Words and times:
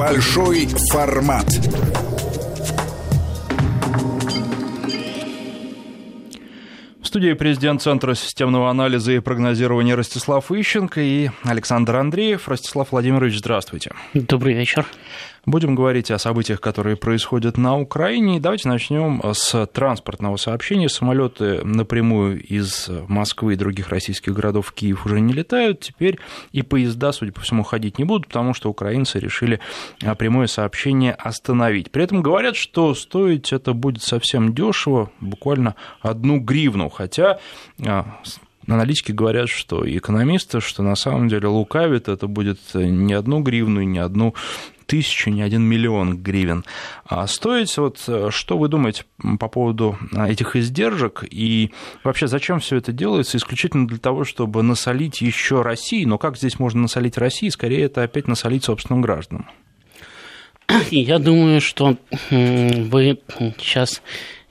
Большой 0.00 0.66
формат. 0.90 1.44
В 7.02 7.06
студии 7.06 7.34
президент 7.34 7.82
Центра 7.82 8.14
системного 8.14 8.70
анализа 8.70 9.12
и 9.12 9.18
прогнозирования 9.18 9.94
Ростислав 9.96 10.50
Ищенко 10.50 11.02
и 11.02 11.28
Александр 11.42 11.96
Андреев. 11.96 12.48
Ростислав 12.48 12.92
Владимирович, 12.92 13.40
здравствуйте. 13.40 13.92
Добрый 14.14 14.54
вечер. 14.54 14.86
Будем 15.46 15.74
говорить 15.74 16.10
о 16.10 16.18
событиях, 16.18 16.60
которые 16.60 16.96
происходят 16.96 17.56
на 17.56 17.78
Украине. 17.78 18.40
давайте 18.40 18.68
начнем 18.68 19.22
с 19.32 19.66
транспортного 19.68 20.36
сообщения. 20.36 20.90
Самолеты 20.90 21.64
напрямую 21.64 22.42
из 22.42 22.90
Москвы 23.08 23.54
и 23.54 23.56
других 23.56 23.88
российских 23.88 24.34
городов 24.34 24.66
в 24.66 24.72
Киев 24.72 25.06
уже 25.06 25.18
не 25.18 25.32
летают. 25.32 25.80
Теперь 25.80 26.18
и 26.52 26.60
поезда, 26.60 27.12
судя 27.12 27.32
по 27.32 27.40
всему, 27.40 27.62
ходить 27.62 27.98
не 27.98 28.04
будут, 28.04 28.26
потому 28.26 28.52
что 28.52 28.68
украинцы 28.68 29.18
решили 29.18 29.60
прямое 30.18 30.46
сообщение 30.46 31.12
остановить. 31.12 31.90
При 31.90 32.04
этом 32.04 32.20
говорят, 32.20 32.54
что 32.56 32.94
стоить 32.94 33.52
это 33.54 33.72
будет 33.72 34.02
совсем 34.02 34.54
дешево, 34.54 35.10
буквально 35.20 35.74
одну 36.02 36.38
гривну. 36.38 36.90
Хотя 36.90 37.38
аналитики 38.66 39.12
говорят, 39.12 39.48
что 39.48 39.88
экономисты, 39.88 40.60
что 40.60 40.82
на 40.82 40.96
самом 40.96 41.28
деле 41.28 41.48
лукавит, 41.48 42.08
это 42.08 42.26
будет 42.26 42.58
не 42.74 43.14
одну 43.14 43.40
гривну, 43.40 43.80
не 43.82 43.98
одну 43.98 44.34
тысячу, 44.90 45.30
не 45.30 45.42
один 45.42 45.62
миллион 45.62 46.18
гривен 46.20 46.64
а 47.06 47.28
стоить. 47.28 47.76
Вот 47.78 48.02
э, 48.08 48.30
что 48.30 48.58
вы 48.58 48.66
думаете 48.66 49.04
по 49.38 49.46
поводу 49.46 49.96
а, 50.12 50.28
этих 50.28 50.56
издержек 50.56 51.24
и 51.30 51.70
вообще 52.02 52.26
зачем 52.26 52.58
все 52.58 52.76
это 52.76 52.90
делается? 52.90 53.36
Исключительно 53.36 53.86
для 53.86 53.98
того, 53.98 54.24
чтобы 54.24 54.64
насолить 54.64 55.20
еще 55.20 55.62
России. 55.62 56.04
Но 56.04 56.18
как 56.18 56.36
здесь 56.36 56.58
можно 56.58 56.82
насолить 56.82 57.18
России? 57.18 57.48
Скорее, 57.50 57.84
это 57.84 58.02
опять 58.02 58.26
насолить 58.26 58.64
собственным 58.64 59.00
гражданам. 59.00 59.48
Я 60.90 61.20
думаю, 61.20 61.60
что 61.60 61.96
вы 62.30 63.20
сейчас 63.58 64.02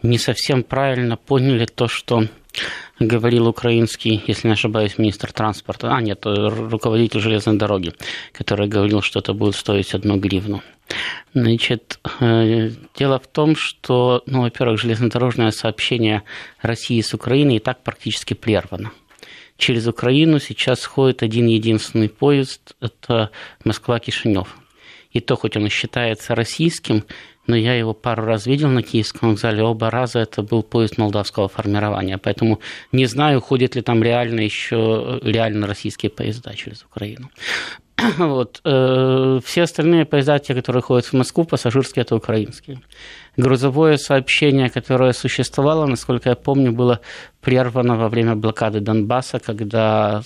не 0.02 0.18
совсем 0.18 0.64
правильно 0.64 1.18
поняли 1.18 1.66
то, 1.66 1.88
что 1.88 2.26
говорил 3.00 3.48
украинский, 3.48 4.22
если 4.28 4.48
не 4.48 4.54
ошибаюсь, 4.54 4.98
министр 4.98 5.32
транспорта, 5.32 5.94
а 5.94 6.02
нет, 6.02 6.26
руководитель 6.26 7.20
железной 7.20 7.58
дороги, 7.58 7.94
который 8.34 8.68
говорил, 8.68 9.02
что 9.02 9.20
это 9.20 9.34
будет 9.34 9.56
стоить 9.56 9.94
одну 9.94 10.18
гривну. 10.18 10.62
Значит, 11.34 12.00
э, 12.20 12.72
дело 12.98 13.20
в 13.20 13.28
том, 13.28 13.56
что, 13.56 14.24
ну, 14.26 14.42
во-первых, 14.42 14.80
железнодорожное 14.80 15.52
сообщение 15.52 16.24
России 16.62 17.00
с 17.02 17.14
Украиной 17.14 17.58
и 17.58 17.60
так 17.60 17.84
практически 17.84 18.34
прервано. 18.34 18.92
Через 19.58 19.88
Украину 19.88 20.40
сейчас 20.40 20.86
ходит 20.86 21.22
один 21.22 21.46
единственный 21.48 22.10
поезд, 22.10 22.76
это 22.82 23.30
Москва-Кишинев. 23.66 24.58
И 25.12 25.20
то, 25.20 25.36
хоть 25.36 25.58
он 25.58 25.66
и 25.66 25.70
считается 25.70 26.36
российским, 26.36 27.04
но 27.48 27.56
я 27.56 27.74
его 27.74 27.94
пару 27.94 28.26
раз 28.26 28.46
видел 28.46 28.70
на 28.70 28.84
Киевском 28.84 29.30
вокзале, 29.30 29.64
оба 29.64 29.90
раза 29.90 30.20
это 30.20 30.44
был 30.44 30.62
поезд 30.62 31.00
молдавского 31.00 31.48
формирования, 31.48 32.20
поэтому 32.20 32.60
не 32.92 33.08
знаю, 33.08 33.42
ходят 33.42 33.76
ли 33.76 33.82
там 33.82 34.04
реально 34.04 34.42
еще 34.42 35.20
реально 35.24 35.66
российские 35.66 36.12
поезда 36.12 36.54
через 36.54 36.84
Украину. 36.84 37.30
Вот. 38.18 38.62
Э, 38.64 39.40
все 39.44 39.64
остальные 39.64 40.06
поезда, 40.06 40.40
те, 40.40 40.54
которые 40.54 40.82
ходят 40.82 41.06
в 41.06 41.14
Москву, 41.14 41.44
пассажирские, 41.44 42.02
это 42.04 42.16
украинские. 42.16 42.82
Грузовое 43.36 43.98
сообщение, 43.98 44.70
которое 44.70 45.14
существовало, 45.14 45.86
насколько 45.86 46.30
я 46.30 46.36
помню, 46.36 46.72
было 46.72 47.00
прервано 47.42 47.98
во 47.98 48.10
время 48.10 48.36
блокады 48.36 48.80
Донбасса, 48.80 49.40
когда 49.40 50.22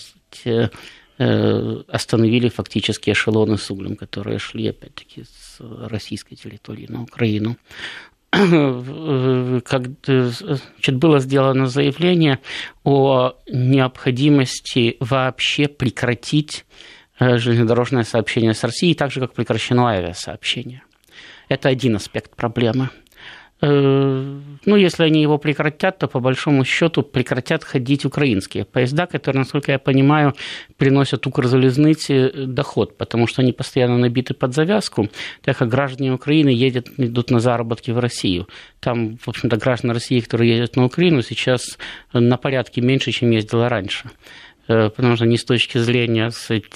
остановили 1.87 2.49
фактически 2.49 3.11
эшелоны 3.11 3.57
с 3.57 3.69
углем, 3.71 3.95
которые 3.95 4.39
шли, 4.39 4.67
опять-таки, 4.67 5.23
с 5.23 5.59
российской 5.59 6.35
территории 6.35 6.87
на 6.87 7.03
Украину. 7.03 7.57
Как 8.31 9.83
значит, 10.05 10.95
было 10.95 11.19
сделано 11.19 11.67
заявление 11.67 12.39
о 12.83 13.33
необходимости 13.47 14.97
вообще 14.99 15.67
прекратить 15.67 16.65
э, 17.19 17.37
железнодорожное 17.37 18.03
сообщение 18.03 18.53
с 18.53 18.63
Россией, 18.63 18.95
так 18.95 19.11
же, 19.11 19.19
как 19.19 19.33
прекращено 19.33 19.87
авиасообщение. 19.87 20.81
Это 21.47 21.69
один 21.69 21.95
аспект 21.95 22.35
проблемы– 22.35 22.89
Э, 23.02 23.02
ну, 23.65 24.75
если 24.75 25.03
они 25.03 25.21
его 25.21 25.37
прекратят, 25.37 25.97
то 25.97 26.07
по 26.07 26.19
большому 26.19 26.65
счету 26.65 27.01
прекратят 27.01 27.63
ходить 27.63 28.03
украинские 28.03 28.65
поезда, 28.65 29.05
которые, 29.05 29.39
насколько 29.39 29.71
я 29.71 29.79
понимаю, 29.79 30.33
приносят 30.77 31.25
Укрзалезнице 31.27 32.31
доход, 32.45 32.97
потому 32.97 33.25
что 33.25 33.41
они 33.41 33.53
постоянно 33.53 33.97
набиты 33.97 34.33
под 34.33 34.53
завязку, 34.53 35.07
так 35.41 35.57
как 35.57 35.69
граждане 35.69 36.11
Украины 36.11 36.49
едут, 36.49 36.89
идут 36.97 37.31
на 37.31 37.39
заработки 37.39 37.91
в 37.91 37.99
Россию. 37.99 38.49
Там, 38.81 39.17
в 39.17 39.29
общем-то, 39.29 39.55
граждане 39.55 39.93
России, 39.93 40.19
которые 40.19 40.57
едут 40.57 40.75
на 40.75 40.85
Украину, 40.85 41.21
сейчас 41.21 41.77
на 42.11 42.35
порядке 42.37 42.81
меньше, 42.81 43.11
чем 43.11 43.31
ездило 43.31 43.69
раньше. 43.69 44.09
Э, 44.67 44.89
потому 44.89 45.15
что 45.15 45.25
ни 45.25 45.35
с 45.35 45.43
точки 45.43 45.77
зрения 45.77 46.31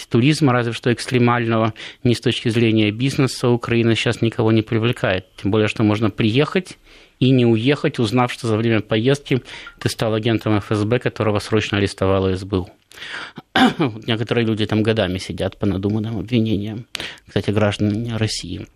туризма, 0.09 0.51
разве 0.51 0.73
что 0.73 0.91
экстремального, 0.91 1.73
ни 2.03 2.13
с 2.13 2.19
точки 2.19 2.49
зрения 2.49 2.91
бизнеса 2.91 3.49
Украина 3.49 3.95
сейчас 3.95 4.21
никого 4.21 4.51
не 4.51 4.61
привлекает. 4.61 5.25
Тем 5.41 5.51
более, 5.51 5.67
что 5.67 5.83
можно 5.83 6.09
приехать 6.09 6.77
и 7.19 7.31
не 7.31 7.45
уехать, 7.45 7.99
узнав, 7.99 8.31
что 8.31 8.47
за 8.47 8.57
время 8.57 8.81
поездки 8.81 9.41
ты 9.79 9.89
стал 9.89 10.13
агентом 10.13 10.59
ФСБ, 10.59 10.99
которого 10.99 11.39
срочно 11.39 11.77
арестовала 11.77 12.35
СБУ. 12.35 12.69
Некоторые 14.07 14.45
люди 14.45 14.65
там 14.65 14.83
годами 14.83 15.17
сидят 15.17 15.57
по 15.57 15.65
надуманным 15.65 16.19
обвинениям, 16.19 16.85
кстати, 17.25 17.51
граждане 17.51 18.17
России. 18.17 18.67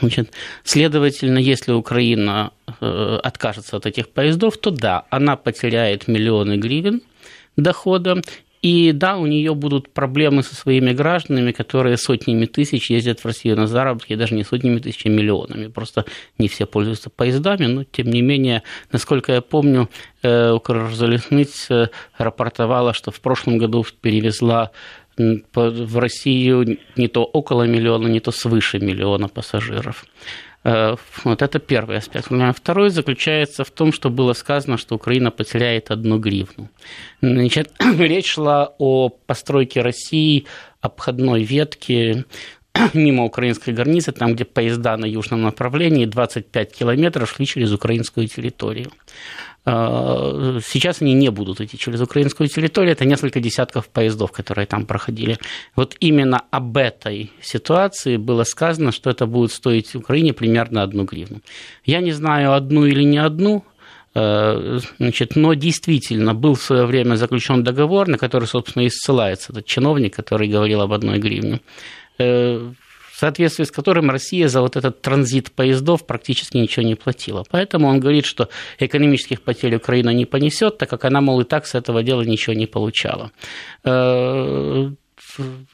Значит, 0.00 0.32
следовательно, 0.64 1.38
если 1.38 1.72
Украина 1.72 2.50
э, 2.80 3.18
откажется 3.22 3.76
от 3.76 3.86
этих 3.86 4.08
поездов, 4.08 4.58
то 4.58 4.70
да, 4.70 5.04
она 5.08 5.36
потеряет 5.36 6.08
миллионы 6.08 6.56
гривен– 6.56 7.00
дохода. 7.56 8.22
И 8.64 8.92
да, 8.92 9.18
у 9.18 9.26
нее 9.26 9.54
будут 9.54 9.92
проблемы 9.92 10.42
со 10.42 10.54
своими 10.54 10.92
гражданами, 10.92 11.52
которые 11.52 11.98
сотнями 11.98 12.46
тысяч 12.46 12.90
ездят 12.90 13.20
в 13.20 13.26
Россию 13.26 13.56
на 13.56 13.66
заработки, 13.66 14.14
даже 14.14 14.34
не 14.34 14.42
сотнями 14.42 14.78
тысяч, 14.78 15.04
а 15.04 15.10
миллионами. 15.10 15.66
Просто 15.66 16.06
не 16.38 16.48
все 16.48 16.64
пользуются 16.64 17.10
поездами, 17.10 17.66
но 17.66 17.84
тем 17.84 18.08
не 18.08 18.22
менее, 18.22 18.62
насколько 18.90 19.32
я 19.32 19.42
помню, 19.42 19.90
э, 20.22 20.52
Укрзалезница 20.52 21.90
рапортовала, 22.16 22.94
что 22.94 23.10
в 23.10 23.20
прошлом 23.20 23.58
году 23.58 23.84
перевезла 24.00 24.70
в 25.18 25.98
Россию 25.98 26.78
не 26.96 27.08
то 27.08 27.22
около 27.22 27.64
миллиона, 27.64 28.08
не 28.08 28.20
то 28.20 28.32
свыше 28.32 28.78
миллиона 28.78 29.28
пассажиров. 29.28 30.06
Э, 30.64 30.96
вот 31.24 31.42
это 31.42 31.58
первый 31.58 31.98
аспект. 31.98 32.28
Второй 32.56 32.90
заключается 32.90 33.64
в 33.64 33.70
том, 33.70 33.92
что 33.92 34.10
было 34.10 34.32
сказано, 34.32 34.78
что 34.78 34.94
Украина 34.94 35.30
потеряет 35.30 35.90
одну 35.90 36.18
гривну. 36.18 36.70
Значит, 37.20 37.72
речь 37.98 38.32
шла 38.32 38.74
о 38.78 39.10
постройке 39.10 39.82
России 39.82 40.46
обходной 40.80 41.42
ветки 41.42 42.24
мимо 42.94 43.24
украинской 43.24 43.70
границы, 43.70 44.12
там, 44.12 44.34
где 44.34 44.44
поезда 44.44 44.96
на 44.96 45.04
южном 45.04 45.42
направлении 45.42 46.06
25 46.06 46.72
километров 46.72 47.30
шли 47.30 47.46
через 47.46 47.72
украинскую 47.72 48.26
территорию. 48.26 48.90
Э, 49.66 50.60
сейчас 50.64 51.00
они 51.02 51.14
не 51.14 51.30
будут 51.30 51.60
идти 51.60 51.78
через 51.78 52.00
украинскую 52.00 52.48
территорию, 52.48 52.92
это 52.92 53.04
несколько 53.04 53.40
десятков 53.40 53.88
поездов, 53.88 54.30
которые 54.32 54.66
там 54.66 54.84
проходили. 54.84 55.38
Вот 55.74 55.96
именно 56.00 56.42
об 56.50 56.76
этой 56.76 57.30
ситуации 57.40 58.18
было 58.18 58.44
сказано, 58.44 58.92
что 58.92 59.10
это 59.10 59.26
будет 59.26 59.52
стоить 59.52 59.94
Украине 59.94 60.32
примерно 60.32 60.82
одну 60.82 61.04
гривну. 61.04 61.40
Я 61.84 62.00
не 62.00 62.12
знаю, 62.12 62.52
одну 62.52 62.84
или 62.84 63.04
не 63.04 63.18
одну, 63.18 63.64
э, 64.14 64.80
Значит, 64.98 65.36
но 65.36 65.54
действительно 65.54 66.34
был 66.34 66.54
в 66.54 66.62
свое 66.62 66.84
время 66.84 67.16
заключен 67.16 67.64
договор, 67.64 68.06
на 68.08 68.18
который, 68.18 68.46
собственно, 68.46 68.84
и 68.84 68.90
ссылается 68.90 69.52
этот 69.52 69.66
чиновник, 69.66 70.14
который 70.14 70.48
говорил 70.48 70.82
об 70.82 70.92
одной 70.92 71.18
гривне 71.18 71.60
э, 72.18 72.72
в 73.14 73.18
соответствии 73.18 73.62
с 73.62 73.70
которым 73.70 74.10
Россия 74.10 74.48
за 74.48 74.60
вот 74.60 74.76
этот 74.76 75.00
транзит 75.00 75.52
поездов 75.52 76.04
практически 76.04 76.56
ничего 76.56 76.84
не 76.84 76.96
платила. 76.96 77.44
Поэтому 77.48 77.86
он 77.86 78.00
говорит, 78.00 78.24
что 78.24 78.48
экономических 78.80 79.40
потерь 79.40 79.76
Украина 79.76 80.10
не 80.10 80.26
понесет, 80.26 80.78
так 80.78 80.90
как 80.90 81.04
она, 81.04 81.20
мол, 81.20 81.40
и 81.40 81.44
так 81.44 81.66
с 81.66 81.76
этого 81.76 82.02
дела 82.02 82.22
ничего 82.22 82.56
не 82.56 82.66
получала 82.66 83.30
э, 83.84 84.90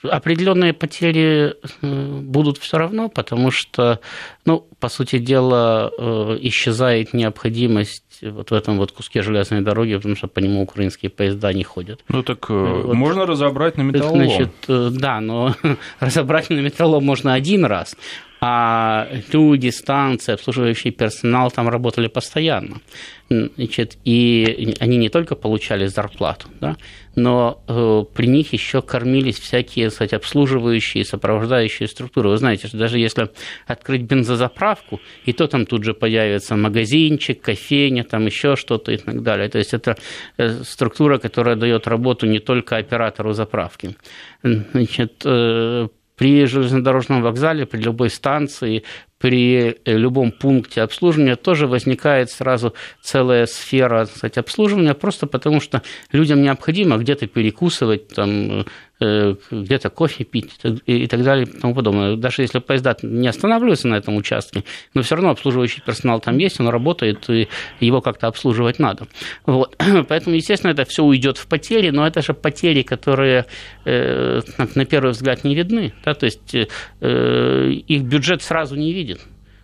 определенные 0.02 0.72
потери 0.72 1.54
э, 1.82 2.20
будут 2.22 2.58
все 2.58 2.78
равно, 2.78 3.08
потому 3.08 3.50
что 3.50 4.00
Ну, 4.46 4.66
по 4.78 4.88
сути 4.88 5.18
дела, 5.18 5.90
э, 5.96 6.38
исчезает 6.42 7.12
необходимость 7.12 8.20
вот 8.22 8.50
в 8.50 8.54
этом 8.54 8.78
вот 8.78 8.92
куске 8.92 9.22
железной 9.22 9.60
дороги, 9.60 9.96
потому 9.96 10.16
что 10.16 10.28
по 10.28 10.40
нему 10.40 10.62
украинские 10.62 11.10
поезда 11.10 11.52
не 11.52 11.64
ходят. 11.64 12.00
Ну 12.08 12.22
так 12.22 12.50
э, 12.50 12.54
вот, 12.54 12.94
можно 12.94 13.26
разобрать 13.26 13.76
на 13.76 13.82
металлолом. 13.82 14.24
Значит, 14.26 14.50
да, 14.98 15.20
но 15.20 15.54
разобрать 16.00 16.50
на 16.50 16.60
металлолом 16.60 17.04
можно 17.04 17.34
один 17.34 17.64
раз, 17.64 17.96
а 18.40 19.06
люди, 19.32 19.68
станции, 19.68 20.32
обслуживающий 20.32 20.90
персонал 20.90 21.50
там 21.50 21.68
работали 21.68 22.08
постоянно. 22.08 22.80
Значит, 23.28 23.96
и 24.04 24.74
они 24.80 24.96
не 24.96 25.08
только 25.08 25.36
получали 25.36 25.86
зарплату, 25.86 26.48
да, 26.60 26.76
но 27.14 27.62
э, 27.68 28.04
при 28.12 28.26
них 28.26 28.52
еще 28.52 28.82
кормились 28.82 29.38
всякие, 29.38 29.90
кстати, 29.90 30.16
обслуживающие, 30.16 31.04
сопровождающие 31.04 31.86
структуры. 31.86 32.30
Вы 32.30 32.38
знаете, 32.38 32.66
что 32.66 32.76
даже 32.76 32.98
если 32.98 33.28
открыть 33.68 34.02
бензозаправку, 34.02 35.00
и 35.26 35.32
то 35.32 35.46
там 35.46 35.64
тут 35.66 35.84
же 35.84 35.94
появится 35.94 36.56
магазинчик, 36.56 37.40
кофейня, 37.40 38.02
там 38.02 38.26
еще 38.26 38.56
что-то 38.56 38.90
и 38.90 38.96
так 38.96 39.22
далее. 39.22 39.48
То 39.48 39.58
есть 39.58 39.74
это 39.74 39.96
э, 40.36 40.64
структура, 40.64 41.18
которая 41.18 41.54
дает 41.54 41.86
работу 41.86 42.26
не 42.26 42.40
только 42.40 42.78
оператору 42.78 43.32
заправки. 43.32 43.96
Значит, 44.42 45.22
э, 45.24 45.88
при 46.20 46.44
железнодорожном 46.44 47.22
вокзале, 47.22 47.64
при 47.64 47.80
любой 47.80 48.10
станции, 48.10 48.84
при 49.20 49.76
любом 49.84 50.32
пункте 50.32 50.80
обслуживания 50.80 51.36
тоже 51.36 51.66
возникает 51.66 52.30
сразу 52.30 52.74
целая 53.02 53.44
сфера 53.44 54.06
кстати, 54.06 54.38
обслуживания, 54.38 54.94
просто 54.94 55.26
потому 55.26 55.60
что 55.60 55.82
людям 56.10 56.40
необходимо 56.42 56.96
где-то 56.96 57.26
перекусывать, 57.26 58.08
там, 58.08 58.64
Э, 59.02 59.34
где-то 59.50 59.88
кофе 59.88 60.24
пить 60.24 60.58
и 60.84 61.06
так 61.06 61.22
далее 61.22 61.46
и 61.46 61.48
тому 61.58 61.74
подобное. 61.74 62.16
Даже 62.16 62.42
если 62.42 62.58
поезда 62.58 62.94
не 63.00 63.28
останавливаются 63.28 63.88
на 63.88 63.94
этом 63.94 64.14
участке, 64.16 64.62
но 64.92 65.00
все 65.00 65.14
равно 65.14 65.30
обслуживающий 65.30 65.80
персонал 65.80 66.20
там 66.20 66.36
есть, 66.36 66.60
он 66.60 66.68
работает, 66.68 67.30
и 67.30 67.48
его 67.80 68.02
как-то 68.02 68.26
обслуживать 68.26 68.78
надо. 68.78 69.06
Вот. 69.46 69.74
Поэтому, 70.08 70.36
естественно, 70.36 70.72
это 70.72 70.84
все 70.84 71.02
уйдет 71.02 71.38
в 71.38 71.46
потери, 71.46 71.88
но 71.88 72.06
это 72.06 72.20
же 72.20 72.34
потери, 72.34 72.82
которые 72.82 73.46
э, 73.86 74.40
на 74.74 74.84
первый 74.84 75.12
взгляд 75.12 75.44
не 75.44 75.54
видны. 75.54 75.94
Да? 76.04 76.12
То 76.12 76.26
есть 76.26 76.54
э, 76.54 77.70
их 77.70 78.02
бюджет 78.02 78.42
сразу 78.42 78.76
не 78.76 78.92
видит 78.92 79.09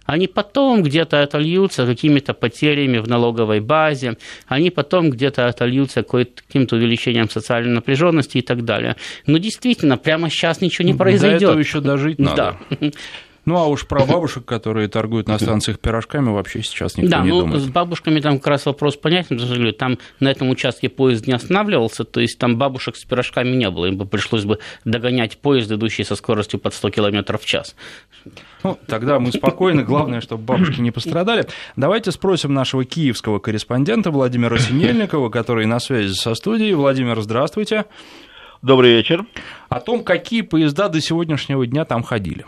они 0.06 0.26
потом 0.28 0.82
где-то 0.82 1.22
отольются 1.22 1.86
какими-то 1.86 2.32
потерями 2.34 2.98
в 2.98 3.08
налоговой 3.08 3.60
базе, 3.60 4.16
они 4.46 4.70
потом 4.70 5.10
где-то 5.10 5.46
отольются 5.46 6.02
каким-то 6.02 6.76
увеличением 6.76 7.28
социальной 7.28 7.74
напряженности 7.74 8.38
и 8.38 8.42
так 8.42 8.64
далее. 8.64 8.96
Но 9.26 9.38
действительно, 9.38 9.98
прямо 9.98 10.30
сейчас 10.30 10.60
ничего 10.60 10.86
не 10.86 10.94
произойдет. 10.94 11.40
До 11.40 11.46
этого 11.46 11.58
еще 11.58 11.80
дожить 11.80 12.18
надо. 12.18 12.58
Да. 12.70 12.90
Ну, 13.46 13.56
а 13.56 13.66
уж 13.66 13.86
про 13.86 14.04
бабушек, 14.04 14.44
которые 14.44 14.88
торгуют 14.88 15.28
на 15.28 15.38
станциях 15.38 15.78
пирожками, 15.78 16.30
вообще 16.30 16.62
сейчас 16.64 16.96
никто 16.96 17.12
да, 17.12 17.22
не 17.22 17.30
ну, 17.30 17.40
думает. 17.42 17.62
с 17.62 17.66
бабушками 17.66 18.18
там 18.18 18.38
как 18.38 18.48
раз 18.48 18.66
вопрос 18.66 18.96
понятен, 18.96 19.38
потому 19.38 19.54
что 19.54 19.72
там 19.72 19.98
на 20.18 20.32
этом 20.32 20.50
участке 20.50 20.88
поезд 20.88 21.28
не 21.28 21.32
останавливался, 21.32 22.02
то 22.02 22.20
есть 22.20 22.38
там 22.38 22.58
бабушек 22.58 22.96
с 22.96 23.04
пирожками 23.04 23.50
не 23.50 23.70
было, 23.70 23.86
им 23.86 23.98
бы 23.98 24.04
пришлось 24.04 24.44
бы 24.44 24.58
догонять 24.84 25.38
поезд, 25.38 25.70
идущий 25.70 26.02
со 26.02 26.16
скоростью 26.16 26.58
под 26.58 26.74
100 26.74 26.90
км 26.90 27.38
в 27.38 27.44
час. 27.44 27.76
Ну, 28.64 28.76
тогда 28.88 29.20
мы 29.20 29.30
спокойны, 29.30 29.84
главное, 29.84 30.20
чтобы 30.20 30.42
бабушки 30.42 30.80
не 30.80 30.90
пострадали. 30.90 31.46
Давайте 31.76 32.10
спросим 32.10 32.52
нашего 32.52 32.84
киевского 32.84 33.38
корреспондента 33.38 34.10
Владимира 34.10 34.58
Синельникова, 34.58 35.30
который 35.30 35.66
на 35.66 35.78
связи 35.78 36.14
со 36.14 36.34
студией. 36.34 36.74
Владимир, 36.74 37.20
здравствуйте. 37.20 37.84
Добрый 38.60 38.94
вечер. 38.94 39.24
О 39.68 39.78
том, 39.78 40.02
какие 40.02 40.40
поезда 40.40 40.88
до 40.88 41.00
сегодняшнего 41.00 41.64
дня 41.64 41.84
там 41.84 42.02
ходили. 42.02 42.44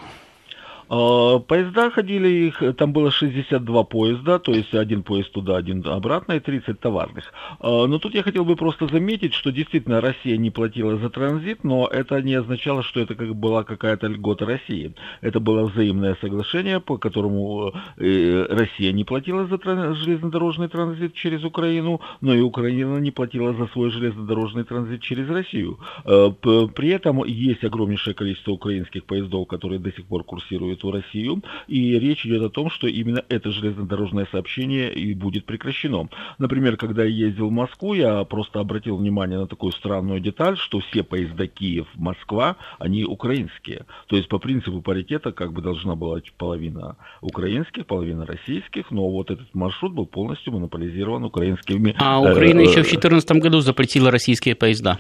А, 0.89 1.39
поезда 1.39 1.91
ходили, 1.91 2.29
их, 2.29 2.63
там 2.77 2.93
было 2.93 3.11
62 3.11 3.85
поезда, 3.85 4.39
то 4.39 4.53
есть 4.53 4.75
один 4.75 5.03
поезд 5.03 5.33
туда, 5.33 5.57
один 5.57 5.87
обратно 5.87 6.33
и 6.33 6.41
30 6.41 6.81
товарных. 6.81 7.33
А, 7.61 7.87
но 7.87 7.99
тут 7.99 8.15
я 8.15 8.23
хотел 8.23 8.45
бы 8.45 8.57
просто 8.57 8.87
заметить, 8.87 9.35
что 9.35 9.53
действительно 9.53 10.01
Россия 10.01 10.37
не 10.39 10.51
платила 10.51 10.97
за 10.97 11.11
транзит, 11.11 11.63
но 11.63 11.87
это 11.87 12.23
не 12.23 12.35
означало, 12.35 12.83
что 12.83 13.01
это 13.01 13.15
как 13.15 13.35
была 13.35 13.65
какая-то 13.65 14.07
льгота 14.07 14.47
России. 14.47 14.95
Это 15.21 15.41
было 15.41 15.67
взаимное 15.67 16.17
соглашение, 16.21 16.81
по 16.81 16.97
которому 16.97 17.75
э, 17.99 18.47
Россия 18.49 18.93
не 18.93 19.05
платила 19.05 19.47
за 19.47 19.59
железнодорожный 19.95 20.69
транзит 20.69 21.15
через 21.15 21.45
Украину, 21.45 22.01
но 22.21 22.35
и 22.35 22.41
Украина 22.41 22.99
не 22.99 23.11
платила 23.11 23.53
за 23.53 23.67
свой 23.69 23.91
железнодорожный 23.91 24.65
транзит 24.65 25.03
через 25.03 25.29
Россию. 25.29 25.79
А, 26.05 26.31
при 26.31 26.89
этом 26.89 27.25
есть 27.25 27.63
огромнейшее 27.63 28.15
количество 28.15 28.53
украинских 28.53 29.05
поездов, 29.05 29.47
которые 29.49 29.79
до 29.79 29.93
сих 29.93 30.07
пор 30.07 30.25
курсируют 30.25 30.78
эту 30.79 30.91
Россию, 30.91 31.43
и 31.67 31.99
речь 31.99 32.25
идет 32.25 32.43
о 32.43 32.51
том, 32.51 32.71
что 32.71 32.87
именно 32.87 33.23
это 33.29 33.51
железнодорожное 33.51 34.27
сообщение 34.31 34.93
и 34.93 35.15
будет 35.15 35.45
прекращено. 35.45 36.09
Например, 36.39 36.77
когда 36.77 37.05
я 37.05 37.27
ездил 37.27 37.49
в 37.49 37.53
Москву, 37.53 37.95
я 37.95 38.25
просто 38.25 38.61
обратил 38.61 38.97
внимание 38.97 39.39
на 39.39 39.47
такую 39.47 39.73
странную 39.73 40.21
деталь, 40.21 40.57
что 40.57 40.81
все 40.81 41.03
поезда 41.03 41.47
Киев-Москва, 41.47 42.57
они 42.79 43.05
украинские. 43.05 43.85
То 44.07 44.17
есть 44.17 44.29
по 44.29 44.39
принципу 44.39 44.81
паритета 44.81 45.33
как 45.33 45.53
бы 45.53 45.63
должна 45.63 45.95
была 45.95 46.21
половина 46.37 46.97
украинских, 47.21 47.87
половина 47.87 48.27
российских, 48.27 48.91
но 48.91 49.09
вот 49.09 49.31
этот 49.31 49.55
маршрут 49.55 49.93
был 49.93 50.07
полностью 50.07 50.53
монополизирован 50.53 51.25
украинскими. 51.25 51.95
А 51.99 52.21
Украина 52.21 52.61
еще 52.61 52.83
в 52.83 52.89
2014 52.89 53.31
году 53.33 53.61
запретила 53.61 54.11
российские 54.11 54.55
поезда. 54.55 54.99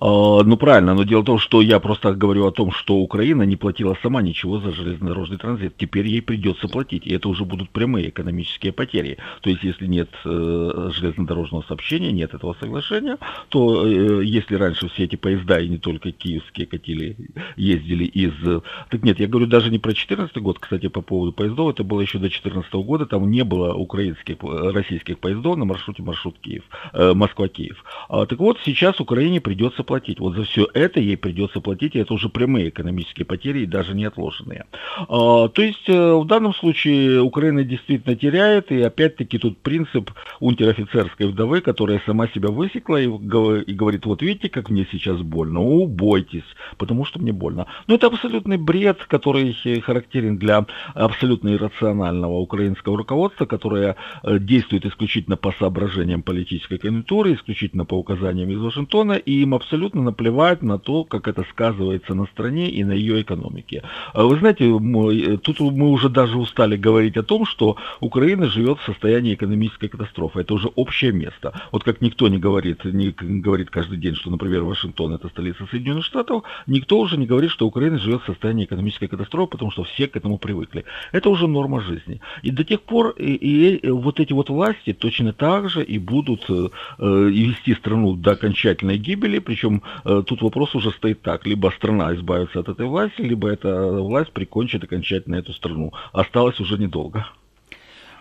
А, 0.00 0.42
ну 0.44 0.56
правильно, 0.56 0.94
но 0.94 1.02
дело 1.02 1.22
в 1.22 1.24
том, 1.24 1.38
что 1.38 1.60
я 1.60 1.80
просто 1.80 2.14
говорю 2.14 2.46
о 2.46 2.52
том, 2.52 2.70
что 2.70 2.96
Украина 2.96 3.42
не 3.42 3.56
платила 3.56 3.96
сама 4.02 4.22
ничего 4.22 4.60
за 4.60 4.72
железнодорожный 4.72 5.38
транзит. 5.38 5.76
Теперь 5.76 6.06
ей 6.06 6.22
придется 6.22 6.68
платить, 6.68 7.06
и 7.06 7.14
это 7.14 7.28
уже 7.28 7.44
будут 7.44 7.70
прямые 7.70 8.10
экономические 8.10 8.72
потери. 8.72 9.18
То 9.40 9.50
есть, 9.50 9.64
если 9.64 9.86
нет 9.86 10.08
э, 10.24 10.90
железнодорожного 10.94 11.62
сообщения, 11.62 12.12
нет 12.12 12.34
этого 12.34 12.54
соглашения, 12.60 13.18
то 13.48 13.86
э, 13.86 14.24
если 14.24 14.54
раньше 14.54 14.88
все 14.88 15.04
эти 15.04 15.16
поезда, 15.16 15.58
и 15.58 15.68
не 15.68 15.78
только 15.78 16.12
киевские 16.12 16.66
катили, 16.66 17.16
ездили 17.56 18.04
из... 18.04 18.32
Так 18.90 19.02
нет, 19.02 19.18
я 19.18 19.26
говорю 19.26 19.46
даже 19.46 19.70
не 19.70 19.78
про 19.78 19.90
2014 19.90 20.36
год, 20.38 20.58
кстати, 20.58 20.88
по 20.88 21.00
поводу 21.00 21.32
поездов, 21.32 21.70
это 21.70 21.82
было 21.82 22.00
еще 22.00 22.18
до 22.18 22.28
2014 22.28 22.72
года, 22.74 23.06
там 23.06 23.28
не 23.30 23.42
было 23.42 23.74
украинских, 23.74 24.36
российских 24.42 25.18
поездов 25.18 25.56
на 25.56 25.64
маршруте 25.64 26.02
маршрут 26.02 26.36
Киев, 26.40 26.64
э, 26.92 27.14
Москва-Киев. 27.14 27.84
А, 28.08 28.26
так 28.26 28.38
вот, 28.38 28.58
сейчас 28.64 29.00
Украине 29.00 29.40
придется 29.40 29.82
платить. 29.88 30.20
Вот 30.20 30.36
за 30.36 30.44
все 30.44 30.68
это 30.74 31.00
ей 31.00 31.16
придется 31.16 31.60
платить, 31.60 31.96
и 31.96 31.98
это 31.98 32.14
уже 32.14 32.28
прямые 32.28 32.68
экономические 32.68 33.24
потери, 33.24 33.60
и 33.60 33.66
даже 33.66 33.94
не 33.94 34.04
отложенные. 34.04 34.66
А, 35.08 35.48
то 35.48 35.62
есть 35.62 35.88
э, 35.88 36.12
в 36.14 36.26
данном 36.26 36.54
случае 36.54 37.22
Украина 37.22 37.64
действительно 37.64 38.14
теряет, 38.14 38.70
и 38.70 38.82
опять-таки 38.82 39.38
тут 39.38 39.58
принцип 39.58 40.10
унтер-офицерской 40.40 41.26
вдовы, 41.26 41.62
которая 41.62 42.02
сама 42.04 42.28
себя 42.28 42.50
высекла 42.50 43.00
и, 43.00 43.06
и 43.06 43.74
говорит, 43.74 44.04
вот 44.06 44.22
видите, 44.22 44.50
как 44.50 44.68
мне 44.68 44.86
сейчас 44.92 45.22
больно, 45.22 45.60
убойтесь, 45.60 46.48
потому 46.76 47.06
что 47.06 47.18
мне 47.18 47.32
больно. 47.32 47.66
Но 47.86 47.94
это 47.94 48.08
абсолютный 48.08 48.58
бред, 48.58 48.98
который 49.08 49.56
характерен 49.80 50.36
для 50.36 50.66
абсолютно 50.94 51.54
иррационального 51.54 52.38
украинского 52.38 52.98
руководства, 52.98 53.46
которое 53.46 53.96
э, 54.22 54.38
действует 54.38 54.84
исключительно 54.84 55.38
по 55.38 55.52
соображениям 55.52 56.22
политической 56.22 56.76
конъюнктуры, 56.76 57.32
исключительно 57.32 57.86
по 57.86 57.94
указаниям 57.94 58.50
из 58.50 58.60
Вашингтона, 58.60 59.14
и 59.14 59.42
им 59.42 59.54
абсолютно 59.54 59.77
абсолютно 59.78 60.02
наплевать 60.02 60.62
на 60.62 60.78
то, 60.78 61.04
как 61.04 61.28
это 61.28 61.44
сказывается 61.50 62.14
на 62.14 62.26
стране 62.26 62.68
и 62.68 62.84
на 62.84 62.92
ее 62.92 63.22
экономике. 63.22 63.82
А 64.12 64.24
вы 64.24 64.36
знаете, 64.38 64.64
мы, 64.64 65.36
тут 65.38 65.60
мы 65.60 65.90
уже 65.90 66.08
даже 66.08 66.36
устали 66.36 66.76
говорить 66.76 67.16
о 67.16 67.22
том, 67.22 67.46
что 67.46 67.76
Украина 68.00 68.48
живет 68.48 68.78
в 68.80 68.84
состоянии 68.84 69.34
экономической 69.34 69.88
катастрофы. 69.88 70.40
Это 70.40 70.54
уже 70.54 70.68
общее 70.74 71.12
место. 71.12 71.52
Вот 71.70 71.84
как 71.84 72.00
никто 72.00 72.28
не 72.28 72.38
говорит, 72.38 72.84
не 72.84 73.10
говорит 73.10 73.70
каждый 73.70 73.98
день, 73.98 74.14
что, 74.14 74.30
например, 74.30 74.64
Вашингтон 74.64 75.14
это 75.14 75.28
столица 75.28 75.66
Соединенных 75.70 76.04
Штатов, 76.04 76.42
никто 76.66 76.98
уже 76.98 77.16
не 77.16 77.26
говорит, 77.26 77.50
что 77.50 77.66
Украина 77.66 77.98
живет 77.98 78.22
в 78.22 78.26
состоянии 78.26 78.64
экономической 78.64 79.06
катастрофы, 79.06 79.52
потому 79.52 79.70
что 79.70 79.84
все 79.84 80.08
к 80.08 80.16
этому 80.16 80.38
привыкли. 80.38 80.84
Это 81.12 81.30
уже 81.30 81.46
норма 81.46 81.80
жизни. 81.80 82.20
И 82.42 82.50
до 82.50 82.64
тех 82.64 82.80
пор 82.80 83.10
и, 83.10 83.34
и 83.34 83.90
вот 83.90 84.18
эти 84.18 84.32
вот 84.32 84.50
власти 84.50 84.92
точно 84.92 85.32
так 85.32 85.70
же 85.70 85.84
и 85.84 85.98
будут 85.98 86.44
э, 86.50 86.68
э 86.98 87.28
вести 87.28 87.74
страну 87.74 88.14
до 88.14 88.32
окончательной 88.32 88.98
гибели, 88.98 89.38
причем 89.38 89.67
причем 89.68 89.82
э, 90.04 90.22
тут 90.26 90.42
вопрос 90.42 90.74
уже 90.74 90.90
стоит 90.90 91.22
так. 91.22 91.46
Либо 91.46 91.70
страна 91.70 92.14
избавится 92.14 92.60
от 92.60 92.68
этой 92.68 92.86
власти, 92.86 93.20
либо 93.20 93.48
эта 93.48 93.90
власть 93.92 94.32
прикончит 94.32 94.84
окончательно 94.84 95.36
эту 95.36 95.52
страну. 95.52 95.92
Осталось 96.12 96.60
уже 96.60 96.78
недолго. 96.78 97.26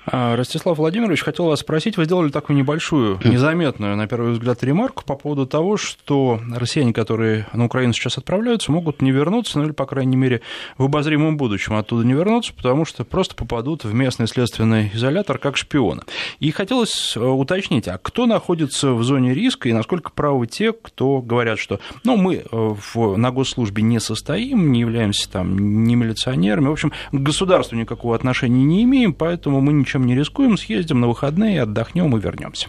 А, 0.10 0.38
Ростислав 0.38 0.78
Владимирович, 0.78 1.22
хотел 1.22 1.48
вас 1.48 1.60
спросить, 1.60 1.98
вы 1.98 2.06
сделали 2.06 2.30
такую 2.30 2.56
небольшую, 2.56 3.20
незаметную, 3.26 3.98
на 3.98 4.08
первый 4.08 4.32
взгляд, 4.32 4.64
ремарку 4.64 5.04
по 5.04 5.16
поводу 5.16 5.46
того, 5.46 5.76
что 5.76 6.40
россияне, 6.56 6.94
которые 6.94 7.46
на 7.52 7.66
Украину 7.66 7.92
сейчас 7.92 8.18
отправляются, 8.18 8.72
могут 8.72 9.02
не 9.02 9.12
вернуться, 9.12 9.60
ну 9.60 9.66
или, 9.66 9.72
по 9.72 9.86
крайней 9.86 10.16
мере, 10.16 10.42
в 10.78 10.86
обозримом 10.86 11.36
будущем 11.36 11.76
оттуда 11.76 12.06
не 12.06 12.14
вернуться, 12.14 12.54
потому 12.54 12.86
что 12.86 13.04
просто 13.04 13.36
попадут 13.36 13.84
в 13.84 13.94
местный 13.94 14.28
следственный 14.28 14.92
изолятор 14.94 15.40
как 15.40 15.58
шпионы. 15.58 16.04
И 16.40 16.52
хотелось 16.52 17.18
э, 17.18 17.20
уточнить, 17.20 17.90
а 17.90 17.98
кто 17.98 18.28
находится 18.28 18.94
в 18.94 19.04
зоне 19.04 19.34
риска 19.34 19.68
и 19.68 19.74
насколько 19.74 20.12
правы 20.12 20.48
те, 20.48 20.72
кто 20.72 21.22
говорят, 21.22 21.60
что 21.60 21.82
ну, 22.06 22.16
мы 22.16 22.36
э, 22.36 22.44
в, 22.50 23.18
на 23.18 23.32
госслужбе 23.32 23.84
не 23.84 24.00
состоим, 24.00 24.72
не 24.72 24.80
являемся 24.80 25.30
там 25.30 25.84
ни 25.84 25.96
милиционерами, 25.96 26.70
в 26.70 26.72
общем, 26.72 26.94
к 27.12 27.16
государству 27.16 27.76
никакого 27.76 28.16
отношения 28.16 28.64
не 28.64 28.84
имеем, 28.84 29.14
поэтому 29.14 29.60
мы 29.60 29.74
ничем 29.98 30.08
не 30.08 30.16
рискуем, 30.16 30.58
съездим 30.58 31.00
на 31.02 31.08
выходные, 31.08 31.62
отдохнем 31.62 32.16
и 32.16 32.22
вернемся. 32.22 32.68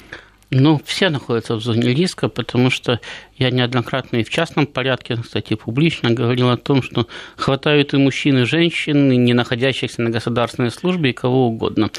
Ну, 0.50 0.80
все 0.86 1.10
находятся 1.10 1.56
в 1.56 1.60
зоне 1.60 1.94
риска, 1.94 2.30
потому 2.30 2.70
что 2.70 3.00
я 3.36 3.50
неоднократно 3.50 4.16
и 4.16 4.24
в 4.24 4.30
частном 4.30 4.66
порядке, 4.66 5.18
кстати, 5.22 5.54
публично 5.54 6.10
говорил 6.10 6.48
о 6.48 6.56
том, 6.56 6.82
что 6.82 7.06
хватают 7.36 7.92
и 7.92 7.98
мужчин, 7.98 8.38
и 8.38 8.44
женщин, 8.44 9.12
и 9.12 9.16
не 9.18 9.34
находящихся 9.34 10.00
на 10.00 10.08
государственной 10.08 10.70
службе, 10.70 11.10
и 11.10 11.12
кого 11.12 11.48
угодно. 11.48 11.90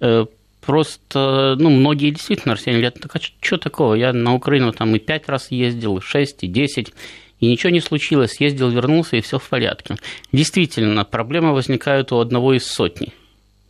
Э, 0.00 0.24
просто, 0.64 1.56
ну, 1.58 1.68
многие 1.68 2.10
действительно 2.10 2.54
россияне 2.54 2.78
говорят, 2.78 2.98
так 3.02 3.14
а 3.14 3.20
что 3.20 3.58
такого? 3.58 3.92
Я 3.92 4.14
на 4.14 4.34
Украину 4.34 4.72
там 4.72 4.96
и 4.96 4.98
пять 4.98 5.28
раз 5.28 5.50
ездил, 5.50 5.98
и 5.98 6.00
шесть, 6.00 6.42
и 6.44 6.46
десять, 6.46 6.94
и 7.40 7.46
ничего 7.46 7.68
не 7.70 7.80
случилось, 7.80 8.40
ездил, 8.40 8.70
вернулся, 8.70 9.18
и 9.18 9.20
все 9.20 9.38
в 9.38 9.46
порядке. 9.46 9.96
Действительно, 10.32 11.04
проблемы 11.04 11.52
возникают 11.52 12.10
у 12.12 12.20
одного 12.20 12.54
из 12.54 12.66
сотни. 12.66 13.12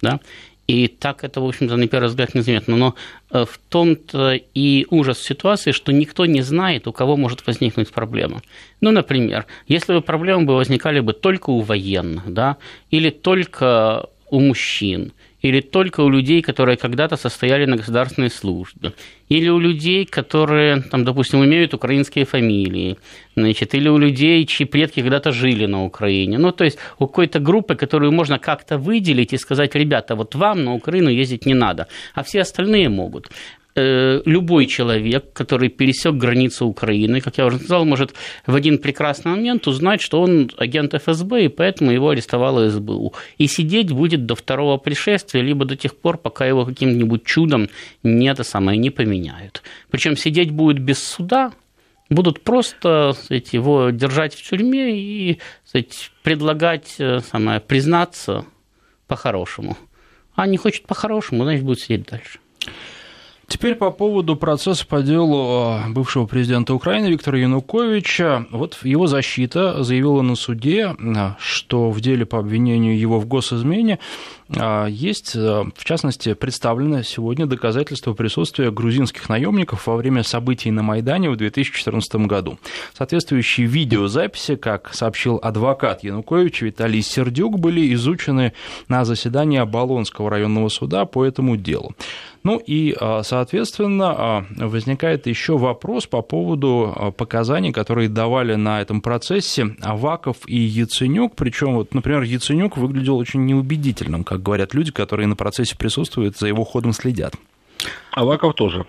Да? 0.00 0.20
И 0.68 0.86
так 0.86 1.24
это, 1.24 1.40
в 1.40 1.46
общем-то, 1.46 1.76
на 1.76 1.88
первый 1.88 2.08
взгляд 2.08 2.34
незаметно. 2.34 2.76
Но 2.76 2.94
э, 3.30 3.46
в 3.46 3.58
том-то 3.70 4.34
и 4.34 4.86
ужас 4.90 5.18
ситуации, 5.18 5.72
что 5.72 5.92
никто 5.92 6.26
не 6.26 6.42
знает, 6.42 6.86
у 6.86 6.92
кого 6.92 7.16
может 7.16 7.46
возникнуть 7.46 7.90
проблема. 7.90 8.42
Ну, 8.82 8.90
например, 8.90 9.46
если 9.66 9.94
бы 9.94 10.02
проблемы 10.02 10.54
возникали 10.54 11.00
бы 11.00 11.14
только 11.14 11.50
у 11.50 11.60
военных, 11.60 12.32
да, 12.32 12.58
или 12.90 13.08
только 13.08 14.08
у 14.30 14.40
мужчин, 14.40 15.12
или 15.40 15.60
только 15.60 16.00
у 16.00 16.08
людей, 16.08 16.42
которые 16.42 16.76
когда-то 16.76 17.16
состояли 17.16 17.64
на 17.66 17.76
государственной 17.76 18.30
службе, 18.30 18.92
или 19.28 19.48
у 19.48 19.58
людей, 19.58 20.04
которые, 20.04 20.82
там, 20.82 21.04
допустим, 21.04 21.44
имеют 21.44 21.74
украинские 21.74 22.24
фамилии, 22.24 22.96
значит, 23.36 23.74
или 23.74 23.88
у 23.88 23.98
людей, 23.98 24.44
чьи 24.46 24.66
предки 24.66 25.00
когда-то 25.00 25.32
жили 25.32 25.66
на 25.66 25.84
Украине. 25.84 26.38
Ну, 26.38 26.52
то 26.52 26.64
есть 26.64 26.78
у 26.98 27.06
какой-то 27.06 27.38
группы, 27.38 27.76
которую 27.76 28.12
можно 28.12 28.38
как-то 28.38 28.78
выделить 28.78 29.32
и 29.32 29.38
сказать, 29.38 29.74
ребята, 29.74 30.16
вот 30.16 30.34
вам 30.34 30.64
на 30.64 30.74
Украину 30.74 31.10
ездить 31.10 31.46
не 31.46 31.54
надо, 31.54 31.86
а 32.14 32.22
все 32.22 32.40
остальные 32.40 32.88
могут. 32.88 33.28
Э, 33.80 34.22
любой 34.24 34.66
человек, 34.66 35.32
который 35.32 35.68
пересек 35.68 36.14
границу 36.14 36.66
Украины, 36.66 37.20
как 37.20 37.38
я 37.38 37.46
уже 37.46 37.58
сказал, 37.58 37.84
может 37.84 38.12
в 38.44 38.56
один 38.56 38.78
прекрасный 38.78 39.30
момент 39.30 39.68
узнать, 39.68 40.00
что 40.00 40.20
он 40.20 40.50
агент 40.56 40.94
ФСБ, 40.94 41.44
и 41.44 41.48
поэтому 41.48 41.92
его 41.92 42.08
арестовала 42.08 42.68
СБУ. 42.70 43.14
И 43.36 43.46
сидеть 43.46 43.92
будет 43.92 44.26
до 44.26 44.34
второго 44.34 44.78
пришествия, 44.78 45.42
либо 45.42 45.64
до 45.64 45.76
тех 45.76 45.94
пор, 45.96 46.18
пока 46.18 46.44
его 46.44 46.64
каким-нибудь 46.64 47.24
чудом 47.24 47.68
не 48.02 48.26
это 48.26 48.42
самое 48.42 48.78
не 48.78 48.90
поменяют. 48.90 49.62
Причем 49.90 50.16
сидеть 50.16 50.50
будет 50.50 50.80
без 50.80 50.98
суда, 50.98 51.52
будут 52.10 52.42
просто 52.42 53.12
сказать, 53.12 53.52
его 53.52 53.90
держать 53.90 54.34
в 54.34 54.42
тюрьме 54.42 54.98
и 54.98 55.38
сказать, 55.64 56.10
предлагать 56.24 56.96
э, 56.98 57.20
самое, 57.20 57.60
признаться 57.60 58.44
по-хорошему. 59.06 59.78
А 60.34 60.48
не 60.48 60.56
хочет 60.56 60.82
по-хорошему, 60.86 61.44
значит, 61.44 61.62
будет 61.62 61.78
сидеть 61.78 62.06
дальше. 62.10 62.40
Теперь 63.48 63.76
по 63.76 63.90
поводу 63.90 64.36
процесса 64.36 64.86
по 64.86 65.00
делу 65.00 65.78
э, 65.78 65.88
бывшего 65.88 66.26
президента 66.26 66.74
Украины 66.74 67.06
Виктора 67.06 67.38
Януковича. 67.38 68.44
Вот 68.50 68.78
его 68.82 69.06
защита 69.06 69.82
заявила 69.82 70.20
на 70.20 70.36
суде, 70.36 70.94
э, 70.98 71.30
что 71.38 71.90
в 71.90 71.98
деле 72.02 72.26
по 72.26 72.38
обвинению 72.40 72.98
его 72.98 73.18
в 73.18 73.26
госизмене 73.26 74.00
э, 74.50 74.86
есть, 74.90 75.34
в 75.34 75.82
частности, 75.82 76.34
представлено 76.34 77.02
сегодня 77.02 77.46
доказательство 77.46 78.12
присутствия 78.12 78.70
грузинских 78.70 79.30
наемников 79.30 79.86
во 79.86 79.96
время 79.96 80.24
событий 80.24 80.70
на 80.70 80.82
Майдане 80.82 81.30
в 81.30 81.36
2014 81.36 82.26
году. 82.26 82.58
Соответствующие 82.92 83.66
видеозаписи, 83.66 84.56
как 84.56 84.92
сообщил 84.92 85.40
адвокат 85.42 86.04
Януковича 86.04 86.66
Виталий 86.66 87.00
Сердюк, 87.00 87.58
были 87.58 87.94
изучены 87.94 88.52
на 88.88 89.06
заседании 89.06 89.58
Оболонского 89.58 90.28
районного 90.28 90.68
суда 90.68 91.06
по 91.06 91.24
этому 91.24 91.56
делу. 91.56 91.94
Ну 92.44 92.58
и, 92.58 92.94
а, 92.98 93.22
соответственно, 93.22 94.14
а, 94.16 94.46
возникает 94.56 95.26
еще 95.26 95.58
вопрос 95.58 96.06
по 96.06 96.22
поводу 96.22 96.92
а, 96.94 97.10
показаний, 97.10 97.72
которые 97.72 98.08
давали 98.08 98.54
на 98.54 98.80
этом 98.80 99.00
процессе 99.00 99.76
Аваков 99.82 100.36
и 100.46 100.56
Яценюк. 100.56 101.34
Причем, 101.36 101.74
вот, 101.74 101.94
например, 101.94 102.22
Яценюк 102.22 102.76
выглядел 102.76 103.16
очень 103.16 103.44
неубедительным, 103.44 104.24
как 104.24 104.42
говорят 104.42 104.74
люди, 104.74 104.92
которые 104.92 105.26
на 105.26 105.36
процессе 105.36 105.76
присутствуют, 105.76 106.36
за 106.36 106.48
его 106.48 106.64
ходом 106.64 106.92
следят. 106.92 107.34
Аваков 108.12 108.54
тоже. 108.54 108.86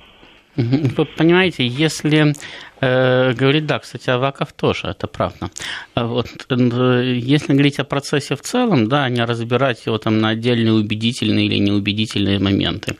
Вы 0.56 1.06
понимаете, 1.06 1.66
если 1.66 2.34
э, 2.82 3.34
говорить, 3.34 3.66
да, 3.66 3.80
кстати, 3.80 4.10
Аваков 4.10 4.52
тоже, 4.52 4.88
это 4.88 5.08
правда. 5.08 5.52
Вот, 5.96 6.28
э, 6.50 7.14
если 7.16 7.54
говорить 7.54 7.80
о 7.80 7.86
процессе 7.86 8.36
в 8.36 8.42
целом, 8.42 8.90
да, 8.90 9.08
не 9.10 9.24
разбирать 9.24 9.86
его 9.86 9.98
там 9.98 10.20
на 10.20 10.30
отдельные 10.30 10.74
убедительные 10.74 11.46
или 11.46 11.60
неубедительные 11.60 12.40
моменты, 12.40 12.98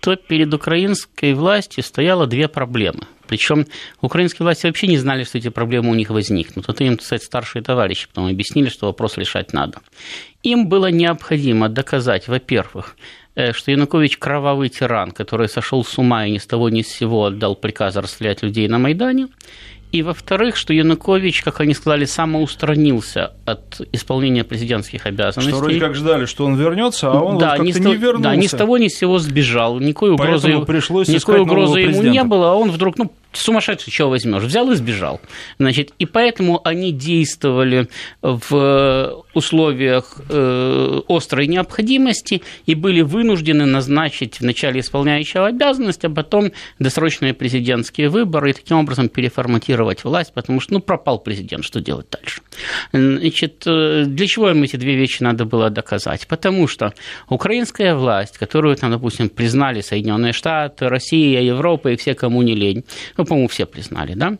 то 0.00 0.16
перед 0.16 0.52
украинской 0.52 1.34
властью 1.34 1.84
стояло 1.84 2.26
две 2.26 2.48
проблемы. 2.48 3.06
Причем 3.28 3.66
украинские 4.00 4.44
власти 4.44 4.66
вообще 4.66 4.88
не 4.88 4.98
знали, 4.98 5.24
что 5.24 5.38
эти 5.38 5.50
проблемы 5.50 5.90
у 5.90 5.94
них 5.94 6.10
возникнут. 6.10 6.68
Это 6.68 6.82
им, 6.84 6.96
кстати, 6.96 7.24
старшие 7.24 7.62
товарищи 7.62 8.08
потом 8.08 8.26
объяснили, 8.26 8.68
что 8.68 8.86
вопрос 8.86 9.18
решать 9.18 9.52
надо. 9.52 9.78
Им 10.42 10.68
было 10.68 10.90
необходимо 10.90 11.68
доказать, 11.68 12.26
во-первых, 12.28 12.96
э, 13.36 13.52
что 13.52 13.70
Янукович 13.70 14.18
кровавый 14.18 14.68
тиран, 14.68 15.12
который 15.12 15.48
сошел 15.48 15.84
с 15.84 15.96
ума 15.98 16.26
и 16.26 16.32
ни 16.32 16.38
с 16.38 16.46
того 16.46 16.70
ни 16.70 16.82
с 16.82 16.88
сего 16.88 17.26
отдал 17.26 17.54
приказ 17.54 17.94
расстрелять 17.96 18.42
людей 18.42 18.66
на 18.68 18.78
Майдане. 18.78 19.28
И, 19.92 20.02
во-вторых, 20.02 20.56
что 20.56 20.72
Янукович, 20.72 21.42
как 21.42 21.60
они 21.60 21.74
сказали, 21.74 22.04
самоустранился 22.04 23.32
от 23.44 23.80
исполнения 23.92 24.44
президентских 24.44 25.04
обязанностей. 25.06 25.50
Что 25.50 25.60
вроде 25.60 25.80
как 25.80 25.96
ждали, 25.96 26.26
что 26.26 26.44
он 26.44 26.56
вернется, 26.56 27.10
а 27.10 27.20
он 27.20 27.38
да, 27.38 27.56
вот 27.56 27.66
как-то 27.66 27.80
не 27.80 27.96
вернулся. 27.96 28.22
Да, 28.22 28.36
ни 28.36 28.46
с 28.46 28.50
того 28.50 28.78
ни 28.78 28.86
с 28.86 28.98
сего 28.98 29.18
сбежал. 29.18 29.80
Никакой 29.80 30.10
угрозы, 30.10 30.60
пришлось 30.60 31.08
никакой 31.08 31.40
угрозы 31.40 31.80
ему 31.80 32.02
не 32.02 32.22
было, 32.22 32.52
а 32.52 32.54
он 32.54 32.70
вдруг, 32.70 32.98
ну, 32.98 33.10
сумасшедший, 33.32 33.92
чего 33.92 34.10
возьмешь, 34.10 34.42
взял 34.42 34.70
и 34.70 34.74
сбежал. 34.74 35.20
Значит, 35.58 35.92
и 35.98 36.06
поэтому 36.06 36.60
они 36.64 36.92
действовали 36.92 37.88
в 38.22 39.24
условиях 39.34 40.20
э, 40.28 41.00
острой 41.08 41.46
необходимости 41.46 42.42
и 42.66 42.74
были 42.74 43.02
вынуждены 43.02 43.66
назначить 43.66 44.40
вначале 44.40 44.80
исполняющего 44.80 45.46
обязанность, 45.46 46.04
а 46.04 46.10
потом 46.10 46.52
досрочные 46.78 47.34
президентские 47.34 48.08
выборы 48.08 48.50
и 48.50 48.52
таким 48.52 48.78
образом 48.78 49.08
переформатировать 49.08 50.04
власть, 50.04 50.32
потому 50.34 50.60
что 50.60 50.74
ну, 50.74 50.80
пропал 50.80 51.18
президент, 51.20 51.64
что 51.64 51.80
делать 51.80 52.06
дальше. 52.10 52.42
Значит, 52.92 53.62
э, 53.66 54.04
для 54.06 54.26
чего 54.26 54.50
им 54.50 54.62
эти 54.62 54.76
две 54.76 54.96
вещи 54.96 55.22
надо 55.22 55.44
было 55.44 55.70
доказать? 55.70 56.26
Потому 56.26 56.66
что 56.66 56.92
украинская 57.28 57.94
власть, 57.94 58.38
которую, 58.38 58.76
там, 58.76 58.90
допустим, 58.90 59.28
признали 59.28 59.80
Соединенные 59.80 60.32
Штаты, 60.32 60.88
Россия, 60.88 61.40
Европа 61.40 61.88
и 61.88 61.96
все, 61.96 62.14
кому 62.14 62.42
не 62.42 62.54
лень, 62.54 62.84
ну, 63.20 63.26
по-моему, 63.26 63.48
все 63.48 63.66
признали, 63.66 64.14
да, 64.14 64.38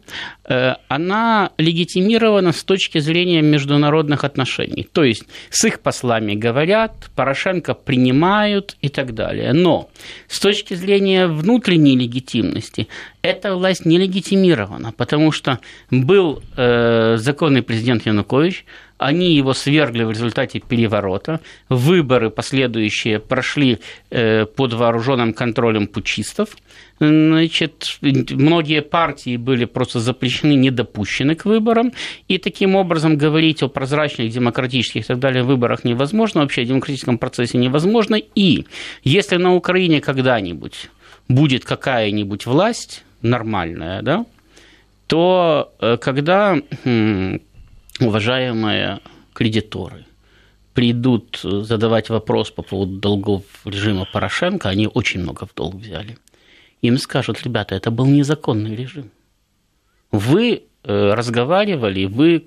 э, 0.48 0.74
она 0.88 1.50
легитимирована 1.58 2.52
с 2.52 2.64
точки 2.64 2.98
зрения 2.98 3.42
международных 3.42 4.24
отношений. 4.24 4.88
То 4.90 5.04
есть 5.04 5.24
с 5.50 5.66
их 5.66 5.80
послами 5.80 6.34
говорят, 6.34 7.10
Порошенко 7.14 7.74
принимают 7.74 8.76
и 8.80 8.88
так 8.88 9.12
далее. 9.12 9.52
Но 9.52 9.90
с 10.28 10.40
точки 10.40 10.72
зрения 10.72 11.26
внутренней 11.26 11.94
легитимности 11.94 12.88
эта 13.20 13.54
власть 13.54 13.84
не 13.84 13.98
легитимирована, 13.98 14.92
потому 14.92 15.30
что 15.30 15.58
был 15.90 16.42
э, 16.56 17.16
законный 17.18 17.62
президент 17.62 18.06
Янукович, 18.06 18.64
они 18.96 19.34
его 19.34 19.54
свергли 19.54 20.04
в 20.04 20.10
результате 20.10 20.60
переворота, 20.60 21.40
выборы 21.70 22.30
последующие 22.30 23.18
прошли 23.18 23.78
э, 24.10 24.44
под 24.44 24.74
вооруженным 24.74 25.32
контролем 25.32 25.86
путчистов, 25.86 26.56
значит, 27.00 27.98
многие 28.02 28.82
партии 28.82 29.36
были 29.36 29.64
просто 29.64 30.00
запрещены, 30.00 30.54
не 30.54 30.70
допущены 30.70 31.34
к 31.34 31.46
выборам, 31.46 31.92
и 32.28 32.38
таким 32.38 32.76
образом 32.76 33.16
говорить 33.16 33.62
о 33.62 33.68
прозрачных, 33.68 34.30
демократических 34.30 35.04
и 35.04 35.06
так 35.06 35.18
далее 35.18 35.42
выборах 35.42 35.84
невозможно, 35.84 36.42
вообще 36.42 36.62
о 36.62 36.64
демократическом 36.66 37.18
процессе 37.18 37.58
невозможно, 37.58 38.16
и 38.16 38.66
если 39.02 39.36
на 39.36 39.54
Украине 39.54 40.00
когда-нибудь 40.00 40.90
будет 41.28 41.64
какая-нибудь 41.64 42.46
власть 42.46 43.04
нормальная, 43.22 44.02
да, 44.02 44.26
то 45.06 45.72
э, 45.80 45.96
когда 45.96 46.56
уважаемые 47.98 49.00
кредиторы 49.32 50.04
придут 50.74 51.40
задавать 51.42 52.10
вопрос 52.10 52.50
по 52.50 52.62
поводу 52.62 52.98
долгов 52.98 53.42
режима 53.64 54.06
Порошенко, 54.12 54.68
они 54.68 54.86
очень 54.86 55.20
много 55.20 55.46
в 55.46 55.54
долг 55.54 55.74
взяли, 55.76 56.16
им 56.82 56.98
скажут, 56.98 57.42
ребята, 57.42 57.74
это 57.74 57.90
был 57.90 58.06
незаконный 58.06 58.74
режим. 58.74 59.10
Вы 60.10 60.64
э, 60.82 61.14
разговаривали, 61.14 62.06
вы 62.06 62.46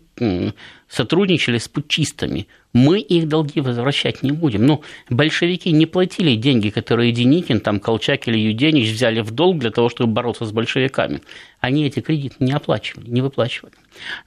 сотрудничали 0.88 1.58
с 1.58 1.68
путчистами. 1.68 2.48
Мы 2.72 3.00
их 3.00 3.28
долги 3.28 3.62
возвращать 3.62 4.22
не 4.22 4.32
будем. 4.32 4.66
Ну, 4.66 4.84
большевики 5.10 5.72
не 5.72 5.86
платили 5.86 6.36
деньги, 6.36 6.70
которые 6.70 7.12
Деникин, 7.12 7.60
там, 7.60 7.80
Колчак 7.80 8.28
или 8.28 8.38
Юденич 8.38 8.92
взяли 8.92 9.22
в 9.22 9.32
долг 9.32 9.60
для 9.60 9.72
того, 9.72 9.90
чтобы 9.90 10.13
бороться 10.13 10.46
с 10.46 10.52
большевиками. 10.52 11.22
Они 11.60 11.86
эти 11.86 12.00
кредиты 12.00 12.36
не 12.40 12.52
оплачивали, 12.52 13.10
не 13.10 13.22
выплачивали. 13.22 13.74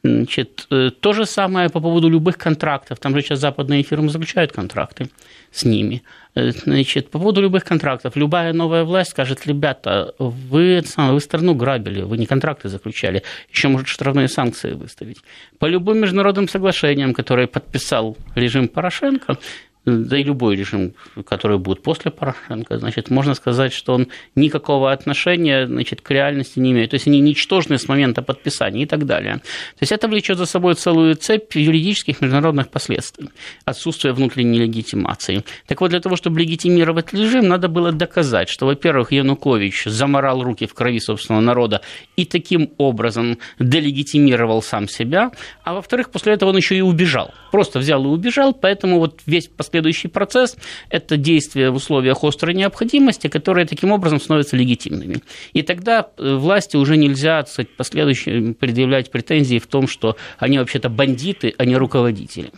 Значит, 0.05 0.67
э, 0.71 0.91
то 1.01 1.13
же 1.13 1.27
самое 1.27 1.69
по 1.69 1.81
поводу 1.81 2.09
любых 2.09 2.39
контрактов. 2.39 2.99
Там 2.99 3.15
же 3.15 3.23
сейчас 3.23 3.41
западные 3.41 3.83
фирмы 3.83 4.09
заключают 4.09 4.53
контракты 4.53 5.09
с 5.53 5.65
ними. 5.65 6.03
Э, 6.35 6.51
значит, 6.51 7.11
по 7.11 7.19
поводу 7.19 7.41
любых 7.41 7.65
контрактов. 7.65 8.17
Любая 8.17 8.53
новая 8.53 8.85
власть 8.85 9.11
скажет, 9.11 9.47
ребята, 9.47 10.15
вы, 10.19 10.83
вы 10.97 11.21
страну 11.21 11.55
грабили, 11.55 12.03
вы 12.03 12.19
не 12.19 12.27
контракты 12.27 12.69
заключали, 12.69 13.23
еще 13.53 13.69
может 13.69 13.89
штрафные 13.89 14.29
санкции 14.29 14.73
выставить. 14.73 15.19
По 15.59 15.67
любым 15.67 15.99
международным 15.99 16.49
соглашениям, 16.49 17.15
которые 17.15 17.47
подписал 17.47 18.17
режим 18.35 18.69
Порошенко, 18.69 19.39
да 19.87 20.19
и 20.19 20.25
любой 20.25 20.57
режим, 20.57 20.95
который 21.25 21.59
будет 21.59 21.83
после 21.83 22.11
Порошенко, 22.11 22.79
значит, 22.79 23.09
можно 23.09 23.35
сказать, 23.35 23.73
что 23.73 23.95
он 23.95 24.09
никакого 24.35 24.91
отношения 24.91 25.67
значит, 25.67 26.01
к 26.01 26.11
реальности 26.11 26.59
не 26.59 26.73
имеет. 26.73 26.91
То 26.91 26.97
есть 26.97 27.07
они 27.07 27.21
ничтожны 27.21 27.79
с 27.79 27.89
момента 27.89 28.21
подписания 28.21 28.83
и 28.83 28.87
так 28.87 29.07
далее. 29.07 29.37
То 29.37 29.83
есть 29.83 29.93
это 29.93 30.09
влечет 30.09 30.39
за 30.39 30.47
собой 30.47 30.75
целую 30.75 31.15
цепь 31.15 31.55
юридических 31.55 32.21
международных 32.21 32.69
последствий. 32.69 33.31
Отсутствие 33.65 34.13
внутренней 34.13 34.59
легитимации. 34.59 35.45
Так 35.67 35.81
вот, 35.81 35.91
для 35.91 36.01
того, 36.01 36.17
чтобы 36.17 36.41
легитимировать 36.41 37.15
режим, 37.15 37.47
надо 37.47 37.69
было 37.69 37.93
доказать, 37.93 38.49
что, 38.49 38.67
во-первых, 38.67 39.13
Янукович 39.13 39.85
заморал 39.85 40.43
руки 40.43 40.67
в 40.67 40.75
крови 40.75 40.99
собственного 40.99 41.43
народа 41.43 41.81
и 42.17 42.25
таким 42.25 42.71
образом 42.79 43.39
делегитимировал 43.61 44.63
сам 44.63 44.89
себя, 44.89 45.31
а 45.63 45.75
во-вторых, 45.75 46.11
после 46.11 46.33
этого 46.33 46.51
он 46.51 46.57
еще 46.57 46.77
и 46.77 46.81
убежал. 46.81 47.33
Просто 47.53 47.79
взял 47.79 48.05
и 48.05 48.09
убежал, 48.09 48.53
поэтому 48.53 48.99
вот 48.99 49.21
весь 49.27 49.47
последующий 49.47 49.76
следующий 49.77 50.09
процесс– 50.09 50.57
это 50.91 51.19
действия 51.19 51.71
в 51.71 51.75
условиях 51.75 52.25
острой 52.25 52.55
необходимости, 52.55 53.29
которые 53.29 53.67
таким 53.67 53.93
образом 53.93 54.19
становятся 54.19 54.57
легитимными. 54.57 55.17
И 55.53 55.61
тогда 55.63 56.09
э, 56.17 56.35
власти 56.35 56.79
уже 56.79 56.97
нельзя 56.97 57.45
сказать, 57.45 57.69
последующим 57.77 58.55
предъявлять 58.55 59.11
претензии 59.11 59.59
в 59.59 59.67
том, 59.67 59.87
что 59.87 60.17
они 60.39 60.59
вообще-то 60.59 60.89
бандиты, 60.89 61.55
а 61.59 61.67
не 61.67 61.77
руководители. 61.77 62.53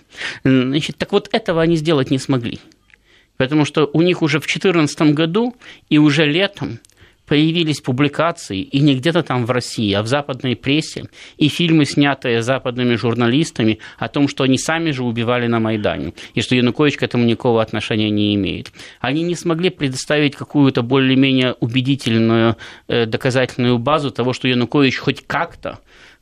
Значит, 0.45 0.97
так 0.97 1.11
вот 1.11 1.29
этого 1.33 1.61
они 1.61 1.75
сделать 1.75 2.13
не 2.13 2.19
смогли. 2.19 2.61
Потому 3.37 3.65
что 3.65 3.91
у 3.93 4.03
них 4.03 4.23
уже 4.23 4.39
в 4.39 4.47
2014 4.47 5.15
году 5.15 5.57
и 5.89 5.99
уже 5.99 6.25
летом 6.25 6.79
появились 7.29 7.81
публикации, 7.81 8.63
и 8.63 8.81
не 8.81 8.95
где-то 8.95 9.23
там 9.23 9.45
в 9.47 9.51
России, 9.51 9.93
а 9.93 10.03
в 10.03 10.07
западной 10.07 10.57
прессе, 10.57 11.05
и 11.37 11.49
фильмы, 11.49 11.85
снятые 11.85 12.43
западными 12.43 12.95
журналистами, 12.95 13.79
о 13.99 14.09
том, 14.09 14.29
что 14.29 14.45
они 14.45 14.59
сами 14.59 14.91
же 14.91 15.05
убивали 15.05 15.47
на 15.47 15.61
Майдане, 15.61 16.15
и 16.35 16.41
что 16.41 16.57
Янукович 16.57 16.97
к 16.97 17.03
этому 17.03 17.25
никакого 17.25 17.63
отношения 17.63 18.11
не 18.11 18.35
имеет. 18.35 18.73
Они 19.01 19.23
не 19.23 19.35
смогли 19.35 19.71
предоставить 19.71 20.35
какую-то 20.35 20.83
более-менее 20.83 21.55
убедительную 21.61 22.57
э, 22.89 23.07
доказательную 23.07 23.79
базу 23.79 24.11
того, 24.11 24.33
что 24.33 24.49
Янукович 24.49 24.99
хоть 24.99 25.27
как-то 25.27 25.79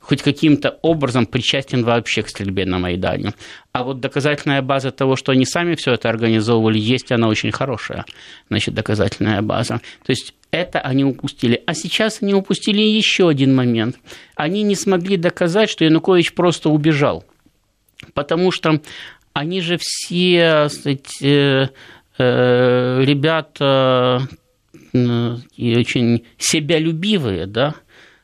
хоть 0.07 0.21
каким-то 0.21 0.77
образом 0.83 1.25
причастен 1.25 1.83
вообще 1.83 2.21
к 2.21 2.29
стрельбе 2.29 2.65
на 2.65 2.79
Майдане. 2.79 3.33
А 3.73 3.83
вот 3.83 3.99
доказательная 3.99 4.61
база 4.61 4.91
того, 4.91 5.17
что 5.17 5.33
они 5.33 5.45
сами 5.45 5.75
все 5.75 5.93
это 5.93 6.07
организовывали, 6.07 6.79
есть 6.79 7.11
она 7.11 7.27
очень 7.27 7.51
хорошая, 7.51 8.05
значит, 8.49 8.73
доказательная 8.73 9.41
база. 9.41 9.81
То 10.05 10.11
есть 10.11 10.33
это 10.51 10.79
они 10.79 11.03
упустили. 11.03 11.61
А 11.65 11.73
сейчас 11.73 12.21
они 12.21 12.33
упустили 12.33 12.81
еще 12.81 13.29
один 13.29 13.55
момент. 13.55 13.97
Они 14.35 14.63
не 14.63 14.75
смогли 14.75 15.17
доказать, 15.17 15.69
что 15.69 15.83
Янукович 15.85 16.33
просто 16.33 16.69
убежал. 16.69 17.25
Потому 18.13 18.51
что 18.51 18.81
они 19.33 19.61
же 19.61 19.77
все, 19.79 20.65
кстати, 20.67 21.65
э, 21.65 21.67
э, 22.17 23.03
ребята 23.03 24.27
очень 24.93 26.25
себялюбивые, 26.37 27.45
да, 27.45 27.75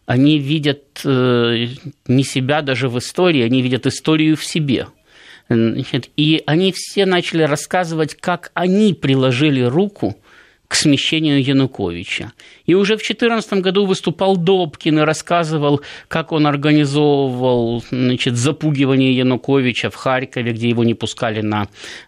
они 0.05 0.39
видят 0.39 1.01
э, 1.05 1.67
не 2.07 2.23
себя 2.23 2.61
даже 2.61 2.89
в 2.89 2.97
истории, 2.97 3.43
они 3.43 3.61
видят 3.61 3.85
историю 3.85 4.35
в 4.35 4.43
себе. 4.43 4.87
Значит, 5.49 6.09
и 6.17 6.41
они 6.45 6.73
все 6.75 7.05
начали 7.05 7.43
рассказывать, 7.43 8.15
как 8.15 8.51
они 8.53 8.93
приложили 8.93 9.61
руку 9.61 10.17
к 10.73 10.75
смещению 10.75 11.39
Януковича. 11.39 12.31
И 12.65 12.73
уже 12.73 12.95
в 12.95 13.05
2014 13.05 13.61
году 13.61 13.85
выступал 13.85 14.37
Добкин 14.37 14.97
и 14.97 15.01
рассказывал, 15.03 15.81
как 16.07 16.31
он 16.31 16.47
организовывал 16.47 17.83
значит, 17.91 18.35
запугивание 18.35 19.15
Януковича 19.15 19.91
в 19.91 19.95
Харькове, 19.95 20.51
где 20.51 20.69
его 20.69 20.83
не 20.83 20.95
пускали 20.95 21.41
на 21.41 21.67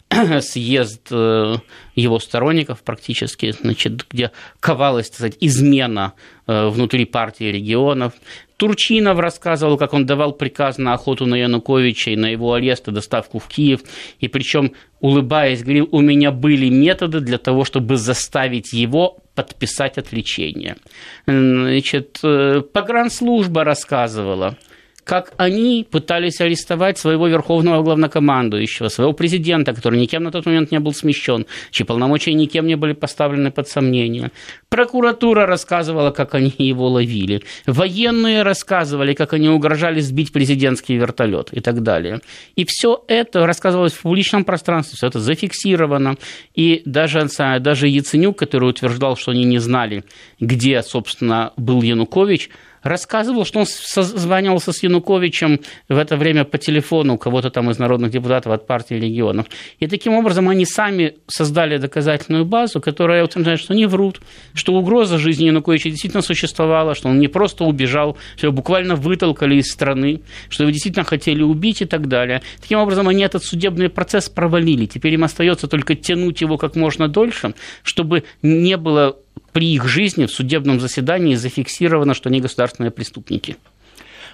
съезд 0.42 1.08
э, 1.12 1.56
его 1.96 2.20
сторонников 2.20 2.84
практически, 2.84 3.52
значит, 3.52 4.06
где 4.10 4.32
ковалась, 4.60 5.08
так 5.08 5.16
сказать, 5.16 5.38
измена 5.42 6.14
э, 6.48 6.68
внутри 6.68 7.06
партии 7.06 7.46
регионов. 7.46 8.14
Турчинов 8.58 9.20
рассказывал, 9.20 9.78
как 9.78 9.94
он 9.94 10.06
давал 10.06 10.32
приказ 10.34 10.78
на 10.78 10.94
охоту 10.94 11.26
на 11.26 11.36
Януковича 11.36 12.12
и 12.12 12.16
на 12.16 12.28
его 12.28 12.54
арест 12.54 12.88
и 12.88 12.92
доставку 12.92 13.40
в 13.40 13.48
Киев. 13.48 13.82
И 14.20 14.28
причем, 14.28 14.74
улыбаясь, 15.02 15.64
говорил, 15.64 15.90
у 15.92 16.02
меня 16.02 16.32
были 16.32 16.70
методы 16.70 17.20
для 17.20 17.38
того, 17.38 17.66
чтобы 17.66 17.98
заставить 17.98 18.72
его 18.74 19.18
подписать 19.34 19.98
отличение. 19.98 20.78
Значит, 21.26 22.20
э, 22.24 22.62
погранслужба 22.62 23.64
рассказывала– 23.64 24.58
как 25.06 25.34
они 25.38 25.86
пытались 25.90 26.42
арестовать 26.42 26.98
своего 26.98 27.28
верховного 27.28 27.84
главнокомандующего, 27.84 28.90
своего 28.90 29.14
президента, 29.14 29.72
который 29.74 30.00
никем 30.00 30.24
на 30.24 30.32
тот 30.32 30.48
момент 30.48 30.72
не 30.72 30.80
был 30.80 30.94
смещен, 30.94 31.46
чьи 31.70 31.86
полномочия 31.86 32.34
никем 32.34 32.66
не 32.66 32.76
были 32.76 32.94
поставлены 32.94 33.52
под 33.52 33.68
сомнение. 33.68 34.32
Прокуратура 34.68 35.46
рассказывала, 35.46 36.10
как 36.10 36.34
они 36.34 36.54
его 36.58 36.90
ловили. 36.90 37.44
Военные 37.68 38.42
рассказывали, 38.42 39.14
как 39.14 39.34
они 39.34 39.48
угрожали 39.48 40.00
сбить 40.00 40.34
президентский 40.34 40.96
вертолет 40.96 41.50
и 41.52 41.62
так 41.62 41.84
далее. 41.84 42.22
И 42.56 42.66
все 42.68 43.04
это 43.08 43.46
рассказывалось 43.46 43.94
в 43.94 44.02
публичном 44.02 44.44
пространстве, 44.44 44.98
все 44.98 45.08
это 45.08 45.20
зафиксировано. 45.20 46.16
И 46.56 46.82
даже, 46.86 47.28
даже 47.60 47.88
Яценюк, 47.88 48.40
который 48.40 48.70
утверждал, 48.72 49.16
что 49.18 49.32
они 49.32 49.44
не 49.44 49.60
знали, 49.60 50.04
где, 50.40 50.82
собственно, 50.82 51.54
был 51.58 51.84
Янукович, 51.84 52.50
рассказывал, 52.86 53.46
что 53.46 53.60
он 53.60 53.66
созванивался 53.66 54.72
с 54.72 54.84
Януковичем 54.84 55.60
в 55.90 55.98
это 55.98 56.18
время 56.18 56.46
по 56.46 56.60
телефону 56.60 57.18
кого-то 57.18 57.50
там 57.50 57.72
из 57.72 57.80
народных 57.80 58.12
депутатов 58.12 58.54
от 58.54 58.68
партии 58.68 58.94
регионов. 58.94 59.48
И 59.80 59.88
таким 59.88 60.14
образом 60.14 60.48
они 60.50 60.66
сами 60.66 61.16
создали 61.26 61.78
доказательную 61.78 62.46
базу, 62.46 62.80
которая 62.80 63.24
утверждает, 63.24 63.60
что 63.60 63.74
они 63.74 63.88
врут, 63.88 64.22
что 64.54 64.74
угроза 64.74 65.18
жизни 65.18 65.46
Януковича 65.46 65.90
действительно 65.90 66.22
существовала, 66.22 66.94
что 66.94 67.10
он 67.10 67.20
не 67.20 67.28
просто 67.28 67.64
убежал, 67.64 68.18
что 68.38 68.48
его 68.48 68.56
буквально 68.56 68.96
вытолкали 68.96 69.56
из 69.56 69.72
страны, 69.72 70.22
что 70.50 70.64
его 70.64 70.72
действительно 70.72 71.06
хотели 71.06 71.42
убить 71.42 71.82
и 71.82 71.86
так 71.86 72.08
далее. 72.08 72.44
Таким 72.62 72.78
образом, 72.78 73.08
они 73.08 73.24
этот 73.24 73.44
судебный 73.44 73.90
процесс 73.90 74.30
провалили. 74.30 74.86
Теперь 74.86 75.16
им 75.16 75.24
остается 75.24 75.68
только 75.68 75.96
тянуть 75.96 76.42
его 76.42 76.58
как 76.58 76.76
можно 76.76 77.08
дольше, 77.08 77.56
чтобы 77.84 78.26
не 78.44 78.78
было 78.78 79.18
при 79.56 79.74
их 79.74 79.88
жизни 79.88 80.26
в 80.26 80.32
судебном 80.32 80.82
заседании 80.82 81.36
зафиксировано, 81.36 82.14
что 82.14 82.28
они 82.28 82.42
государственные 82.42 82.92
преступники. 82.92 83.56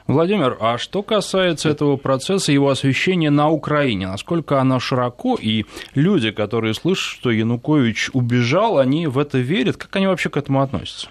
Владимир, 0.07 0.57
а 0.59 0.79
что 0.79 1.03
касается 1.03 1.69
этого 1.69 1.95
процесса, 1.95 2.51
его 2.51 2.71
освещения 2.71 3.29
на 3.29 3.47
Украине, 3.47 4.07
насколько 4.07 4.59
оно 4.59 4.79
широко, 4.79 5.37
и 5.39 5.65
люди, 5.93 6.31
которые 6.31 6.73
слышат, 6.73 7.19
что 7.19 7.29
Янукович 7.29 8.09
убежал, 8.13 8.79
они 8.79 9.05
в 9.05 9.19
это 9.19 9.37
верят, 9.37 9.77
как 9.77 9.95
они 9.95 10.07
вообще 10.07 10.31
к 10.31 10.37
этому 10.37 10.59
относятся? 10.59 11.09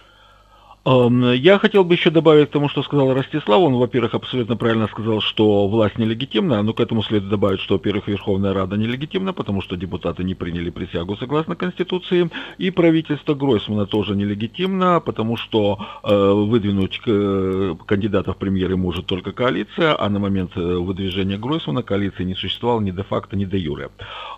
Эм, 0.87 1.33
я 1.33 1.59
хотел 1.59 1.85
бы 1.85 1.95
еще 1.95 2.09
добавить 2.09 2.49
к 2.49 2.53
тому, 2.53 2.71
что 2.71 2.83
сказал 2.83 3.12
Ростислав. 3.12 3.61
Он, 3.61 3.75
во-первых, 3.75 4.14
абсолютно 4.14 4.57
правильно 4.57 4.88
сказал, 4.88 5.21
что 5.21 5.69
власть 5.69 5.99
нелегитимна, 5.99 6.62
но 6.62 6.73
к 6.73 6.81
этому 6.81 7.03
следует 7.03 7.31
добавить, 7.31 7.61
что, 7.61 7.75
во-первых, 7.75 8.09
Верховная 8.09 8.55
Рада 8.55 8.77
нелегитимна, 8.77 9.35
потому 9.35 9.61
что 9.61 9.77
депутаты 9.77 10.25
не 10.25 10.35
приняли 10.35 10.71
присягу 10.71 11.16
согласно 11.16 11.55
Конституции, 11.55 12.31
и 12.57 12.71
правительство 12.71 13.35
Гройсмана 13.35 13.85
тоже 13.85 14.16
нелегитимно, 14.16 15.01
потому 15.01 15.37
что 15.37 15.79
э, 16.03 16.33
выдвинуть 16.33 16.99
э, 17.07 17.75
кандидатов 17.85 18.37
в 18.37 18.38
премьеры 18.38 18.79
может 18.79 19.05
только 19.05 19.33
коалиция, 19.33 19.95
а 20.01 20.09
на 20.09 20.19
момент 20.19 20.53
э, 20.57 20.61
выдвижения 20.61 21.37
Гройсмана 21.37 21.83
коалиции 21.83 22.25
не 22.25 22.35
существовало 22.35 22.81
ни 22.81 22.90
де-факто, 22.90 23.37
ни 23.37 23.45
де-юре. 23.45 23.90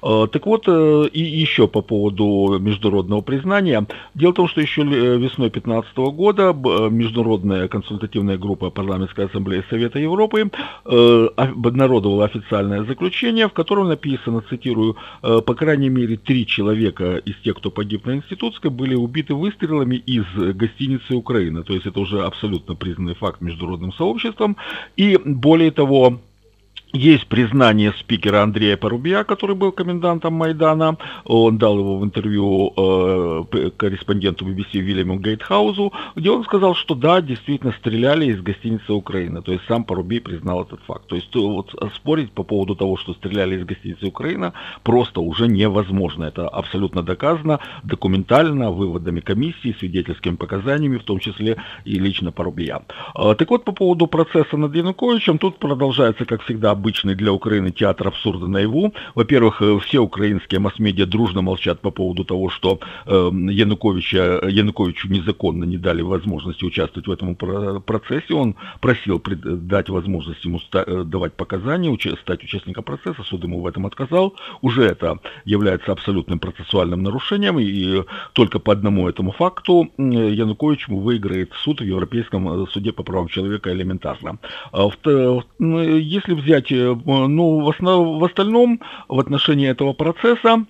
Э, 0.02 0.26
так 0.32 0.44
вот, 0.46 0.64
э, 0.66 1.06
и 1.12 1.22
еще 1.22 1.68
по 1.68 1.82
поводу 1.82 2.58
международного 2.58 3.20
признания. 3.20 3.86
Дело 4.14 4.32
в 4.32 4.34
том, 4.34 4.48
что 4.48 4.60
еще 4.60 4.82
весной 4.82 5.50
2015 5.50 5.96
года 5.96 6.31
года 6.32 6.88
Международная 6.90 7.68
консультативная 7.68 8.38
группа 8.38 8.70
Парламентской 8.70 9.26
ассамблеи 9.26 9.64
Совета 9.70 9.98
Европы 9.98 10.50
обнародовала 10.84 12.24
официальное 12.24 12.84
заключение, 12.84 13.48
в 13.48 13.52
котором 13.52 13.88
написано, 13.88 14.42
цитирую, 14.48 14.96
по 15.20 15.54
крайней 15.54 15.90
мере, 15.90 16.16
три 16.16 16.46
человека 16.46 17.16
из 17.16 17.36
тех, 17.44 17.56
кто 17.56 17.70
погиб 17.70 18.06
на 18.06 18.16
Институтской, 18.16 18.70
были 18.70 18.94
убиты 18.94 19.34
выстрелами 19.34 19.96
из 19.96 20.24
гостиницы 20.34 21.14
Украины. 21.14 21.62
То 21.62 21.74
есть 21.74 21.86
это 21.86 22.00
уже 22.00 22.22
абсолютно 22.22 22.74
признанный 22.74 23.14
факт 23.14 23.40
международным 23.40 23.92
сообществом. 23.92 24.56
И 24.96 25.18
более 25.24 25.70
того, 25.70 26.20
есть 26.92 27.26
признание 27.26 27.92
спикера 27.98 28.42
Андрея 28.42 28.76
Порубия, 28.76 29.24
который 29.24 29.56
был 29.56 29.72
комендантом 29.72 30.34
Майдана. 30.34 30.98
Он 31.24 31.56
дал 31.56 31.78
его 31.78 31.98
в 31.98 32.04
интервью 32.04 32.72
э, 32.76 33.70
корреспонденту 33.76 34.46
BBC 34.46 34.80
Вильяму 34.80 35.18
Гейтхаузу, 35.18 35.92
где 36.16 36.30
он 36.30 36.44
сказал, 36.44 36.74
что 36.74 36.94
да, 36.94 37.22
действительно 37.22 37.72
стреляли 37.72 38.26
из 38.26 38.42
гостиницы 38.42 38.92
Украины. 38.92 39.42
То 39.42 39.52
есть 39.52 39.64
сам 39.66 39.84
Порубий 39.84 40.20
признал 40.20 40.62
этот 40.62 40.80
факт. 40.86 41.06
То 41.06 41.16
есть 41.16 41.34
вот 41.34 41.74
спорить 41.94 42.32
по 42.32 42.42
поводу 42.42 42.74
того, 42.74 42.96
что 42.98 43.14
стреляли 43.14 43.56
из 43.56 43.64
гостиницы 43.64 44.06
Украина, 44.06 44.52
просто 44.82 45.20
уже 45.20 45.48
невозможно. 45.48 46.24
Это 46.24 46.48
абсолютно 46.48 47.02
доказано 47.02 47.60
документально, 47.84 48.70
выводами 48.70 49.20
комиссии, 49.20 49.74
свидетельскими 49.78 50.36
показаниями, 50.36 50.98
в 50.98 51.04
том 51.04 51.20
числе 51.20 51.56
и 51.84 51.98
лично 51.98 52.32
Порубия. 52.32 52.82
Э, 53.14 53.34
так 53.34 53.48
вот, 53.50 53.64
по 53.64 53.72
поводу 53.72 54.06
процесса 54.06 54.56
над 54.58 54.74
Януковичем, 54.74 55.38
тут 55.38 55.58
продолжается, 55.58 56.26
как 56.26 56.42
всегда, 56.42 56.74
обычный 56.82 57.14
для 57.14 57.32
Украины 57.32 57.70
театр 57.70 58.08
абсурда 58.08 58.48
наяву. 58.48 58.92
Во-первых, 59.14 59.62
э, 59.62 59.78
все 59.78 59.98
украинские 60.00 60.58
масс-медиа 60.58 61.06
дружно 61.06 61.42
молчат 61.42 61.80
по 61.80 61.90
поводу 61.90 62.24
того, 62.24 62.50
что 62.50 62.80
э, 63.06 63.30
Януковича, 63.50 64.40
Януковичу 64.48 65.08
незаконно 65.08 65.64
не 65.64 65.78
дали 65.78 66.02
возможности 66.02 66.64
участвовать 66.64 67.06
в 67.06 67.12
этом 67.12 67.36
процессе. 67.36 68.34
Он 68.34 68.56
просил 68.80 69.22
дать 69.22 69.88
возможность 69.88 70.44
ему 70.44 70.60
э, 70.72 71.04
давать 71.04 71.34
показания, 71.34 71.96
стать 72.20 72.42
участником 72.42 72.82
процесса. 72.82 73.22
Суд 73.22 73.44
ему 73.44 73.60
в 73.60 73.66
этом 73.66 73.86
отказал. 73.86 74.34
Уже 74.60 74.82
это 74.82 75.18
является 75.44 75.92
абсолютным 75.92 76.38
процессуальным 76.40 77.02
нарушением. 77.02 77.60
И 77.60 78.02
только 78.32 78.58
по 78.58 78.72
одному 78.72 79.08
этому 79.08 79.30
факту 79.30 79.88
Янукович 79.98 80.88
выиграет 80.88 81.52
суд 81.62 81.80
в 81.80 81.84
Европейском 81.84 82.66
суде 82.66 82.92
по 82.92 83.04
правам 83.04 83.28
человека 83.28 83.70
элементарно. 83.72 84.38
А 84.72 84.88
если 85.60 86.34
взять 86.34 86.71
ну, 86.74 87.60
в, 87.60 87.68
основ, 87.70 88.20
в 88.20 88.24
остальном, 88.24 88.80
в 89.08 89.18
отношении 89.18 89.68
этого 89.68 89.92
процесса, 89.92 90.64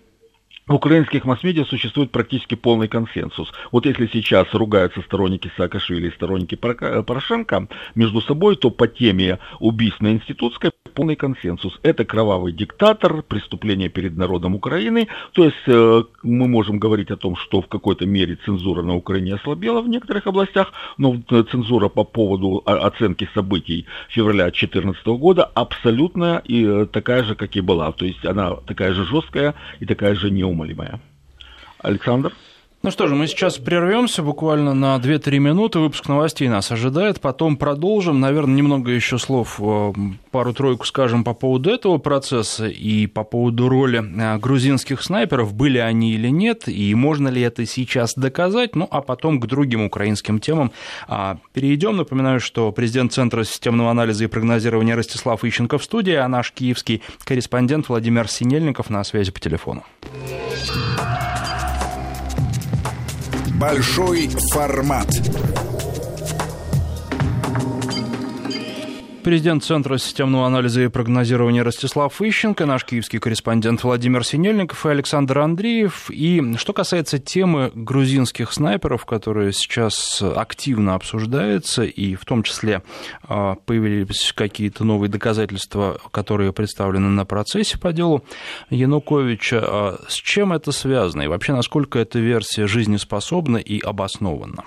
в 0.67 0.75
украинских 0.75 1.25
масс-медиа 1.25 1.65
существует 1.65 2.13
практически 2.13 2.55
полный 2.55 2.89
консенсус. 2.89 3.53
Вот 3.73 3.85
если 3.85 4.07
сейчас 4.07 4.53
ругаются 4.55 5.03
сторонники 5.03 5.51
Саакашвили 5.57 6.09
и 6.09 6.13
сторонники 6.13 6.55
Порошенко 6.55 7.69
между 7.95 8.21
собой, 8.21 8.57
то 8.57 8.71
по 8.71 8.87
теме 8.87 9.39
убийств 9.59 10.01
на 10.01 10.13
Институтской 10.13 10.71
полный 10.93 11.17
консенсус. 11.17 11.79
Это 11.83 12.05
кровавый 12.05 12.53
диктатор, 12.53 13.23
преступление 13.23 13.89
перед 13.89 14.17
народом 14.17 14.55
Украины. 14.55 15.09
То 15.33 15.45
есть 15.45 15.57
э, 15.67 16.05
мы 16.23 16.49
можем 16.49 16.79
говорить 16.79 17.11
о 17.11 17.17
том, 17.17 17.37
что 17.37 17.61
в 17.61 17.69
какой-то 17.69 18.07
мере 18.07 18.39
цензура 18.45 18.83
на 18.83 18.95
Украине 18.95 19.35
ослабела 19.35 19.81
в 19.81 19.89
некоторых 19.89 20.27
областях, 20.27 20.73
но 20.99 21.21
цензура 21.51 21.89
по 21.89 22.05
поводу 22.05 22.63
оценки 22.65 23.29
событий 23.35 23.87
февраля 24.09 24.45
2014 24.45 25.07
года 25.07 25.45
абсолютно 25.45 26.43
и 26.45 26.65
э, 26.65 26.87
такая 26.87 27.25
же, 27.25 27.35
как 27.35 27.57
и 27.57 27.61
была. 27.61 27.93
То 27.93 28.05
есть 28.05 28.25
она 28.25 28.55
такая 28.67 28.93
же 28.93 29.05
жесткая 29.05 29.55
и 29.81 29.87
такая 29.87 30.15
же 30.15 30.31
неумолимая. 30.31 31.01
Александр? 31.79 32.33
Ну 32.83 32.91
что 32.91 33.07
же, 33.07 33.15
мы 33.15 33.29
сейчас 33.29 33.59
прервемся 33.59 34.25
буквально 34.25 34.75
на 34.75 34.97
2-3 34.97 35.39
минуты. 35.39 35.79
Выпуск 35.79 36.09
новостей 36.09 36.49
нас 36.49 36.73
ожидает. 36.73 37.21
Потом 37.21 37.57
продолжим. 37.57 38.19
Наверное, 38.19 38.57
немного 38.57 38.91
еще 38.91 39.19
слов, 39.19 39.61
э, 39.61 39.93
пару-тройку 40.33 40.85
скажем 40.85 41.23
по 41.23 41.33
поводу 41.33 41.71
этого 41.71 41.99
процесса 41.99 42.67
и 42.67 43.07
по 43.07 43.23
поводу 43.23 43.69
роли 43.69 44.03
э, 44.03 44.39
грузинских 44.39 45.01
снайперов. 45.01 45.55
Были 45.55 45.79
они 45.79 46.15
или 46.15 46.27
нет, 46.27 46.67
и 46.67 46.93
можно 46.97 47.29
ли 47.29 47.41
это 47.41 47.65
сейчас 47.67 48.15
доказать. 48.17 48.75
Ну, 48.75 48.89
а 48.91 49.01
потом 49.01 49.39
к 49.39 49.47
другим 49.47 49.83
украинским 49.85 50.41
темам 50.41 50.73
а, 51.07 51.39
перейдем. 51.53 51.97
Напоминаю, 51.97 52.41
что 52.41 52.73
президент 52.73 53.13
Центра 53.13 53.45
системного 53.45 53.93
анализа 53.93 54.25
и 54.25 54.27
прогнозирования 54.27 54.97
Ростислав 54.97 55.45
Ищенко 55.45 55.79
в 55.79 55.85
студии, 55.85 56.15
а 56.15 56.27
наш 56.27 56.51
киевский 56.51 57.01
корреспондент 57.23 57.89
Владимир 57.89 58.27
Синельников 58.27 58.91
на 58.91 59.05
связи 59.05 59.31
по 59.31 59.39
телефону. 59.39 59.85
Большой 63.63 64.29
формат. 64.51 65.07
Президент 69.23 69.63
Центра 69.63 69.99
системного 69.99 70.47
анализа 70.49 70.83
и 70.83 70.89
прогнозирования 70.89 71.63
Ростислав 71.63 72.21
Ищенко, 72.21 72.67
наш 72.67 72.85
киевский 72.85 73.21
корреспондент 73.21 73.85
Владимир 73.85 74.27
Синельников 74.27 74.85
и 74.85 74.89
Александр 74.89 75.39
Андреев. 75.39 76.11
И 76.11 76.57
что 76.57 76.73
касается 76.73 77.21
темы 77.21 77.71
грузинских 77.73 78.53
снайперов, 78.53 79.07
которая 79.07 79.53
сейчас 79.53 80.21
активно 80.21 80.97
обсуждается, 80.97 81.85
и 81.85 82.17
в 82.17 82.25
том 82.25 82.43
числе 82.43 82.83
а, 83.23 83.55
появились 83.55 84.33
какие-то 84.35 84.83
новые 84.83 85.09
доказательства, 85.09 86.01
которые 86.11 86.53
представлены 86.53 87.09
на 87.09 87.25
процессе 87.25 87.79
по 87.79 87.93
делу 87.93 88.25
Януковича, 88.71 89.61
а 89.63 90.01
с 90.09 90.15
чем 90.15 90.53
это 90.53 90.73
связано? 90.73 91.23
И 91.23 91.29
вообще, 91.29 91.53
насколько 91.53 92.01
эта 92.01 92.19
версия 92.19 92.67
жизнеспособна 92.67 93.59
и 93.59 93.79
обоснована? 93.79 94.65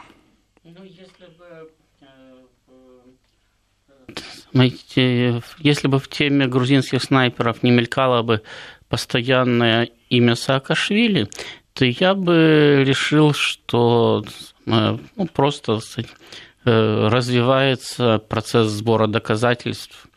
Если 4.56 5.88
бы 5.88 6.00
в 6.00 6.08
теме 6.08 6.48
грузинских 6.48 7.04
снайперов 7.04 7.62
не 7.64 7.72
мелькало 7.72 8.22
бы 8.22 8.42
постоянное 8.88 9.90
имя 10.10 10.36
Саакашвили, 10.36 11.28
то 11.74 11.86
я 11.86 12.14
бы 12.16 12.84
решил, 12.86 13.34
что 13.34 14.24
э, 14.66 14.98
ну, 15.16 15.28
просто 15.28 15.80
э, 15.98 17.08
развивается 17.10 18.20
процесс 18.20 18.68
сбора 18.68 19.08
доказательств 19.08 20.08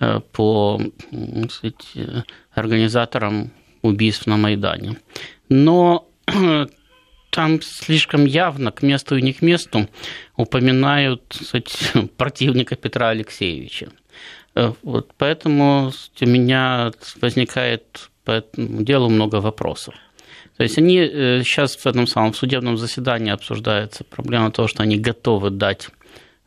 э, 0.00 0.20
по 0.32 0.80
сказать, 1.50 2.24
организаторам 2.52 3.50
убийств 3.82 4.26
на 4.26 4.38
Майдане. 4.38 4.98
Но 5.50 6.08
там 7.32 7.62
слишком 7.62 8.26
явно, 8.26 8.72
к 8.72 8.82
месту 8.82 9.16
и 9.16 9.22
не 9.22 9.32
к 9.32 9.40
месту, 9.42 9.88
упоминают 10.36 11.22
кстати, 11.28 12.06
противника 12.16 12.76
Петра 12.76 13.08
Алексеевича. 13.08 13.88
Э, 14.54 14.72
вот 14.82 15.12
поэтому 15.16 15.92
у 16.20 16.26
меня 16.26 16.92
возникает 17.20 18.10
по 18.24 18.32
этому 18.32 18.82
делу 18.82 19.08
много 19.08 19.36
вопросов. 19.36 19.94
То 20.58 20.62
есть 20.62 20.76
они 20.78 20.98
э, 20.98 21.42
сейчас 21.42 21.76
в 21.76 21.86
этом 21.86 22.06
самом 22.06 22.34
судебном 22.34 22.76
заседании 22.76 23.32
обсуждается 23.32 24.04
проблема 24.04 24.50
того, 24.50 24.68
что 24.68 24.82
они 24.82 24.98
готовы 24.98 25.50
дать 25.50 25.88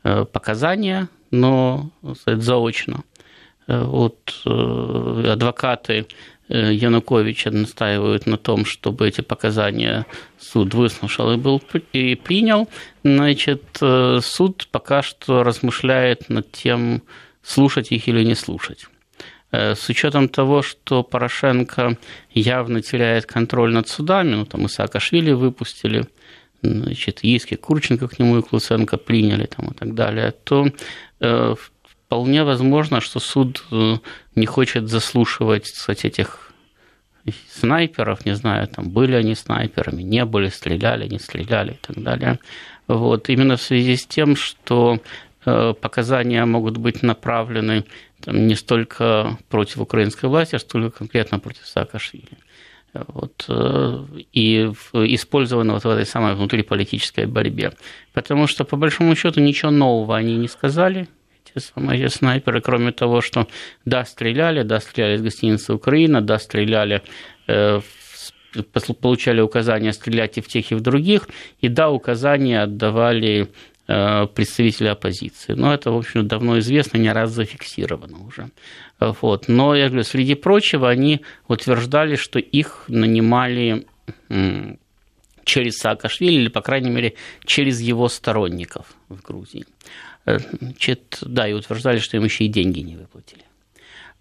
э, 0.04 0.26
показания, 0.26 1.10
но 1.32 1.90
сказать, 2.20 2.44
заочно. 2.44 3.04
Вот 3.68 4.44
адвокаты 4.46 6.06
Януковича 6.48 7.50
настаивают 7.50 8.28
на 8.28 8.38
том, 8.38 8.66
чтобы 8.66 9.08
эти 9.08 9.22
показания 9.22 10.06
суд 10.40 10.74
выслушал 10.74 11.34
и, 11.34 11.38
был, 11.38 11.62
и 11.92 12.16
принял. 12.16 12.70
Значит, 13.04 13.64
э, 13.82 14.20
суд 14.22 14.68
пока 14.72 15.02
что 15.02 15.44
размышляет 15.44 16.30
над 16.30 16.52
тем, 16.52 17.02
слушать 17.42 17.92
их 17.92 18.08
или 18.08 18.24
не 18.24 18.36
слушать. 18.36 18.86
Э, 19.52 19.74
с 19.74 19.90
учетом 19.90 20.30
того, 20.30 20.62
что 20.62 21.02
Порошенко 21.02 21.98
явно 22.32 22.82
теряет 22.82 23.26
контроль 23.26 23.74
над 23.74 23.88
судами, 23.88 24.36
ну 24.36 24.46
там 24.46 24.66
и 24.66 24.70
Саакашвили 24.70 25.32
выпустили, 25.32 26.06
значит, 26.62 27.24
иски 27.24 27.56
Курченко 27.56 28.08
к 28.08 28.20
нему 28.20 28.38
и 28.38 28.44
Клуценко 28.44 28.98
приняли 28.98 29.48
там, 29.48 29.72
и 29.72 29.74
так 29.74 29.96
далее, 29.96 30.32
то 30.44 30.68
вполне 32.06 32.44
возможно, 32.44 33.02
что 33.02 33.20
суд 33.20 33.64
э, 33.72 33.96
не 34.36 34.46
хочет 34.46 34.90
заслушивать 34.90 35.64
кстати, 35.64 36.08
этих 36.08 36.52
снайперов, 37.50 38.26
не 38.26 38.36
знаю, 38.36 38.68
там 38.68 38.90
были 38.90 39.16
они 39.16 39.36
снайперами, 39.36 40.04
не 40.04 40.26
были, 40.26 40.50
стреляли, 40.50 41.08
не 41.08 41.20
стреляли 41.20 41.72
и 41.72 41.78
так 41.82 42.04
далее. 42.04 42.40
Вот, 42.88 43.30
именно 43.30 43.58
в 43.58 43.62
связи 43.62 43.96
с 43.96 44.06
тем, 44.06 44.36
что 44.36 45.00
э, 45.46 45.74
показания 45.82 46.46
могут 46.46 46.78
быть 46.78 47.02
направлены 47.02 47.84
там, 48.22 48.46
не 48.46 48.56
столько 48.56 49.38
против 49.50 49.80
украинской 49.80 50.28
власти, 50.28 50.56
а 50.56 50.60
столько 50.60 51.00
конкретно 51.00 51.40
против 51.40 51.66
Саакашвили. 51.66 52.38
Вот, 52.94 53.46
э, 53.50 54.06
и 54.32 54.72
использованы 54.94 55.74
вот 55.74 55.84
в 55.84 55.90
этой 55.90 56.06
самой 56.06 56.36
внутриполитической 56.36 57.26
борьбе. 57.26 57.72
Потому 58.14 58.46
что, 58.46 58.64
по 58.66 58.78
большому 58.78 59.16
счету, 59.16 59.42
ничего 59.42 59.72
нового 59.72 60.16
они 60.16 60.38
не 60.38 60.48
сказали, 60.48 61.08
самые 61.60 62.10
снайперы, 62.10 62.62
кроме 62.62 62.92
того, 62.92 63.22
что 63.22 63.48
да, 63.86 64.06
стреляли, 64.06 64.64
да, 64.64 64.80
стреляли 64.80 65.16
из 65.16 65.22
гостиницы 65.22 65.74
Украина, 65.74 66.22
да, 66.22 66.40
стреляли 66.40 67.02
э, 67.48 67.82
получали 69.02 69.42
указания 69.42 69.94
стрелять 69.94 70.38
и 70.38 70.42
в 70.42 70.48
тех, 70.48 70.72
и 70.72 70.76
в 70.76 70.82
других, 70.82 71.28
и 71.62 71.68
да, 71.68 71.90
указания 71.90 72.62
отдавали 72.64 73.50
э, 73.88 74.28
представителей 74.28 74.90
оппозиции. 74.90 75.54
Но 75.54 75.74
это, 75.74 75.92
в 75.92 75.98
общем, 75.98 76.28
давно 76.28 76.60
известно, 76.60 76.98
не 76.98 77.12
раз 77.12 77.32
зафиксировано 77.32 78.26
уже. 78.26 78.50
Вот. 79.00 79.48
Но, 79.48 79.76
я 79.76 79.88
говорю, 79.88 80.04
среди 80.04 80.36
прочего, 80.36 80.90
они 80.90 81.22
утверждали, 81.48 82.16
что 82.16 82.40
их 82.40 82.86
нанимали 82.88 83.86
через 85.44 85.78
Саакашвили, 85.78 86.34
или, 86.34 86.48
по 86.50 86.62
крайней 86.62 86.90
мере, 86.90 87.14
через 87.46 87.80
его 87.80 88.10
сторонников 88.10 88.88
в 89.10 89.22
Грузии. 89.22 89.66
Э, 90.26 90.40
значит, 90.60 91.20
да, 91.22 91.48
и 91.48 91.54
утверждали, 91.54 92.00
что 92.00 92.18
им 92.18 92.24
еще 92.24 92.46
и 92.46 92.48
деньги 92.48 92.80
не 92.80 92.96
выплатили. 92.96 93.44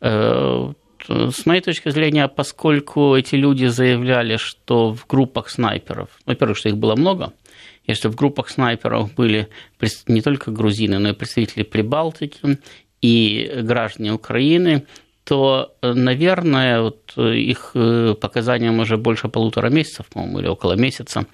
Э, 0.00 0.72
с 1.08 1.44
моей 1.44 1.60
точки 1.60 1.90
зрения, 1.90 2.28
поскольку 2.28 3.14
эти 3.14 3.34
люди 3.34 3.66
заявляли, 3.66 4.36
что 4.36 4.94
в 4.94 5.06
группах 5.06 5.50
снайперов, 5.50 6.08
во-первых, 6.24 6.56
что 6.56 6.70
их 6.70 6.78
было 6.78 6.96
много, 6.96 7.32
и 7.84 7.92
что 7.92 8.08
в 8.08 8.14
группах 8.14 8.48
снайперов 8.48 9.14
были 9.14 9.48
не 10.08 10.22
только 10.22 10.50
грузины, 10.50 10.98
но 10.98 11.10
и 11.10 11.14
представители 11.14 11.62
Прибалтики 11.62 12.58
и 13.02 13.50
граждане 13.62 14.12
Украины, 14.14 14.86
то, 15.24 15.74
наверное, 15.82 16.82
вот 16.82 17.12
их 17.16 17.72
э, 17.74 18.14
показаниям 18.18 18.78
уже 18.78 18.96
больше 18.96 19.28
полутора 19.28 19.68
месяцев, 19.70 20.06
по-моему, 20.06 20.40
или 20.40 20.48
около 20.48 20.74
месяца, 20.74 21.26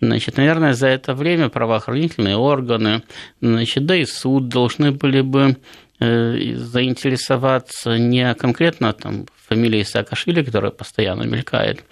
Значит, 0.00 0.36
наверное, 0.36 0.74
за 0.74 0.86
это 0.86 1.14
время 1.14 1.48
правоохранительные 1.48 2.36
органы, 2.36 3.02
значит, 3.40 3.84
да 3.84 3.96
и 3.96 4.04
суд 4.04 4.48
должны 4.48 4.92
были 4.92 5.22
бы 5.22 5.56
э, 5.98 6.54
заинтересоваться 6.54 7.98
не 7.98 8.32
конкретно 8.34 8.92
там 8.92 9.26
фамилией 9.48 9.84
Саакашвили, 9.84 10.44
которая 10.44 10.70
постоянно 10.70 11.24
мелькает, 11.24 11.84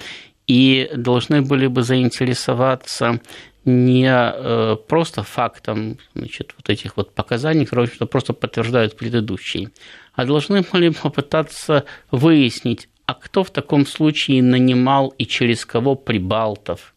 и 0.47 0.89
должны 0.95 1.43
были 1.43 1.67
бы 1.67 1.83
заинтересоваться 1.83 3.21
не 3.65 4.09
э, 4.09 4.77
просто 4.87 5.25
фактом 5.25 5.99
значит, 6.15 6.55
вот 6.57 6.71
этих 6.71 6.97
вот 6.97 7.13
показаний, 7.13 7.67
которые 7.67 7.89
что 7.89 8.07
просто 8.07 8.33
подтверждают 8.33 8.97
предыдущие, 8.97 9.71
а 10.15 10.25
должны 10.25 10.63
были 10.73 10.91
попытаться 10.91 11.85
выяснить, 12.13 12.89
а 13.07 13.15
кто 13.15 13.43
в 13.43 13.51
таком 13.51 13.85
случае 13.85 14.43
нанимал 14.43 15.09
и 15.19 15.27
через 15.27 15.67
кого 15.67 15.97
прибалтов, 15.97 16.95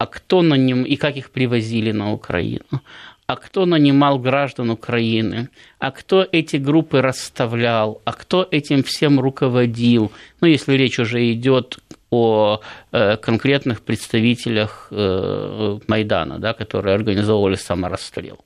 а 0.00 0.06
кто 0.06 0.40
наним 0.40 0.84
и 0.84 0.96
как 0.96 1.16
их 1.16 1.30
привозили 1.30 1.92
на 1.92 2.12
Украину, 2.12 2.80
а 3.26 3.36
кто 3.36 3.66
нанимал 3.66 4.18
граждан 4.18 4.70
Украины, 4.70 5.50
а 5.78 5.90
кто 5.90 6.26
эти 6.32 6.56
группы 6.56 7.02
расставлял, 7.02 8.00
а 8.06 8.12
кто 8.12 8.48
этим 8.50 8.82
всем 8.82 9.20
руководил. 9.20 10.10
Ну, 10.40 10.48
если 10.48 10.72
речь 10.78 10.98
уже 10.98 11.30
идет 11.32 11.80
о 12.10 12.60
э, 12.92 13.18
конкретных 13.18 13.82
представителях 13.82 14.88
э, 14.90 15.78
Майдана, 15.86 16.38
да, 16.38 16.54
которые 16.54 16.94
организовывали 16.94 17.56
саморасстрел. 17.56 18.38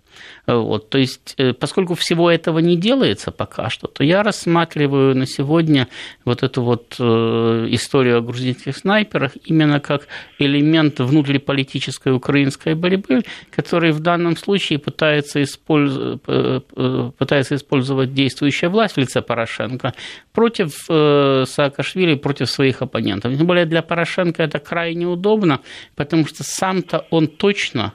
Вот, 0.47 0.91
то 0.91 0.99
есть, 0.99 1.35
э, 1.39 1.53
поскольку 1.53 1.95
всего 1.95 2.31
этого 2.31 2.59
не 2.59 2.77
делается 2.77 3.31
пока 3.31 3.71
что, 3.71 3.87
то 3.87 4.05
я 4.05 4.23
рассматриваю 4.23 5.15
на 5.17 5.27
сегодня 5.27 5.89
вот 6.25 6.43
эту 6.43 6.63
вот 6.63 6.95
историю 6.95 8.19
о 8.19 8.21
грузинских 8.21 8.77
снайперах 8.77 9.33
именно 9.45 9.81
как 9.81 10.07
элемент 10.39 11.01
внутриполитической 11.01 12.13
украинской 12.13 12.75
борьбы, 12.75 13.23
который 13.51 13.93
в 13.93 14.01
данном 14.01 14.37
случае 14.37 14.79
пытается, 14.79 15.43
использ... 15.43 16.21
пытается 17.19 17.57
использовать 17.57 18.15
действующая 18.15 18.69
власть 18.69 18.97
в 18.97 19.01
лице 19.01 19.23
Порошенко 19.23 19.95
против 20.33 20.73
Саакашвили, 21.49 22.15
против 22.15 22.51
своих 22.51 22.83
оппонентов. 22.83 23.37
Более 23.39 23.67
для 23.67 23.83
Порошенко 23.83 24.43
это 24.43 24.59
крайне 24.59 25.07
удобно, 25.07 25.61
потому 25.95 26.27
что 26.27 26.43
сам-то 26.45 27.07
он 27.11 27.27
точно 27.27 27.93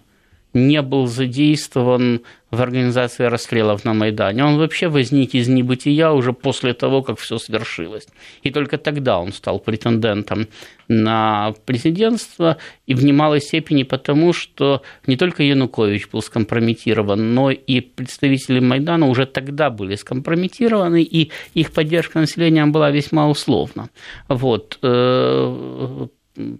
не 0.68 0.82
был 0.82 1.08
задействован 1.08 2.22
в 2.52 2.62
организации 2.62 3.26
расстрелов 3.26 3.86
на 3.86 3.94
Майдане. 3.94 4.44
Он 4.44 4.58
вообще 4.58 4.88
возник 4.88 5.36
из 5.36 5.48
небытия 5.48 6.10
уже 6.10 6.34
после 6.34 6.74
того, 6.74 7.04
как 7.04 7.20
все 7.20 7.38
свершилось. 7.38 8.08
И 8.42 8.50
только 8.50 8.78
тогда 8.78 9.20
он 9.20 9.32
стал 9.32 9.60
претендентом 9.60 10.48
на 10.88 11.54
президентство, 11.66 12.58
и 12.88 12.96
в 12.96 13.04
немалой 13.04 13.42
степени 13.42 13.84
потому, 13.84 14.34
что 14.34 14.82
не 15.06 15.16
только 15.16 15.44
Янукович 15.44 16.10
был 16.10 16.22
скомпрометирован, 16.22 17.36
но 17.36 17.52
и 17.52 17.82
представители 17.82 18.60
Майдана 18.60 19.08
уже 19.08 19.28
тогда 19.28 19.70
были 19.70 19.96
скомпрометированы, 19.96 21.04
и 21.04 21.32
их 21.54 21.72
поддержка 21.72 22.20
населением 22.20 22.72
была 22.72 22.90
весьма 22.90 23.30
условна. 23.30 23.90
Вот 24.28 24.80
э, 24.82 26.08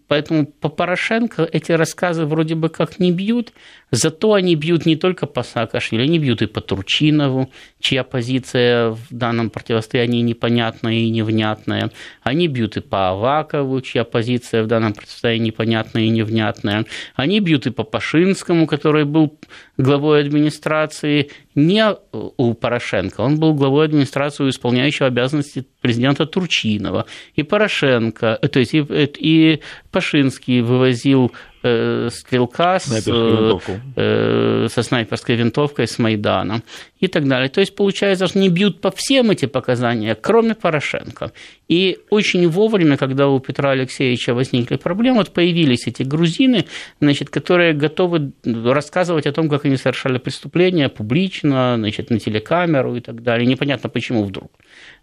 Поэтому 0.08 0.46
по 0.46 0.70
Порошенко 0.70 1.48
эти 1.52 1.72
рассказы 1.72 2.26
вроде 2.26 2.56
бы 2.56 2.70
как 2.70 3.00
не 3.00 3.12
бьют, 3.12 3.54
зато 3.92 4.34
они 4.34 4.56
бьют 4.56 4.86
не 4.86 4.96
только 4.96 5.26
по 5.26 5.44
Саакашвили, 5.44 6.04
они 6.04 6.20
бьют 6.20 6.42
и 6.42 6.48
по 6.48 6.62
Турчинову, 6.62 7.50
чья 7.80 8.04
позиция 8.04 8.92
в 8.92 9.08
данном 9.10 9.50
противостоянии 9.50 10.22
непонятная 10.22 10.96
и 10.96 11.10
невнятная. 11.10 11.92
Они 12.24 12.48
бьют 12.48 12.78
и 12.78 12.82
по 12.82 13.10
Авакову, 13.10 13.82
чья 13.82 14.04
позиция 14.04 14.64
в 14.64 14.68
данном 14.68 14.94
противостоянии 14.94 15.48
непонятная 15.48 16.04
и 16.04 16.10
невнятная. 16.10 16.86
Они 17.16 17.40
бьют 17.40 17.68
и 17.68 17.72
по 17.72 17.84
Пашинскому, 17.84 18.68
который 18.68 19.06
был 19.06 19.38
главой 19.78 20.22
администрации 20.22 21.32
не 21.56 21.86
у 22.12 22.54
Порошенко, 22.54 23.22
он 23.22 23.40
был 23.40 23.54
главой 23.54 23.86
администрации, 23.86 24.50
исполняющего 24.50 25.08
обязанности 25.08 25.66
президента 25.82 26.26
Турчинова. 26.26 27.06
И 27.36 27.44
Порошенко, 27.44 28.40
э, 28.42 28.48
то 28.48 28.60
есть 28.60 28.74
и, 28.74 28.86
и 29.18 29.62
Пашинский 29.92 30.62
вывозил 30.62 31.32
э, 31.64 32.10
стрелка 32.12 32.80
с, 32.80 33.08
э, 33.08 34.68
со 34.70 34.84
снайперской 34.84 35.36
винтовкой 35.36 35.88
с 35.88 36.00
Майдана 36.00 36.62
и 37.00 37.08
так 37.08 37.28
далее. 37.28 37.50
То 37.50 37.60
есть, 37.60 37.76
получается, 37.76 38.28
что 38.28 38.40
не 38.40 38.50
бьют 38.50 38.82
по 38.82 38.92
всем 38.92 39.32
эти 39.32 39.46
показания, 39.46 40.16
кроме 40.16 40.56
Порошенко. 40.56 41.32
И 41.68 41.98
очень 42.10 42.48
вовремя, 42.48 42.98
когда 42.98 43.28
у 43.28 43.40
Петра 43.40 43.72
Алексеевича 43.72 44.34
возникли 44.34 44.78
проблемы, 44.78 45.18
вот 45.18 45.34
появились 45.34 45.88
эти 45.88 46.04
грузины, 46.04 46.66
значит, 47.02 47.30
которые 47.30 47.74
готовы 47.74 48.32
рассказывать 48.44 49.28
о 49.28 49.32
том, 49.32 49.50
как 49.50 49.66
они 49.66 49.78
совершали 49.78 50.18
преступления 50.18 50.90
публично, 50.90 51.76
значит, 51.78 52.10
на 52.10 52.20
телекамеру 52.20 52.96
и 52.96 53.02
так 53.02 53.24
далее. 53.24 53.46
Непонятно, 53.46 53.90
почему 53.90 54.24
вдруг. 54.24 54.52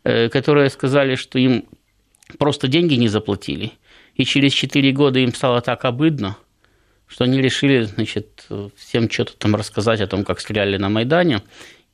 Э, 0.04 0.28
которые 0.28 0.70
сказали, 0.70 1.16
что 1.16 1.38
им 1.38 1.64
просто 2.38 2.68
деньги 2.68 2.94
не 2.94 3.08
заплатили, 3.08 3.72
и 4.16 4.24
через 4.24 4.52
4 4.52 4.92
года 4.92 5.18
им 5.18 5.32
стало 5.34 5.60
так 5.60 5.84
обыдно, 5.84 6.36
что 7.06 7.24
они 7.24 7.40
решили, 7.40 7.82
значит, 7.82 8.46
всем 8.76 9.10
что-то 9.10 9.36
там 9.36 9.54
рассказать 9.54 10.00
о 10.00 10.06
том, 10.06 10.24
как 10.24 10.40
стреляли 10.40 10.76
на 10.76 10.88
Майдане, 10.88 11.42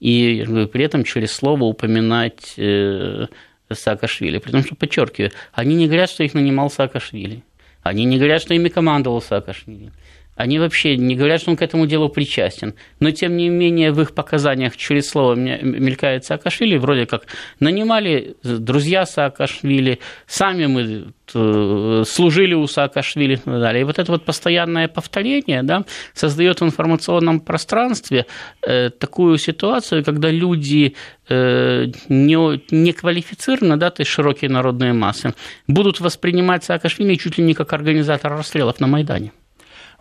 и 0.00 0.44
при 0.72 0.84
этом 0.84 1.04
через 1.04 1.32
слово 1.32 1.64
упоминать 1.64 2.54
э, 2.56 3.26
Саакашвили. 3.70 4.38
При 4.38 4.50
том, 4.50 4.64
что, 4.64 4.74
подчеркиваю, 4.74 5.30
они 5.52 5.74
не 5.76 5.86
говорят, 5.86 6.10
что 6.10 6.24
их 6.24 6.34
нанимал 6.34 6.70
Саакашвили. 6.70 7.44
Они 7.82 8.04
не 8.04 8.16
говорят, 8.16 8.42
что 8.42 8.54
ими 8.54 8.68
командовал 8.68 9.20
Саакашвили. 9.20 9.92
Они 10.34 10.58
вообще 10.58 10.96
не 10.96 11.14
говорят, 11.14 11.42
что 11.42 11.50
он 11.50 11.56
к 11.56 11.62
этому 11.62 11.86
делу 11.86 12.08
причастен. 12.08 12.74
Но, 13.00 13.10
тем 13.10 13.36
не 13.36 13.50
менее, 13.50 13.92
в 13.92 14.00
их 14.00 14.14
показаниях 14.14 14.76
через 14.76 15.10
слово 15.10 15.34
мелькает 15.34 16.24
Саакашвили, 16.24 16.78
вроде 16.78 17.06
как 17.06 17.26
нанимали 17.60 18.34
друзья 18.42 19.04
Саакашвили, 19.04 19.98
сами 20.26 20.66
мы 20.66 21.12
э, 21.34 22.04
служили 22.06 22.54
у 22.54 22.66
Саакашвили 22.66 23.34
и 23.34 23.36
так 23.36 23.60
далее. 23.60 23.82
И 23.82 23.84
вот 23.84 23.98
это 23.98 24.10
вот 24.10 24.24
постоянное 24.24 24.88
повторение 24.88 25.62
да, 25.62 25.84
создает 26.14 26.62
в 26.62 26.64
информационном 26.64 27.40
пространстве 27.40 28.24
э, 28.66 28.88
такую 28.88 29.36
ситуацию, 29.36 30.02
когда 30.02 30.30
люди 30.30 30.96
э, 31.28 31.86
не, 32.08 32.74
не 32.74 32.92
квалифицированно, 32.92 33.76
да, 33.76 33.90
то 33.90 34.00
есть 34.00 34.10
широкие 34.10 34.50
народные 34.50 34.94
массы, 34.94 35.34
будут 35.68 36.00
воспринимать 36.00 36.64
Саакашвили 36.64 37.16
чуть 37.16 37.36
ли 37.36 37.44
не 37.44 37.52
как 37.52 37.74
организатора 37.74 38.38
расстрелов 38.38 38.80
на 38.80 38.86
Майдане. 38.86 39.32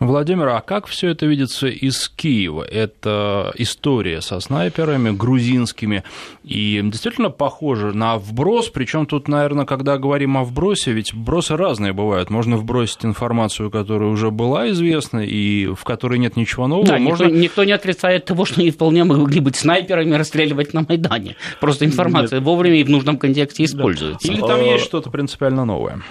Владимир, 0.02 0.48
а 0.48 0.62
как 0.62 0.88
все 0.88 1.10
это 1.10 1.28
видится 1.28 1.68
из 1.68 2.10
Киева? 2.10 2.64
Это 2.64 3.54
история 3.56 4.22
со 4.22 4.40
снайперами 4.40 5.12
грузинскими, 5.12 6.04
и 6.44 6.82
действительно 6.84 7.30
похоже 7.30 7.94
на 7.94 8.18
вброс, 8.18 8.70
причем 8.70 9.06
тут, 9.06 9.28
наверное, 9.28 9.66
когда 9.66 10.00
говорим 10.00 10.38
о 10.38 10.44
вбросе, 10.44 10.92
ведь 10.92 11.14
вбросы 11.14 11.56
разные 11.56 11.94
бывают. 11.94 12.32
Можно 12.32 12.58
вбросить 12.58 13.06
информацию, 13.06 13.70
которая 13.70 14.10
уже 14.10 14.32
была 14.32 14.72
известна, 14.72 15.20
и 15.20 15.68
в 15.68 15.84
которой 15.84 16.18
нет 16.18 16.36
ничего 16.36 16.66
нового. 16.66 16.88
Да, 16.88 16.98
Можно... 16.98 17.26
никто, 17.26 17.38
никто 17.38 17.64
не 17.64 17.72
отрицает 17.74 18.26
того, 18.26 18.46
что 18.46 18.62
они 18.62 18.72
вполне 18.72 19.04
могли 19.04 19.40
быть 19.40 19.56
снайперами 19.56 20.16
расстреливать 20.16 20.74
на 20.74 20.84
Майдане. 20.90 21.36
Просто 21.60 21.86
информация 21.86 22.40
нет. 22.40 22.48
вовремя 22.48 22.80
и 22.80 22.84
в 22.84 22.90
нужном 22.90 23.20
контексте 23.20 23.66
используется. 23.66 24.28
Или 24.28 24.42
там 24.42 24.64
есть 24.64 24.84
что-то 24.84 25.12
принципиально 25.12 25.64
новое. 25.64 26.02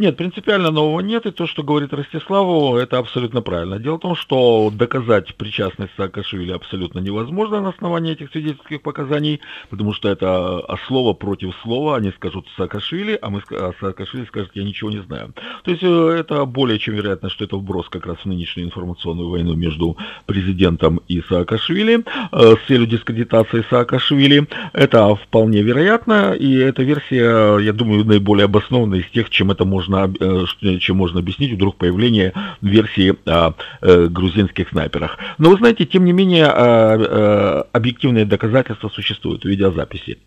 Нет, 0.00 0.16
принципиально 0.16 0.70
нового 0.70 1.00
нет, 1.00 1.26
и 1.26 1.30
то, 1.30 1.46
что 1.46 1.62
говорит 1.62 1.92
Ростиславу, 1.92 2.78
это 2.78 2.96
абсолютно 2.96 3.42
правильно. 3.42 3.78
Дело 3.78 3.96
в 3.96 4.00
том, 4.00 4.16
что 4.16 4.72
доказать 4.72 5.34
причастность 5.34 5.92
Саакашвили 5.98 6.52
абсолютно 6.52 7.00
невозможно 7.00 7.60
на 7.60 7.68
основании 7.68 8.12
этих 8.12 8.30
свидетельских 8.30 8.80
показаний, 8.80 9.42
потому 9.68 9.92
что 9.92 10.08
это 10.08 10.60
а, 10.60 10.76
слово 10.86 11.12
против 11.12 11.54
слова, 11.62 11.96
они 11.96 12.12
скажут 12.12 12.46
Саакашвили, 12.56 13.18
а, 13.20 13.28
мы, 13.28 13.42
а 13.50 13.72
Саакашвили 13.78 14.24
скажет, 14.24 14.52
я 14.54 14.64
ничего 14.64 14.90
не 14.90 15.02
знаю. 15.02 15.34
То 15.64 15.70
есть 15.70 15.82
э, 15.82 16.16
это 16.18 16.46
более 16.46 16.78
чем 16.78 16.94
вероятно, 16.94 17.28
что 17.28 17.44
это 17.44 17.58
вброс 17.58 17.90
как 17.90 18.06
раз 18.06 18.16
в 18.20 18.24
нынешнюю 18.24 18.68
информационную 18.68 19.28
войну 19.28 19.54
между 19.54 19.98
президентом 20.24 21.02
и 21.08 21.20
Саакашвили 21.28 22.06
э, 22.32 22.54
с 22.56 22.66
целью 22.66 22.86
дискредитации 22.86 23.66
Саакашвили. 23.68 24.48
Это 24.72 25.14
вполне 25.14 25.60
вероятно, 25.60 26.32
и 26.32 26.54
эта 26.54 26.82
версия, 26.82 27.58
я 27.58 27.74
думаю, 27.74 28.06
наиболее 28.06 28.46
обоснованная 28.46 29.00
из 29.00 29.10
тех, 29.10 29.28
чем 29.28 29.50
это 29.50 29.66
можно 29.66 29.89
можно, 29.90 30.14
э, 30.20 30.78
чем 30.78 30.96
можно 30.96 31.20
объяснить 31.20 31.52
вдруг 31.52 31.76
появление 31.76 32.32
версии 32.60 33.14
о 33.26 33.54
э, 33.80 34.06
грузинских 34.06 34.68
снайперах. 34.70 35.18
Но 35.38 35.50
вы 35.50 35.56
знаете, 35.56 35.84
тем 35.84 36.04
не 36.04 36.12
менее, 36.12 36.46
э, 36.46 37.64
объективные 37.72 38.24
доказательства 38.24 38.88
существуют 38.88 39.42
в 39.42 39.48
видеозаписи. 39.48 40.18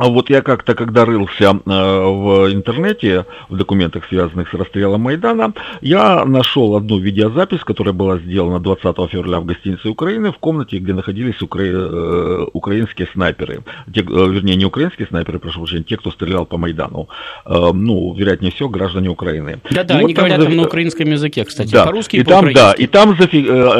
А 0.00 0.08
вот 0.08 0.30
я 0.30 0.40
как-то, 0.40 0.74
когда 0.74 1.04
рылся 1.04 1.50
э, 1.50 1.60
в 1.66 2.50
интернете, 2.50 3.26
в 3.50 3.56
документах, 3.58 4.06
связанных 4.08 4.48
с 4.48 4.54
расстрелом 4.54 5.02
Майдана, 5.02 5.52
я 5.82 6.24
нашел 6.24 6.74
одну 6.74 6.98
видеозапись, 6.98 7.60
которая 7.60 7.92
была 7.92 8.16
сделана 8.16 8.60
20 8.60 8.82
февраля 9.10 9.40
в 9.40 9.44
гостинице 9.44 9.90
Украины, 9.90 10.32
в 10.32 10.38
комнате, 10.38 10.78
где 10.78 10.94
находились 10.94 11.42
укра... 11.42 11.64
Э, 11.64 12.46
украинские 12.54 13.08
снайперы. 13.12 13.62
Те, 13.92 14.00
э, 14.00 14.04
вернее, 14.04 14.56
не 14.56 14.64
украинские 14.64 15.06
снайперы, 15.06 15.38
прошу 15.38 15.60
прощения, 15.60 15.84
те, 15.84 15.98
кто 15.98 16.10
стрелял 16.10 16.46
по 16.46 16.56
Майдану. 16.56 17.10
Ну, 17.44 18.14
вероятнее 18.14 18.52
всего, 18.52 18.70
граждане 18.70 19.10
Украины. 19.10 19.60
Да-да, 19.70 19.96
они 19.96 20.14
вот 20.14 20.16
говорят 20.16 20.40
там 20.42 20.56
на 20.56 20.62
украинском 20.62 21.10
языке, 21.10 21.44
кстати, 21.44 21.72
да. 21.72 21.84
по-русски 21.84 22.16
и, 22.16 22.20
и 22.20 22.24
там, 22.24 22.50
Да, 22.54 22.72
и 22.72 22.86
там 22.86 23.18
зафи... 23.18 23.36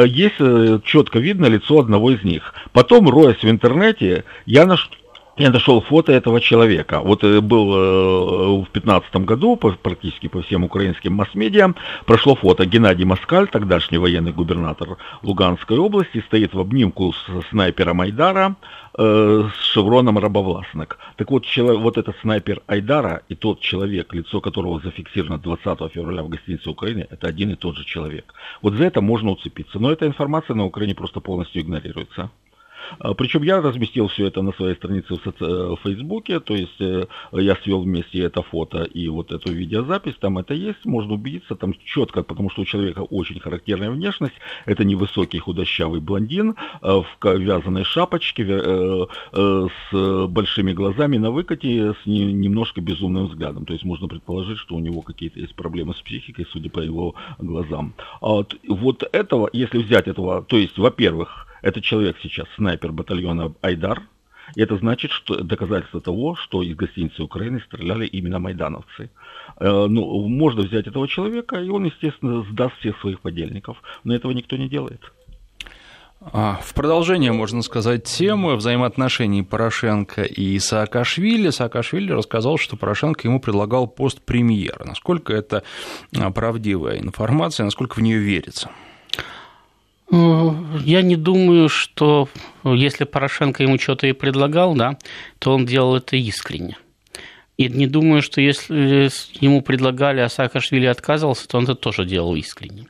есть 0.06 0.85
четко 0.85 1.18
видно 1.18 1.46
лицо 1.46 1.78
одного 1.78 2.11
из 2.11 2.22
них. 2.24 2.52
Потом, 2.72 3.09
роясь 3.09 3.42
в 3.42 3.48
интернете, 3.48 4.24
я 4.44 4.66
нашел 4.66 4.90
я 5.40 5.50
нашел 5.50 5.81
фото 5.81 6.12
этого 6.12 6.40
человека. 6.40 7.00
Вот 7.00 7.24
э, 7.24 7.40
был 7.40 7.74
э, 7.74 8.62
в 8.62 8.72
2015 8.72 9.16
году 9.16 9.57
практически 9.57 10.29
по 10.29 10.42
всем 10.42 10.64
украинским 10.64 11.14
масс-медиа 11.14 11.74
прошло 12.05 12.35
фото. 12.35 12.66
Геннадий 12.66 13.07
Москаль, 13.07 13.48
тогдашний 13.48 13.98
военный 13.98 14.33
губернатор 14.33 14.98
Луганской 15.22 15.79
области, 15.79 16.22
стоит 16.26 16.53
в 16.53 16.61
обнимку 16.61 17.12
с 17.12 17.48
снайпером 17.48 18.03
Айдара 18.03 18.57
э, 18.98 19.48
с 19.59 19.64
шевроном 19.64 20.18
рабовластник. 20.18 20.98
Так 21.16 21.31
вот, 21.31 21.46
человек, 21.46 21.81
вот 21.81 21.96
этот 21.96 22.16
снайпер 22.20 22.61
Айдара 22.66 23.22
и 23.29 23.35
тот 23.35 23.61
человек, 23.61 24.12
лицо 24.12 24.40
которого 24.42 24.81
зафиксировано 24.81 25.38
20 25.38 25.92
февраля 25.92 26.22
в 26.22 26.29
гостинице 26.29 26.68
Украины, 26.68 27.07
это 27.09 27.26
один 27.29 27.50
и 27.50 27.55
тот 27.55 27.76
же 27.76 27.85
человек. 27.85 28.35
Вот 28.61 28.74
за 28.74 28.85
это 28.85 29.00
можно 29.00 29.31
уцепиться. 29.31 29.79
Но 29.79 29.90
эта 29.90 30.07
информация 30.07 30.55
на 30.55 30.66
Украине 30.66 30.94
просто 30.94 31.20
полностью 31.20 31.62
игнорируется. 31.62 32.31
А, 32.98 33.14
Причем 33.14 33.42
я 33.42 33.61
разместил 33.61 34.09
все 34.09 34.26
это 34.26 34.42
на 34.42 34.53
своей 34.53 34.74
странице 34.74 35.14
в, 35.14 35.22
соци... 35.22 35.44
в 35.44 35.79
Фейсбуке, 35.83 36.40
то 36.40 36.55
есть 36.55 36.81
э, 36.81 37.07
я 37.33 37.57
свел 37.57 37.83
вместе 37.83 38.20
это 38.20 38.42
фото 38.42 38.83
и 38.83 39.09
вот 39.09 39.33
эту 39.33 39.53
видеозапись, 39.53 40.14
там 40.20 40.38
это 40.38 40.55
есть, 40.55 40.85
можно 40.85 41.14
убедиться, 41.14 41.55
там 41.55 41.74
четко, 41.85 42.22
потому 42.22 42.50
что 42.50 42.62
у 42.62 42.64
человека 42.64 43.00
очень 43.00 43.40
характерная 43.40 43.90
внешность, 43.90 44.35
это 44.66 44.85
невысокий 44.85 45.38
худощавый 45.38 46.00
блондин 46.00 46.57
э, 46.83 47.03
в 47.20 47.24
вязаной 47.24 47.85
шапочке, 47.85 48.46
э, 48.48 49.07
с 49.33 50.26
большими 50.26 50.72
глазами 50.72 51.18
на 51.18 51.31
выкате, 51.31 51.94
с 52.03 52.07
немножко 52.07 52.81
безумным 52.81 53.26
взглядом, 53.26 53.64
то 53.64 53.72
есть 53.72 53.85
можно 53.85 54.09
предположить, 54.09 54.59
что 54.59 54.74
у 54.74 54.81
него 54.81 55.03
какие-то 55.03 55.40
есть 55.40 55.55
проблемы 55.55 55.94
с 55.94 56.00
психикой, 56.00 56.46
судя 56.50 56.70
по 56.70 56.81
его 56.81 57.14
глазам. 57.38 57.94
А 58.20 58.44
вот 58.68 59.09
этого, 59.12 59.48
если 59.53 59.79
взять 59.79 60.09
этого, 60.09 60.42
то 60.42 60.57
есть, 60.57 60.79
во-первых, 60.79 61.46
этот 61.62 61.84
человек 61.84 62.16
сейчас 62.22 62.46
снайпер 62.56 62.92
батальона 62.92 63.54
Айдар. 63.62 64.02
И 64.56 64.62
это 64.62 64.76
значит, 64.76 65.12
что 65.12 65.42
доказательство 65.42 66.00
того, 66.00 66.34
что 66.34 66.62
из 66.62 66.74
гостиницы 66.74 67.22
Украины 67.22 67.60
стреляли 67.60 68.06
именно 68.06 68.40
майдановцы. 68.40 69.10
Э, 69.58 69.86
ну, 69.88 70.26
можно 70.28 70.62
взять 70.62 70.88
этого 70.88 71.06
человека, 71.06 71.56
и 71.56 71.68
он, 71.68 71.84
естественно, 71.84 72.42
сдаст 72.50 72.76
всех 72.78 72.98
своих 73.00 73.20
подельников. 73.20 73.80
Но 74.02 74.14
этого 74.14 74.32
никто 74.32 74.56
не 74.56 74.68
делает. 74.68 75.00
А, 76.20 76.60
в 76.62 76.74
продолжение, 76.74 77.32
можно 77.32 77.62
сказать, 77.62 78.04
темы 78.04 78.56
взаимоотношений 78.56 79.42
Порошенко 79.42 80.22
и 80.22 80.58
Саакашвили. 80.58 81.48
Саакашвили 81.48 82.12
рассказал, 82.12 82.58
что 82.58 82.76
Порошенко 82.76 83.26
ему 83.26 83.40
предлагал 83.40 83.86
пост 83.86 84.20
премьера. 84.20 84.84
Насколько 84.84 85.32
это 85.32 85.62
а, 86.18 86.30
правдивая 86.30 86.98
информация, 86.98 87.64
насколько 87.64 87.94
в 87.94 88.02
нее 88.02 88.18
верится? 88.18 88.70
Я 90.10 91.02
не 91.02 91.16
думаю, 91.16 91.68
что 91.68 92.28
если 92.64 93.04
Порошенко 93.04 93.62
ему 93.62 93.78
что-то 93.78 94.06
и 94.08 94.12
предлагал, 94.12 94.74
да, 94.74 94.98
то 95.38 95.54
он 95.54 95.66
делал 95.66 95.96
это 95.96 96.16
искренне. 96.16 96.76
И 97.56 97.68
не 97.68 97.86
думаю, 97.86 98.22
что 98.22 98.40
если 98.40 99.10
ему 99.44 99.62
предлагали, 99.62 100.20
а 100.20 100.28
Саакашвили 100.28 100.86
отказывался, 100.86 101.46
то 101.46 101.58
он 101.58 101.64
это 101.64 101.74
тоже 101.74 102.06
делал 102.06 102.34
искренне. 102.34 102.86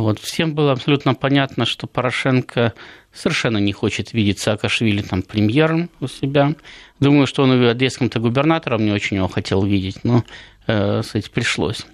Вот. 0.00 0.18
Всем 0.18 0.54
было 0.54 0.72
абсолютно 0.72 1.14
понятно, 1.14 1.64
что 1.64 1.86
Порошенко 1.86 2.74
совершенно 3.12 3.58
не 3.58 3.72
хочет 3.72 4.12
видеть 4.12 4.38
Саакашвили 4.38 5.02
там 5.02 5.22
премьером 5.22 5.90
у 6.00 6.06
себя. 6.06 6.54
Думаю, 7.00 7.26
что 7.26 7.42
он 7.42 7.62
и 7.62 7.66
одесским-то 7.66 8.20
губернатором 8.20 8.84
не 8.84 8.92
очень 8.92 9.16
его 9.16 9.28
хотел 9.28 9.64
видеть, 9.64 10.04
но 10.04 10.24
э, 10.66 11.00
кстати, 11.02 11.30
пришлось. 11.30 11.86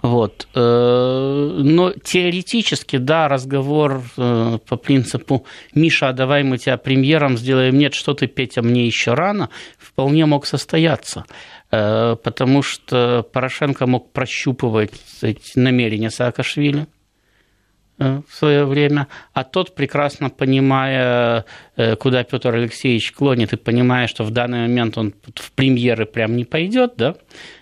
Вот. 0.00 0.48
Э, 0.54 1.60
но 1.62 1.92
теоретически, 1.92 2.96
да, 2.96 3.28
разговор 3.28 4.02
э, 4.16 4.58
по 4.66 4.76
принципу 4.76 5.44
«Миша, 5.74 6.08
а 6.08 6.12
давай 6.14 6.42
мы 6.42 6.56
тебя 6.56 6.78
премьером 6.78 7.36
сделаем, 7.36 7.76
нет, 7.76 7.92
что 7.92 8.14
ты, 8.14 8.26
Петя, 8.26 8.62
мне 8.62 8.86
еще 8.86 9.12
рано», 9.14 9.50
вполне 9.78 10.26
мог 10.26 10.46
состояться 10.46 11.24
потому 11.70 12.64
что 12.64 13.24
Порошенко 13.32 13.86
мог 13.86 14.10
прощупывать 14.10 14.90
эти 15.22 15.56
намерения 15.56 16.10
Саакашвили– 16.10 16.88
Э, 16.96 16.99
в 18.00 18.34
свое 18.34 18.64
время, 18.64 19.08
а 19.34 19.44
тот, 19.44 19.74
прекрасно 19.74 20.30
понимая, 20.30 21.44
э, 21.76 21.96
куда 21.96 22.24
Петр 22.24 22.54
Алексеевич 22.54 23.12
клонит, 23.12 23.52
и 23.52 23.56
понимая, 23.56 24.06
что 24.06 24.24
в 24.24 24.30
данный 24.30 24.62
момент 24.62 24.96
он 24.96 25.14
в 25.34 25.52
премьеры 25.52 26.06
прям 26.06 26.34
не 26.36 26.44
пойдет, 26.44 26.94
да, 26.96 27.16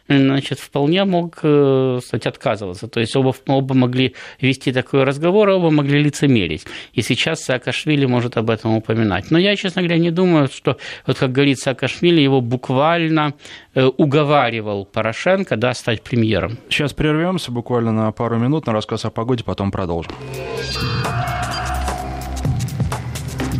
значит, 0.08 0.58
вполне 0.58 1.04
мог, 1.04 1.38
э, 1.42 1.98
кстати, 2.00 2.28
отказываться. 2.28 2.88
То 2.88 3.00
есть 3.00 3.14
оба, 3.16 3.34
оба 3.46 3.74
могли 3.74 4.14
вести 4.40 4.72
такой 4.72 5.04
разговор, 5.04 5.48
оба 5.50 5.70
могли 5.70 6.02
лицемерить. 6.02 6.64
И 6.94 7.02
сейчас 7.02 7.44
Саакашвили 7.44 8.06
может 8.06 8.36
об 8.36 8.50
этом 8.50 8.76
упоминать. 8.76 9.30
Но 9.30 9.38
я, 9.38 9.54
честно 9.56 9.82
говоря, 9.82 9.98
не 9.98 10.10
думаю, 10.10 10.48
что, 10.48 10.78
вот 11.06 11.18
как 11.18 11.32
говорит 11.32 11.58
Саакашвили, 11.58 12.20
его 12.20 12.40
буквально 12.40 13.34
э, 13.74 13.84
уговаривал 13.84 14.86
Порошенко 14.86 15.56
да, 15.56 15.74
стать 15.74 16.02
премьером. 16.02 16.58
Сейчас 16.68 16.92
прервемся 16.92 17.52
буквально 17.52 17.92
на 17.92 18.12
пару 18.12 18.38
минут 18.38 18.66
на 18.66 18.72
рассказ 18.72 19.04
о 19.04 19.10
погоде, 19.10 19.44
потом 19.44 19.70
продолжим. 19.70 20.12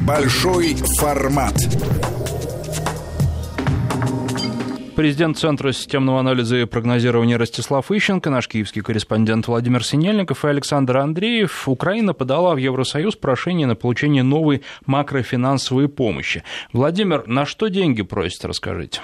Большой 0.07 0.75
формат. 0.99 1.55
Президент 4.99 5.39
Центра 5.39 5.71
системного 5.71 6.19
анализа 6.19 6.57
и 6.57 6.65
прогнозирования 6.65 7.39
Ростислав 7.39 7.93
Ищенко, 7.93 8.31
наш 8.31 8.49
киевский 8.49 8.83
корреспондент 8.83 9.47
Владимир 9.47 9.85
Синельников 9.85 10.45
и 10.45 10.49
Александр 10.49 10.97
Андреев. 10.97 11.69
Украина 11.69 12.15
подала 12.15 12.53
в 12.53 12.57
Евросоюз 12.57 13.15
прошение 13.15 13.69
на 13.69 13.77
получение 13.77 14.25
новой 14.25 14.63
макрофинансовой 14.87 15.89
помощи. 15.89 16.43
Владимир, 16.73 17.29
на 17.29 17.47
что 17.47 17.69
деньги 17.69 18.03
просят, 18.03 18.45
расскажите? 18.45 19.01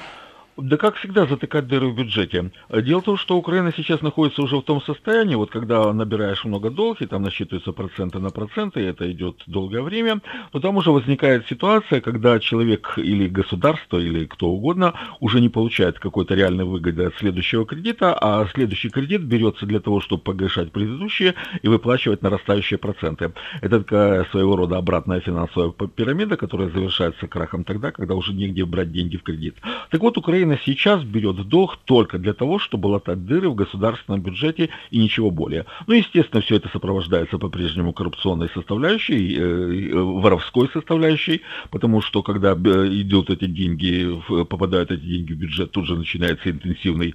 Да 0.57 0.77
как 0.77 0.95
всегда 0.97 1.27
затыкать 1.27 1.67
дыры 1.67 1.89
в 1.89 1.97
бюджете. 1.97 2.53
Дело 2.71 3.01
в 3.01 3.05
том, 3.05 3.17
что 3.17 3.37
Украина 3.37 3.73
сейчас 3.77 4.03
находится 4.03 4.41
уже 4.41 4.57
в 4.57 4.63
том 4.63 4.81
состоянии, 4.81 5.35
вот 5.35 5.51
когда 5.51 5.93
набираешь 5.93 6.45
много 6.45 6.71
долг, 6.71 7.03
и 7.03 7.07
там 7.07 7.23
насчитываются 7.23 7.73
проценты 7.73 8.21
на 8.21 8.31
проценты, 8.31 8.81
и 8.81 8.85
это 8.85 9.11
идет 9.11 9.43
долгое 9.49 9.83
время, 9.83 10.21
но 10.53 10.61
там 10.61 10.77
уже 10.77 10.93
возникает 10.93 11.49
ситуация, 11.49 12.01
когда 12.01 12.39
человек 12.39 12.95
или 12.99 13.27
государство, 13.27 13.99
или 13.99 14.27
кто 14.27 14.49
угодно 14.49 14.95
уже 15.19 15.41
не 15.41 15.49
получает 15.49 15.99
какой-то 15.99 16.35
реальной 16.35 16.65
выгоды 16.65 17.07
от 17.07 17.17
следующего 17.17 17.67
кредита, 17.67 18.17
а 18.17 18.47
следующий 18.55 18.91
кредит 18.91 19.23
берется 19.23 19.67
для 19.67 19.81
того, 19.81 20.01
чтобы 20.01 20.23
погашать 20.23 20.71
предыдущие 20.71 21.35
и 21.63 21.69
выплачивать 21.69 22.23
нарастающие 22.23 22.79
проценты. 22.79 23.33
Это 23.61 23.81
такая 23.81 24.25
своего 24.27 24.55
рода 24.55 24.77
обратная 24.77 25.19
финансовая 25.19 25.73
пирамида, 25.73 26.37
которая 26.37 26.69
завершается 26.69 27.27
крахом 27.27 27.65
тогда, 27.65 27.91
когда 27.91 28.15
уже 28.15 28.33
негде 28.33 28.65
брать 28.65 28.93
деньги 28.93 29.17
в 29.17 29.25
кредит. 29.25 29.57
Так 29.91 30.01
вот, 30.01 30.17
Украина 30.17 30.44
Украина 30.45 30.61
сейчас 30.67 31.03
берет 31.03 31.37
долг 31.49 31.79
только 31.87 32.19
для 32.19 32.35
того, 32.35 32.59
чтобы 32.59 32.89
латать 32.89 33.25
дыры 33.25 33.49
в 33.49 33.55
государственном 33.55 34.21
бюджете 34.21 34.69
и 34.91 34.99
ничего 34.99 35.31
более. 35.31 35.65
Ну, 35.87 35.95
естественно, 35.95 36.43
все 36.43 36.57
это 36.57 36.69
сопровождается 36.69 37.39
по-прежнему 37.39 37.95
коррупционной 37.95 38.51
составляющей, 38.51 39.37
э, 39.37 39.95
воровской 39.95 40.69
составляющей, 40.69 41.41
потому 41.71 42.03
что 42.03 42.23
когда 42.23 42.53
идут 42.53 43.31
эти 43.31 43.47
деньги, 43.47 44.21
попадают 44.45 44.91
эти 44.91 45.01
деньги 45.01 45.33
в 45.33 45.37
бюджет, 45.37 45.71
тут 45.71 45.87
же 45.87 45.97
начинается 45.97 46.51
интенсивный 46.51 47.15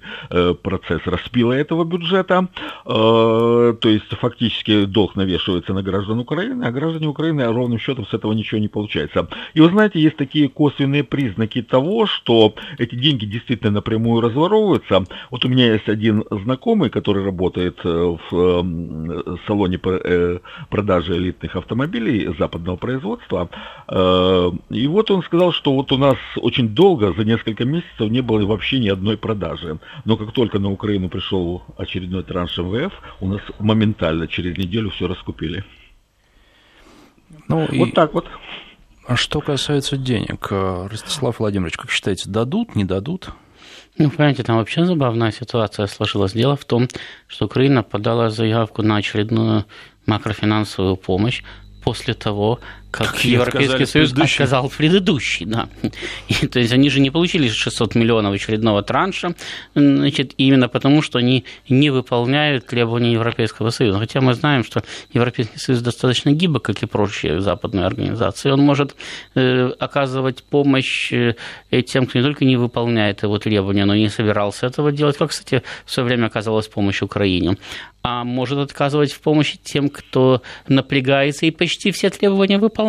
процесс 0.62 1.02
распила 1.04 1.52
этого 1.52 1.84
бюджета. 1.84 2.48
То 2.84 3.78
есть 3.84 4.08
фактически 4.20 4.86
долг 4.86 5.14
навешивается 5.14 5.72
на 5.72 5.82
граждан 5.82 6.18
Украины, 6.18 6.64
а 6.64 6.72
граждане 6.72 7.06
Украины 7.06 7.44
ровным 7.44 7.78
счетом 7.78 8.06
с 8.06 8.14
этого 8.14 8.32
ничего 8.32 8.60
не 8.60 8.68
получается. 8.68 9.28
И 9.54 9.60
вы 9.60 9.68
знаете, 9.68 10.00
есть 10.00 10.16
такие 10.16 10.48
косвенные 10.48 11.04
признаки 11.04 11.62
того, 11.62 12.06
что 12.06 12.54
эти 12.78 12.96
деньги 12.96 13.19
действительно 13.26 13.70
напрямую 13.70 14.20
разворовываются. 14.20 15.04
Вот 15.30 15.44
у 15.44 15.48
меня 15.48 15.72
есть 15.72 15.88
один 15.88 16.24
знакомый, 16.30 16.90
который 16.90 17.24
работает 17.24 17.78
э, 17.84 17.88
в 17.88 18.32
э, 18.32 19.36
салоне 19.46 19.80
э, 19.82 20.38
продажи 20.68 21.16
элитных 21.16 21.56
автомобилей 21.56 22.34
западного 22.38 22.76
производства. 22.76 23.48
И 24.70 24.86
вот 24.86 25.10
он 25.10 25.22
сказал, 25.22 25.52
что 25.52 25.74
вот 25.74 25.92
у 25.92 25.98
нас 25.98 26.16
очень 26.36 26.68
долго, 26.68 27.12
за 27.12 27.24
несколько 27.24 27.64
месяцев, 27.64 28.10
не 28.10 28.20
было 28.20 28.44
вообще 28.46 28.78
ни 28.78 28.88
одной 28.88 29.16
продажи. 29.16 29.78
Но 30.04 30.16
как 30.16 30.32
только 30.32 30.58
на 30.58 30.70
Украину 30.70 31.08
пришел 31.08 31.62
очередной 31.76 32.22
транш 32.22 32.58
МВФ, 32.58 32.92
у 33.20 33.28
нас 33.28 33.40
моментально 33.58 34.28
через 34.28 34.56
неделю 34.56 34.90
все 34.90 35.08
раскупили. 35.08 35.64
Ну, 37.48 37.66
вот 37.72 37.88
и... 37.88 37.92
так 37.92 38.14
вот. 38.14 38.26
А 39.06 39.16
что 39.16 39.40
касается 39.40 39.96
денег, 39.96 40.48
э, 40.50 40.88
Ростислав 40.90 41.38
Владимирович, 41.38 41.76
как 41.76 41.90
считаете, 41.90 42.28
дадут, 42.28 42.76
не 42.76 42.84
дадут? 42.84 43.30
Ну, 43.98 44.10
понимаете, 44.10 44.42
там 44.42 44.56
вообще 44.56 44.84
забавная 44.84 45.32
ситуация 45.32 45.86
сложилась. 45.86 46.32
Дело 46.32 46.56
в 46.56 46.64
том, 46.64 46.88
что 47.26 47.46
Украина 47.46 47.82
подала 47.82 48.30
заявку 48.30 48.82
на 48.82 48.96
очередную 48.96 49.64
макрофинансовую 50.06 50.96
помощь 50.96 51.42
после 51.82 52.14
того, 52.14 52.60
как, 52.90 53.12
как 53.12 53.24
Европейский 53.24 53.86
Союз 53.86 54.12
отказал 54.12 54.68
в 54.68 54.76
предыдущий, 54.76 55.46
да. 55.46 55.68
И, 56.28 56.46
то 56.46 56.58
есть 56.58 56.72
они 56.72 56.90
же 56.90 57.00
не 57.00 57.10
получили 57.10 57.48
600 57.48 57.94
миллионов 57.94 58.34
очередного 58.34 58.82
транша, 58.82 59.34
значит, 59.74 60.34
именно 60.36 60.68
потому, 60.68 61.02
что 61.02 61.18
они 61.18 61.44
не 61.68 61.90
выполняют 61.90 62.66
требования 62.66 63.12
Европейского 63.12 63.70
Союза. 63.70 63.98
Хотя 63.98 64.20
мы 64.20 64.34
знаем, 64.34 64.64
что 64.64 64.82
Европейский 65.12 65.58
Союз 65.58 65.82
достаточно 65.82 66.30
гибок, 66.32 66.62
как 66.62 66.82
и 66.82 66.86
прочие 66.86 67.40
западные 67.40 67.86
организации. 67.86 68.50
Он 68.50 68.60
может 68.60 68.96
э, 69.34 69.70
оказывать 69.78 70.42
помощь 70.42 71.12
э, 71.12 71.34
тем, 71.86 72.06
кто 72.06 72.18
не 72.18 72.24
только 72.24 72.44
не 72.44 72.56
выполняет 72.56 73.22
его 73.22 73.38
требования, 73.38 73.84
но 73.84 73.94
и 73.94 74.00
не 74.00 74.08
собирался 74.08 74.66
этого 74.66 74.92
делать, 74.92 75.16
как, 75.16 75.30
кстати, 75.30 75.62
в 75.84 75.90
свое 75.90 76.08
время 76.08 76.26
оказалась 76.26 76.66
помощь 76.66 77.02
Украине 77.02 77.56
а 78.02 78.24
может 78.24 78.58
отказывать 78.58 79.12
в 79.12 79.20
помощи 79.20 79.58
тем, 79.62 79.90
кто 79.90 80.42
напрягается 80.68 81.46
и 81.46 81.50
почти 81.50 81.90
все 81.90 82.10
требования 82.10 82.58
выполняет. 82.58 82.79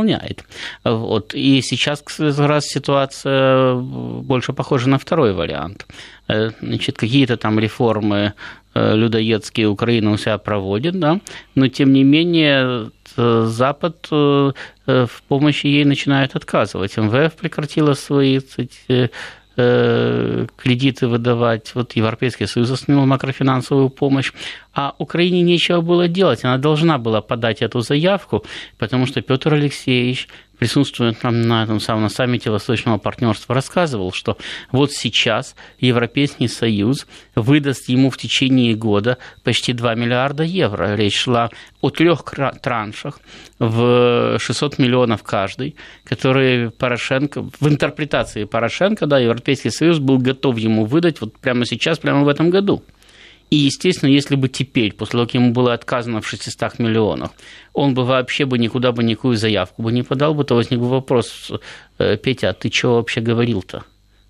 Вот. 0.83 1.33
И 1.33 1.61
сейчас 1.61 2.01
как 2.01 2.37
раз 2.37 2.65
ситуация 2.65 3.75
больше 3.75 4.53
похожа 4.53 4.89
на 4.89 4.97
второй 4.97 5.33
вариант. 5.33 5.85
Э, 6.27 6.51
значит, 6.61 6.97
какие-то 6.97 7.37
там 7.37 7.59
реформы 7.59 8.33
э, 8.73 8.95
людоедские 8.95 9.67
Украина 9.67 10.11
у 10.11 10.17
себя 10.17 10.37
проводит, 10.37 10.99
да, 10.99 11.19
но 11.55 11.67
тем 11.67 11.93
не 11.93 12.03
менее 12.03 12.91
э, 13.17 13.45
Запад 13.47 14.07
в 14.11 15.21
помощи 15.27 15.67
ей 15.67 15.85
начинает 15.85 16.35
отказывать. 16.35 16.97
МВФ 16.97 17.33
прекратила 17.33 17.93
свои 17.93 18.39
кстати, 18.39 18.77
Э, 18.91 19.09
кредиты 19.55 21.07
выдавать. 21.07 21.75
Вот 21.75 21.93
Европейский 21.93 22.45
Союз 22.45 22.71
остановил 22.71 23.05
макрофинансовую 23.05 23.89
помощь. 23.89 24.31
А 24.73 24.95
Украине 24.97 25.41
нечего 25.41 25.81
было 25.81 26.07
делать. 26.07 26.43
Она 26.45 26.57
должна 26.57 26.97
была 26.97 27.21
подать 27.21 27.61
эту 27.61 27.81
заявку, 27.81 28.45
потому 28.77 29.05
что 29.05 29.21
Петр 29.21 29.53
Алексеевич 29.53 30.29
присутствуя 30.62 31.14
там 31.14 31.41
на 31.41 31.64
этом 31.64 31.80
самом 31.80 32.03
на 32.03 32.09
саммите 32.09 32.51
Восточного 32.51 32.99
партнерства, 32.99 33.55
рассказывал, 33.55 34.12
что 34.12 34.38
вот 34.72 34.91
сейчас 34.91 35.55
Европейский 35.80 36.47
Союз 36.47 37.07
выдаст 37.34 37.89
ему 37.89 38.12
в 38.12 38.18
течение 38.20 38.76
года 38.76 39.18
почти 39.43 39.74
2 39.74 39.95
миллиарда 39.95 40.43
евро. 40.43 40.95
Речь 40.95 41.18
шла 41.18 41.49
о 41.82 41.89
трех 41.89 42.24
траншах 42.62 43.22
в 43.57 44.38
600 44.38 44.78
миллионов 44.78 45.24
каждый, 45.24 45.76
которые 46.03 46.70
Порошенко, 46.70 47.41
в 47.59 47.68
интерпретации 47.68 48.43
Порошенко, 48.43 49.07
да, 49.07 49.18
Европейский 49.18 49.72
Союз 49.72 49.97
был 49.97 50.20
готов 50.20 50.59
ему 50.59 50.86
выдать 50.86 51.22
вот 51.22 51.39
прямо 51.39 51.66
сейчас, 51.66 51.97
прямо 51.97 52.24
в 52.24 52.28
этом 52.28 52.51
году. 52.51 52.84
И, 53.51 53.57
естественно, 53.57 54.09
если 54.09 54.35
бы 54.35 54.47
теперь, 54.47 54.93
после 54.93 55.11
того, 55.11 55.25
как 55.25 55.33
ему 55.35 55.51
было 55.51 55.73
отказано 55.73 56.21
в 56.21 56.27
600 56.27 56.79
миллионах, 56.79 57.31
он 57.73 57.93
бы 57.93 58.05
вообще 58.05 58.45
бы 58.45 58.57
никуда 58.57 58.93
бы 58.93 59.03
никакую 59.03 59.35
заявку 59.35 59.83
бы 59.83 59.91
не 59.91 60.03
подал 60.03 60.33
бы, 60.33 60.45
то 60.45 60.55
возник 60.55 60.79
бы 60.79 60.87
вопрос, 60.87 61.51
«Э, 61.99 62.15
Петя, 62.15 62.49
а 62.49 62.53
ты 62.53 62.71
что 62.71 62.95
вообще 62.95 63.19
говорил-то? 63.19 63.83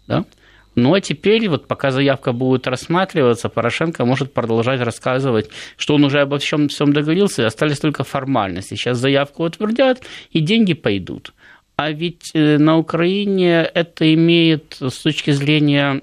Да? 0.08 0.26
Ну 0.74 0.96
а 0.96 1.02
теперь, 1.02 1.48
вот 1.50 1.68
пока 1.68 1.92
заявка 1.92 2.32
будет 2.32 2.66
рассматриваться, 2.66 3.50
Порошенко 3.50 4.06
может 4.06 4.34
продолжать 4.34 4.82
рассказывать, 4.82 5.50
что 5.78 5.94
он 5.96 6.04
уже 6.04 6.22
обо 6.22 6.40
всем, 6.40 6.70
всем 6.70 6.92
договорился, 6.92 7.44
и 7.44 7.46
остались 7.46 7.80
только 7.80 8.04
формальности. 8.04 8.74
Сейчас 8.74 8.98
заявку 8.98 9.44
утвердят, 9.44 10.02
и 10.32 10.40
деньги 10.40 10.74
пойдут. 10.74 11.34
А 11.76 11.92
ведь 11.92 12.32
э, 12.34 12.58
на 12.58 12.78
Украине 12.78 13.70
это 13.72 14.12
имеет 14.16 14.78
с 14.80 14.98
точки 14.98 15.30
зрения 15.30 16.02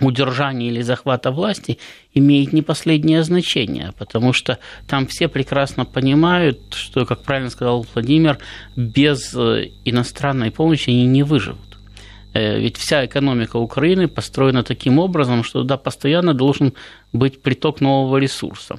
удержания 0.00 0.68
или 0.68 0.82
захвата 0.82 1.30
власти 1.30 1.78
имеет 2.12 2.52
не 2.52 2.62
последнее 2.62 3.22
значение, 3.22 3.92
потому 3.98 4.32
что 4.32 4.58
там 4.86 5.06
все 5.06 5.28
прекрасно 5.28 5.84
понимают, 5.84 6.74
что, 6.74 7.06
как 7.06 7.22
правильно 7.22 7.50
сказал 7.50 7.86
Владимир, 7.94 8.38
без 8.76 9.34
э, 9.34 9.70
иностранной 9.84 10.50
помощи 10.50 10.90
они 10.90 11.06
не 11.06 11.22
выживут. 11.22 11.78
Э, 12.32 12.58
ведь 12.58 12.76
вся 12.76 13.06
экономика 13.06 13.56
Украины 13.56 14.08
построена 14.08 14.62
таким 14.64 14.98
образом, 14.98 15.44
что 15.44 15.62
туда 15.62 15.76
постоянно 15.76 16.34
должен 16.34 16.74
быть 17.12 17.40
приток 17.42 17.80
нового 17.80 18.18
ресурса 18.18 18.78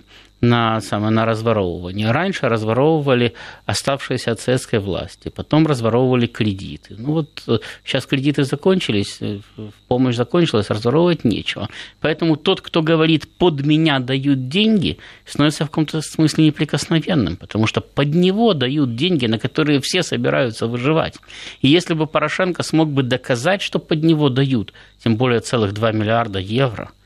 на, 0.50 0.82
самое, 0.82 1.12
на 1.12 1.26
разворовывание. 1.26 2.12
Раньше 2.12 2.50
разворовывали 2.50 3.34
оставшиеся 3.66 4.32
от 4.32 4.40
советской 4.40 4.80
власти, 4.80 5.30
потом 5.30 5.68
разворовывали 5.68 6.28
кредиты. 6.28 6.96
Ну 6.98 7.14
вот 7.14 7.44
сейчас 7.84 8.06
э, 8.06 8.08
кредиты 8.08 8.44
закончились, 8.44 9.18
э, 9.22 9.40
помощь 9.88 10.16
закончилась, 10.16 10.70
разворовывать 10.70 11.24
нечего. 11.24 11.70
Поэтому 12.02 12.36
тот, 12.36 12.62
кто 12.62 12.82
говорит 12.82 13.28
«под 13.38 13.66
меня 13.66 14.00
дают 14.00 14.48
деньги», 14.50 14.98
становится 15.26 15.66
в 15.66 15.70
каком-то 15.70 16.02
смысле 16.02 16.46
неприкосновенным, 16.46 17.36
потому 17.38 17.68
что 17.68 17.82
под 17.82 18.16
него 18.16 18.54
дают 18.54 18.96
деньги, 18.96 19.26
на 19.28 19.40
которые 19.40 19.80
все 19.82 20.04
собираются 20.04 20.68
выживать. 20.68 21.20
И 21.62 21.68
если 21.68 21.94
бы 21.94 22.08
Порошенко 22.08 22.64
смог 22.64 22.90
бы 22.90 23.04
доказать, 23.04 23.62
что 23.62 23.80
под 23.80 24.04
него 24.04 24.30
дают, 24.30 24.74
тем 25.04 25.18
более 25.18 25.40
целых 25.40 25.74
2 25.74 25.92
миллиарда 25.92 26.40
евро– 26.40 26.92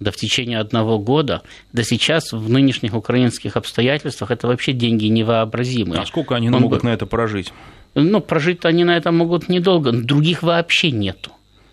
да 0.00 0.10
в 0.10 0.16
течение 0.16 0.58
одного 0.58 0.98
года, 0.98 1.42
да 1.72 1.82
сейчас 1.82 2.32
в 2.32 2.48
нынешних 2.50 2.94
украинских 2.94 3.56
обстоятельствах 3.56 4.30
это 4.30 4.46
вообще 4.46 4.72
деньги 4.72 5.06
невообразимые. 5.06 6.02
А 6.02 6.06
сколько 6.06 6.34
они 6.34 6.48
Он 6.48 6.60
могут 6.60 6.82
бы... 6.82 6.88
на 6.88 6.92
это 6.92 7.06
прожить? 7.06 7.52
Ну, 7.94 8.20
прожить 8.20 8.64
они 8.64 8.84
на 8.84 8.96
это 8.96 9.10
могут 9.10 9.48
недолго, 9.48 9.92
других 9.92 10.42
вообще 10.42 10.90
нету. 10.90 11.32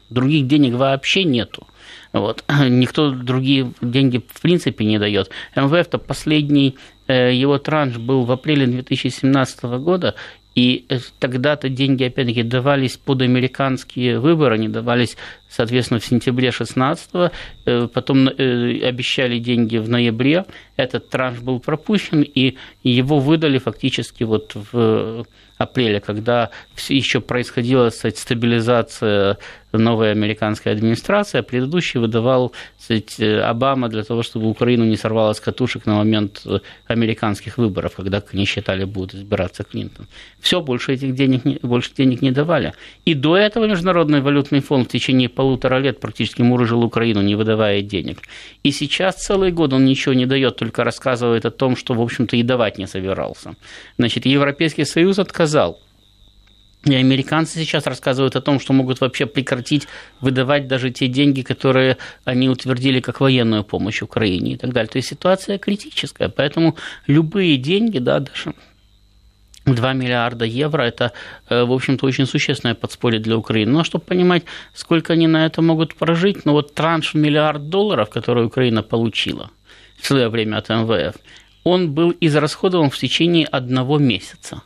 Других 0.10 0.48
денег 0.48 0.76
вообще 0.76 1.24
нету. 1.24 1.68
Вот. 2.14 2.44
Никто 2.70 3.12
другие 3.12 3.74
деньги 3.82 4.24
в 4.26 4.42
принципе 4.42 4.86
не 4.86 5.00
дает. 5.00 5.30
МВФ-то 5.56 5.98
последний 5.98 6.78
э, 7.08 7.34
его 7.34 7.58
транш 7.58 7.98
был 7.98 8.24
в 8.24 8.32
апреле 8.32 8.68
2017 8.68 9.64
года, 9.64 10.16
и 10.56 10.86
э, 10.90 11.00
тогда-то 11.20 11.70
деньги, 11.70 12.04
опять-таки, 12.04 12.44
давались 12.44 12.98
под 12.98 13.22
американские 13.22 14.20
выборы, 14.20 14.56
они 14.56 14.68
давались, 14.68 15.18
соответственно, 15.50 16.00
в 16.00 16.06
сентябре 16.06 16.52
16 16.52 17.10
э, 17.66 17.88
потом 17.94 18.28
э, 18.28 18.80
обещали 18.84 19.40
деньги 19.40 19.78
в 19.78 19.90
ноябре, 19.90 20.46
этот 20.76 21.10
транш 21.10 21.40
был 21.40 21.60
пропущен, 21.60 22.22
и 22.22 22.58
его 22.84 23.20
выдали 23.20 23.58
фактически 23.58 24.24
вот 24.24 24.52
в 24.54 25.26
апреле, 25.64 26.00
когда 26.00 26.50
еще 26.90 27.20
происходила 27.20 27.90
кстати, 27.90 28.20
стабилизация 28.20 29.38
новой 29.72 30.12
американской 30.12 30.72
администрации, 30.72 31.40
а 31.40 31.44
предыдущий 31.44 32.00
выдавал 32.00 32.54
кстати, 32.78 33.24
Обама 33.24 33.90
для 33.90 34.04
того, 34.04 34.22
чтобы 34.22 34.50
Украину 34.50 34.86
не 34.86 34.98
сорвала 34.98 35.34
с 35.34 35.40
катушек 35.40 35.86
на 35.86 35.96
момент 35.96 36.46
американских 36.86 37.58
выборов, 37.58 37.96
когда, 37.96 38.22
как 38.22 38.34
они 38.34 38.46
считали, 38.46 38.84
будет 38.84 39.16
избираться 39.16 39.64
Клинтон. 39.64 40.08
Все, 40.40 40.62
больше 40.62 40.94
этих 40.94 41.16
денег, 41.16 41.62
больше 41.62 41.92
денег 41.98 42.22
не 42.22 42.32
давали. 42.32 42.74
И 43.06 43.14
до 43.14 43.38
этого 43.38 43.66
Международный 43.66 44.22
валютный 44.22 44.60
фонд 44.60 44.90
в 44.90 44.92
течение 44.92 45.30
полутора 45.30 45.80
лет 45.80 46.00
практически 46.00 46.42
мурыжил 46.42 46.84
Украину, 46.84 47.22
не 47.22 47.36
выдавая 47.36 47.82
денег. 47.82 48.18
И 48.64 48.72
сейчас 48.72 49.16
целый 49.16 49.52
год 49.52 49.74
он 49.74 49.86
ничего 49.86 50.14
не 50.14 50.26
дает, 50.26 50.58
только 50.58 50.84
рассказывает 50.84 51.46
о 51.46 51.52
том, 51.52 51.76
что, 51.78 51.94
в 51.94 52.02
общем-то, 52.02 52.36
и 52.36 52.44
давать 52.44 52.78
не 52.78 52.88
собирался. 52.88 53.56
Значит, 53.98 54.26
Европейский 54.26 54.86
Союз 54.86 55.20
отказал 55.20 55.53
И 56.86 56.96
американцы 56.96 57.60
сейчас 57.60 57.88
рассказывают 57.88 58.36
о 58.36 58.42
том, 58.42 58.60
что 58.60 58.74
могут 58.74 59.00
вообще 59.00 59.26
прекратить 59.26 59.88
выдавать 60.20 60.68
даже 60.68 60.92
те 60.92 61.08
деньги, 61.08 61.42
которые 61.42 61.98
они 62.26 62.50
утвердили 62.50 63.00
как 63.00 63.22
военную 63.22 63.64
помощь 63.64 64.02
Украине 64.02 64.54
и 64.54 64.58
так 64.58 64.74
далее. 64.74 64.90
То 64.90 64.98
есть 64.98 65.08
ситуация 65.08 65.58
критическая, 65.58 66.28
поэтому 66.28 66.76
любые 67.08 67.56
деньги, 67.56 68.00
да, 68.00 68.20
даже 68.20 68.54
2 69.66 69.94
миллиарда 69.94 70.44
евро– 70.44 70.82
это, 70.84 71.14
э, 71.50 71.64
в 71.64 71.72
общем-то, 71.72 72.06
очень 72.06 72.26
существенное 72.26 72.76
подспорье 72.76 73.22
для 73.22 73.38
Украины. 73.38 73.72
Но 73.72 73.86
чтобы 73.86 74.04
понимать, 74.04 74.44
сколько 74.74 75.14
они 75.14 75.28
на 75.28 75.46
это 75.46 75.62
могут 75.62 75.96
прожить, 75.96 76.46
ну 76.46 76.52
вот 76.52 76.74
транш 76.74 77.14
в 77.14 77.18
миллиард 77.18 77.70
долларов, 77.70 78.10
который 78.10 78.46
Украина 78.46 78.84
получила 78.84 79.52
в 80.02 80.06
свое 80.06 80.28
время 80.28 80.58
от 80.58 80.68
МВФ, 80.68 81.16
он 81.64 81.94
был 81.94 82.14
израсходован 82.20 82.90
в 82.90 82.98
течение 82.98 83.46
одного 83.46 84.00
месяца. 84.00 84.62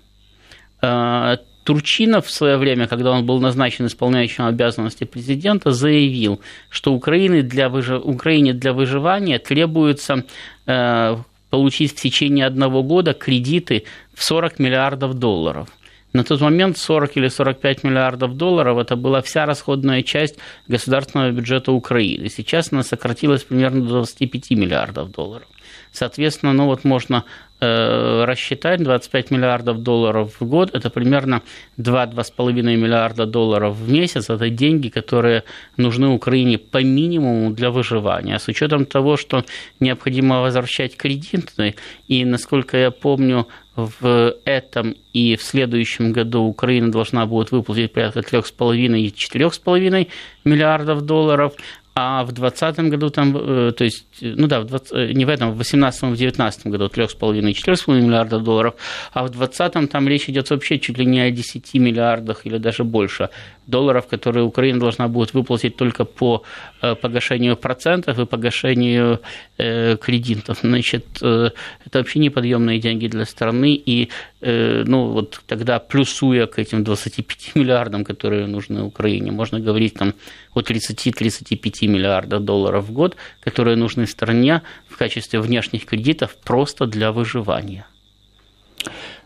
Э, 0.81 1.37
Турчинов 1.63 2.27
в 2.27 2.31
свое 2.31 2.55
время, 2.55 2.87
когда 2.87 3.11
он 3.11 3.25
был 3.25 3.41
назначен 3.41 3.87
исполняющим 3.87 4.45
обязанности 4.45 5.03
президента, 5.03 5.71
заявил, 5.71 6.39
что 6.69 6.93
Украине 6.93 7.41
для, 7.41 7.67
выжив... 7.67 8.05
Украине 8.05 8.53
для 8.53 8.71
выживания 8.71 9.37
требуется 9.37 10.23
э, 10.65 11.17
получить 11.49 11.91
в 11.91 12.01
течение 12.01 12.45
одного 12.45 12.83
года 12.83 13.13
кредиты 13.13 13.83
в 14.13 14.23
40 14.23 14.59
миллиардов 14.59 15.15
долларов. 15.15 15.67
На 16.13 16.23
тот 16.23 16.39
момент 16.39 16.77
40 16.77 17.17
или 17.17 17.27
45 17.27 17.83
миллиардов 17.83 18.37
долларов– 18.37 18.77
это 18.79 18.95
была 18.95 19.21
вся 19.21 19.45
расходная 19.45 20.03
часть 20.03 20.37
государственного 20.69 21.31
бюджета 21.31 21.73
Украины. 21.73 22.29
Сейчас 22.29 22.71
она 22.71 22.83
сократилась 22.83 23.43
примерно 23.43 23.81
до 23.81 23.89
25 23.89 24.51
миллиардов 24.51 25.11
долларов. 25.11 25.47
Соответственно, 25.91 26.53
ну 26.53 26.65
вот 26.65 26.85
можно 26.85 27.25
рассчитать. 27.59 28.83
25 28.83 29.31
миллиардов 29.31 29.81
долларов 29.81 30.35
в 30.39 30.45
год, 30.45 30.75
это 30.75 30.89
примерно 30.89 31.41
2-2,5 31.77 32.51
миллиарда 32.51 33.25
долларов 33.25 33.75
в 33.75 33.91
месяц, 33.91 34.29
это 34.29 34.49
деньги, 34.49 34.89
которые 34.89 35.43
нужны 35.77 36.07
Украине 36.07 36.57
по 36.57 36.83
минимуму 36.83 37.51
для 37.51 37.71
выживания. 37.71 38.35
А 38.35 38.39
с 38.39 38.47
учетом 38.47 38.85
того, 38.85 39.17
что 39.17 39.43
необходимо 39.79 40.41
возвращать 40.41 40.95
кредиты, 40.97 41.75
и, 42.07 42.25
насколько 42.25 42.77
я 42.77 42.91
помню, 42.91 43.47
в 43.75 44.35
этом 44.43 44.95
и 45.13 45.35
в 45.35 45.43
следующем 45.43 46.11
году 46.11 46.43
Украина 46.43 46.91
должна 46.91 47.25
будет 47.27 47.51
выплатить 47.51 47.93
порядка 47.93 48.21
3,5 48.21 48.99
и 48.99 49.09
4,5 49.09 50.07
миллиардов 50.45 51.01
долларов, 51.01 51.53
а 51.93 52.23
в 52.23 52.31
2020 52.31 52.89
году 52.89 53.09
там, 53.09 53.37
э, 53.37 53.71
то 53.71 53.83
есть, 53.83 54.06
ну 54.21 54.47
да, 54.47 54.59
в 54.59 54.65
20, 54.65 54.91
э, 54.93 55.13
не 55.13 55.25
в 55.25 55.29
этом, 55.29 55.51
в 55.51 55.55
2018 55.55 56.01
в 56.01 56.15
2019 56.15 56.67
году 56.67 56.85
3,5-4,5 56.85 58.01
миллиарда 58.01 58.39
долларов, 58.39 58.73
а 59.13 59.23
в 59.23 59.29
2020 59.29 59.91
там 59.91 60.07
речь 60.07 60.29
идет 60.29 60.49
вообще 60.49 60.79
чуть 60.79 60.97
ли 60.97 61.05
не 61.05 61.21
о 61.21 61.31
10 61.31 61.73
миллиардах 61.75 62.45
или 62.45 62.57
даже 62.57 62.83
больше 62.83 63.29
долларов, 63.67 64.07
которые 64.07 64.45
Украина 64.45 64.79
должна 64.79 65.07
будет 65.07 65.33
выплатить 65.33 65.75
только 65.75 66.05
по 66.05 66.43
э, 66.81 66.95
погашению 66.95 67.57
процентов 67.57 68.19
и 68.19 68.25
погашению 68.25 69.19
кредитов. 69.57 70.59
Значит, 70.61 71.05
это 71.17 71.53
вообще 71.93 72.19
неподъемные 72.19 72.79
деньги 72.79 73.07
для 73.07 73.25
страны, 73.25 73.73
и 73.73 74.09
ну, 74.41 75.07
вот 75.07 75.41
тогда 75.47 75.79
плюсуя 75.79 76.45
к 76.45 76.59
этим 76.59 76.83
25 76.83 77.55
миллиардам, 77.55 78.03
которые 78.03 78.45
нужны 78.45 78.83
Украине, 78.83 79.31
можно 79.31 79.59
говорить 79.59 79.95
там 79.95 80.13
о 80.53 80.61
30-35 80.61 81.87
миллиардов 81.87 82.43
долларов 82.43 82.85
в 82.85 82.91
год, 82.91 83.15
которые 83.39 83.75
нужны 83.75 84.06
стране 84.07 84.61
в 84.87 84.97
качестве 84.97 85.39
внешних 85.39 85.85
кредитов 85.85 86.35
просто 86.43 86.87
для 86.87 87.11
выживания. 87.11 87.85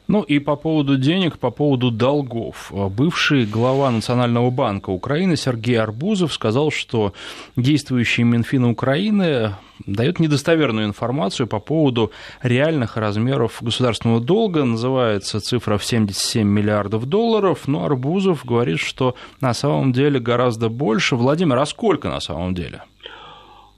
Ну 0.08 0.24
и 0.24 0.40
по 0.40 0.58
поводу 0.58 0.98
денег, 0.98 1.38
по 1.38 1.52
поводу 1.52 1.90
долгов. 1.90 2.70
Бывший 2.72 3.46
глава 3.46 3.90
Национального 3.92 4.50
банка 4.50 4.90
Украины 4.90 5.38
Сергей 5.38 5.80
Арбузов 5.80 6.34
сказал, 6.34 6.70
что 6.70 7.14
действующий 7.56 8.24
Минфин 8.24 8.66
Украины 8.66 9.56
дает 9.86 10.20
недостоверную 10.20 10.86
информацию 10.86 11.48
по 11.48 11.60
поводу 11.60 12.12
реальных 12.42 12.98
размеров 12.98 13.60
государственного 13.62 14.20
долга. 14.20 14.66
Называется 14.66 15.40
цифра 15.40 15.78
в 15.78 15.86
77 15.86 16.46
миллиардов 16.46 17.06
долларов, 17.06 17.68
но 17.68 17.86
Арбузов 17.86 18.44
говорит, 18.44 18.80
что 18.80 19.16
на 19.40 19.54
самом 19.54 19.94
деле 19.94 20.20
гораздо 20.20 20.68
больше. 20.68 21.16
Владимир, 21.16 21.58
а 21.58 21.66
сколько 21.66 22.10
на 22.10 22.20
самом 22.20 22.54
деле? 22.54 22.84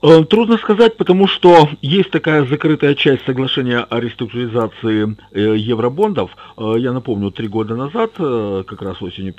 Э, 0.05 0.25
трудно 0.25 0.57
сказать, 0.57 0.97
потому 0.97 1.27
что 1.27 1.69
есть 1.81 2.11
такая 2.11 2.45
закрытая 2.45 2.93
часть 2.93 3.25
соглашения 3.25 3.79
о 3.79 4.01
реструктуризации 4.01 5.15
э, 5.31 5.55
евробондов. 5.57 6.35
Э, 6.57 6.75
я 6.77 6.91
напомню, 6.91 7.31
три 7.31 7.47
года 7.47 7.77
назад, 7.77 8.11
как 8.17 8.81
раз 8.81 9.01
осенью, 9.01 9.33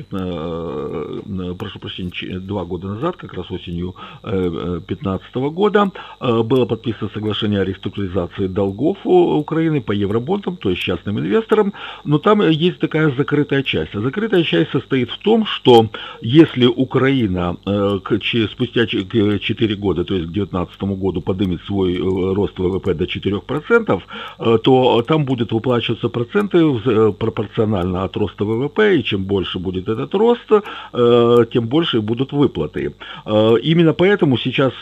прошу 1.58 1.78
прощения, 1.78 2.38
два 2.38 2.64
года 2.64 2.88
назад, 2.88 3.16
как 3.16 3.34
раз 3.34 3.50
осенью 3.50 3.94
2015 4.22 5.34
года, 5.34 5.90
было 6.20 6.64
подписано 6.64 7.10
соглашение 7.12 7.60
о 7.60 7.64
реструктуризации 7.64 8.46
долгов 8.46 8.96
Украины 9.04 9.82
по 9.82 9.92
евробондам, 9.92 10.56
то 10.56 10.70
есть 10.70 10.80
частным 10.80 11.18
инвесторам, 11.18 11.74
но 12.04 12.18
там 12.18 12.40
есть 12.48 12.78
такая 12.78 13.10
закрытая 13.10 13.62
часть. 13.62 13.94
А 13.94 14.00
закрытая 14.00 14.44
часть 14.44 14.70
состоит 14.70 15.10
в 15.10 15.18
том, 15.18 15.44
что 15.44 15.90
если 16.22 16.66
Украина 16.66 17.56
спустя 18.52 18.86
4 18.86 19.76
года, 19.76 20.04
то 20.04 20.14
есть 20.14 20.28
к 20.28 20.53
2019 20.54 20.82
году 21.00 21.20
поднимет 21.20 21.60
свой 21.62 21.94
э, 21.94 22.34
рост 22.34 22.58
ВВП 22.58 22.94
до 22.94 23.04
4%, 23.04 24.02
э, 24.38 24.58
то 24.62 25.02
там 25.02 25.24
будет 25.24 25.52
выплачиваться 25.52 26.08
проценты 26.08 26.58
э, 26.58 27.12
пропорционально 27.12 28.04
от 28.04 28.16
роста 28.16 28.44
ВВП, 28.44 28.96
и 28.98 29.04
чем 29.04 29.24
больше 29.24 29.58
будет 29.58 29.88
этот 29.88 30.14
рост, 30.14 30.48
тем 31.52 31.66
больше 31.66 32.00
будут 32.00 32.32
выплаты. 32.32 32.94
Именно 33.26 33.92
поэтому 33.92 34.38
сейчас 34.38 34.72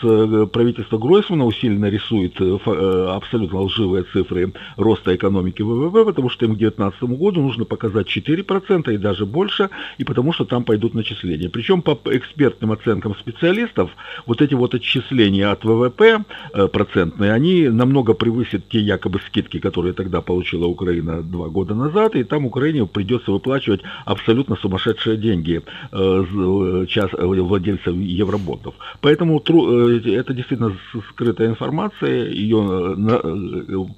правительство 0.53 0.99
Гройсмана 0.99 1.45
усиленно 1.45 1.87
рисует 1.87 2.41
абсолютно 2.41 3.61
лживые 3.61 4.05
цифры 4.13 4.53
роста 4.77 5.15
экономики 5.15 5.63
ВВП, 5.63 6.05
потому 6.05 6.29
что 6.29 6.45
им 6.45 6.55
к 6.55 6.59
2019 6.59 7.03
году 7.19 7.43
нужно 7.43 7.65
показать 7.65 8.07
4% 8.07 8.95
и 8.95 8.99
даже 8.99 9.27
больше, 9.27 9.71
и 9.99 10.05
потому 10.05 10.33
что 10.33 10.45
там 10.45 10.65
пойдут 10.65 10.95
начисления. 10.95 11.49
Причем 11.49 11.83
по 11.83 11.99
экспертным 12.05 12.73
оценкам 12.73 13.15
специалистов, 13.15 13.91
вот 14.27 14.43
эти 14.43 14.55
вот 14.55 14.75
отчисления 14.75 15.51
от 15.51 15.62
ВВП 15.65 16.25
э, 16.55 16.69
процентные, 16.69 17.33
они 17.33 17.69
намного 17.69 18.15
превысят 18.15 18.69
те 18.69 18.81
якобы 18.81 19.21
скидки, 19.27 19.59
которые 19.59 19.93
тогда 19.93 20.21
получила 20.21 20.67
Украина 20.67 21.23
два 21.23 21.49
года 21.49 21.75
назад, 21.75 22.15
и 22.17 22.25
там 22.25 22.47
Украине 22.47 22.87
придется 22.87 23.31
выплачивать 23.33 23.83
абсолютно 24.05 24.57
сумасшедшие 24.57 25.17
деньги 25.17 25.63
э, 25.93 26.87
час, 26.89 27.11
э, 27.13 27.25
владельцев 27.25 27.95
евробондов. 27.95 28.75
Поэтому 29.01 29.39
это 29.41 30.35
действительно 30.35 30.77
скрытая 31.11 31.49
информация, 31.49 32.29
ее 32.31 32.97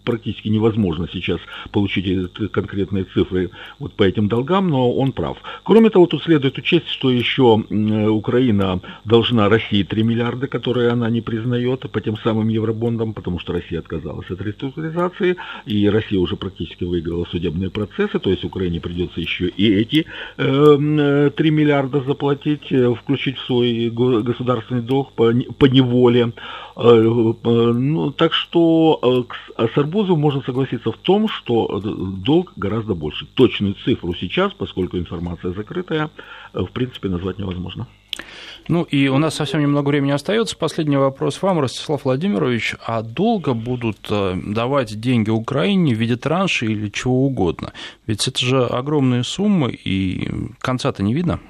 практически 0.04 0.48
невозможно 0.48 1.08
сейчас 1.12 1.40
получить 1.70 2.32
конкретные 2.52 3.04
цифры 3.04 3.50
вот 3.78 3.94
по 3.94 4.02
этим 4.02 4.28
долгам, 4.28 4.68
но 4.68 4.92
он 4.92 5.12
прав. 5.12 5.38
Кроме 5.64 5.90
того, 5.90 6.06
тут 6.06 6.22
следует 6.22 6.58
учесть, 6.58 6.88
что 6.88 7.10
еще 7.10 7.64
Украина 8.08 8.80
должна 9.04 9.48
России 9.48 9.82
3 9.82 10.02
миллиарда, 10.02 10.46
которые 10.46 10.90
она 10.90 11.10
не 11.10 11.20
признает, 11.20 11.43
признает 11.44 11.90
по 11.90 12.00
тем 12.00 12.16
самым 12.16 12.48
евробондам, 12.48 13.12
потому 13.12 13.38
что 13.38 13.52
Россия 13.52 13.78
отказалась 13.78 14.30
от 14.30 14.40
реструктуризации, 14.40 15.36
и 15.66 15.88
Россия 15.88 16.18
уже 16.18 16.36
практически 16.36 16.84
выиграла 16.84 17.26
судебные 17.26 17.70
процессы, 17.70 18.18
то 18.18 18.30
есть 18.30 18.44
Украине 18.44 18.80
придется 18.80 19.20
еще 19.20 19.48
и 19.48 19.74
эти 19.74 20.06
э, 20.38 21.30
3 21.36 21.50
миллиарда 21.50 22.00
заплатить, 22.00 22.72
э, 22.72 22.94
включить 22.94 23.36
в 23.36 23.46
свой 23.46 23.90
государственный 23.90 24.82
долг 24.82 25.12
по, 25.12 25.32
по 25.58 25.66
неволе. 25.66 26.32
Э, 26.76 26.80
э, 26.80 27.72
ну, 27.72 28.10
так 28.10 28.32
что 28.32 29.26
с 29.58 29.78
Арбузовым 29.78 30.20
можно 30.20 30.42
согласиться 30.42 30.92
в 30.92 30.96
том, 30.96 31.28
что 31.28 31.80
долг 31.80 32.52
гораздо 32.56 32.94
больше. 32.94 33.26
Точную 33.34 33.74
цифру 33.84 34.14
сейчас, 34.14 34.52
поскольку 34.54 34.96
информация 34.96 35.52
закрытая, 35.52 36.10
в 36.54 36.70
принципе 36.72 37.08
назвать 37.08 37.38
невозможно. 37.38 37.86
Ну 38.68 38.82
и 38.82 39.08
у 39.08 39.18
нас 39.18 39.34
совсем 39.34 39.60
немного 39.60 39.88
времени 39.88 40.12
остается. 40.12 40.56
Последний 40.56 40.96
вопрос 40.96 41.42
вам, 41.42 41.60
Ростислав 41.60 42.04
Владимирович. 42.04 42.76
А 42.86 43.02
долго 43.02 43.52
будут 43.52 44.06
э, 44.10 44.36
давать 44.42 44.98
деньги 45.00 45.30
Украине 45.30 45.94
в 45.94 45.98
виде 45.98 46.16
транши 46.16 46.66
или 46.66 46.88
чего 46.88 47.26
угодно? 47.26 47.72
Ведь 48.06 48.26
это 48.26 48.44
же 48.44 48.64
огромные 48.64 49.22
суммы, 49.22 49.72
и 49.72 50.30
конца-то 50.60 51.02
не 51.02 51.14
видно. 51.14 51.40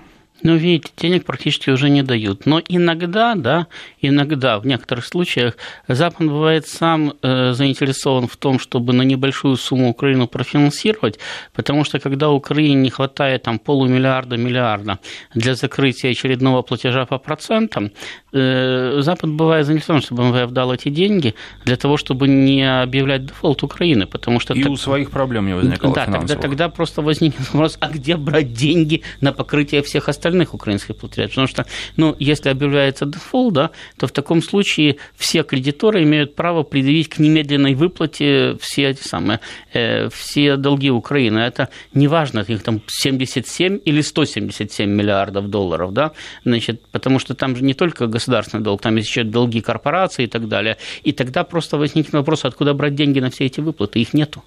Ну, 0.43 0.57
видите, 0.57 0.91
денег 0.97 1.25
практически 1.25 1.71
уже 1.71 1.89
не 1.89 2.03
дают. 2.03 2.45
Но 2.45 2.61
иногда, 2.69 3.35
да, 3.37 3.69
иногда, 4.01 4.59
в 4.59 4.67
некоторых 4.67 5.07
случаях, 5.07 5.57
Запад 5.87 6.27
бывает 6.27 6.67
сам 6.67 7.15
э, 7.23 7.53
заинтересован 7.53 8.27
в 8.27 8.37
том, 8.37 8.59
чтобы 8.59 8.93
на 8.93 9.03
небольшую 9.03 9.57
сумму 9.57 9.91
Украину 9.91 10.27
профинансировать, 10.27 11.21
потому 11.55 11.85
что 11.85 12.01
когда 12.01 12.31
Украине 12.31 12.75
не 12.75 12.91
хватает 12.91 13.45
там 13.45 13.59
полумиллиарда, 13.61 14.37
миллиарда 14.37 14.99
для 15.35 15.55
закрытия 15.55 16.11
очередного 16.11 16.63
платежа 16.63 17.07
по 17.07 17.19
процентам, 17.19 17.93
э, 18.33 19.01
Запад 19.03 19.31
бывает 19.31 19.67
заинтересован, 19.67 20.03
чтобы 20.03 20.25
МВФ 20.25 20.51
дал 20.51 20.75
эти 20.75 20.89
деньги 20.89 21.35
для 21.65 21.77
того, 21.77 21.97
чтобы 21.97 22.27
не 22.27 22.83
объявлять 22.83 23.27
дефолт 23.27 23.63
Украины, 23.63 24.07
потому 24.07 24.41
что... 24.41 24.55
И 24.55 24.63
так... 24.63 24.73
у 24.73 24.77
своих 24.77 25.11
проблем 25.11 25.47
не 25.47 25.55
возникало 25.55 25.95
Да, 25.95 26.07
тогда, 26.07 26.35
тогда 26.35 26.69
просто 26.69 27.03
возникнет 27.03 27.51
вопрос, 27.53 27.79
а 27.81 27.89
где 27.89 28.17
брать 28.17 28.53
деньги 28.53 29.03
на 29.21 29.33
покрытие 29.33 29.81
всех 29.83 30.09
остальных 30.09 30.24
остальных 30.25 30.55
украинских 30.55 30.97
платежей. 30.97 31.29
Потому 31.29 31.47
что, 31.47 31.67
ну, 31.97 32.17
если 32.19 32.49
объявляется 32.49 33.05
дефолт, 33.05 33.55
да, 33.55 33.71
то 33.99 34.07
в 34.07 34.13
таком 34.13 34.43
случае 34.43 34.97
все 35.17 35.43
кредиторы 35.43 36.03
имеют 36.03 36.35
право 36.35 36.63
предъявить 36.63 37.09
к 37.09 37.19
немедленной 37.19 37.75
выплате 37.75 38.57
все 38.61 38.91
эти 38.91 39.03
самые, 39.03 39.41
э, 39.75 40.09
все 40.09 40.57
долги 40.57 40.91
Украины. 40.91 41.41
Это 41.41 41.69
неважно, 41.93 42.41
их 42.41 42.63
там 42.63 42.81
77 42.87 43.81
или 43.85 44.01
177 44.01 44.91
миллиардов 44.91 45.51
долларов, 45.51 45.93
да, 45.93 46.13
значит, 46.45 46.81
потому 46.91 47.19
что 47.19 47.35
там 47.35 47.57
же 47.57 47.65
не 47.65 47.75
только 47.75 48.07
государственный 48.07 48.65
долг, 48.65 48.81
там 48.81 48.97
есть 48.97 49.09
еще 49.09 49.25
долги 49.25 49.61
корпораций 49.61 50.25
и 50.25 50.29
так 50.29 50.49
далее. 50.49 50.77
И 51.03 51.13
тогда 51.13 51.45
просто 51.45 51.77
возникнет 51.77 52.15
вопрос, 52.15 52.45
откуда 52.45 52.75
брать 52.75 52.95
деньги 52.95 53.21
на 53.21 53.31
все 53.31 53.45
эти 53.45 53.61
выплаты. 53.61 54.01
Их 54.01 54.15
нету. 54.15 54.43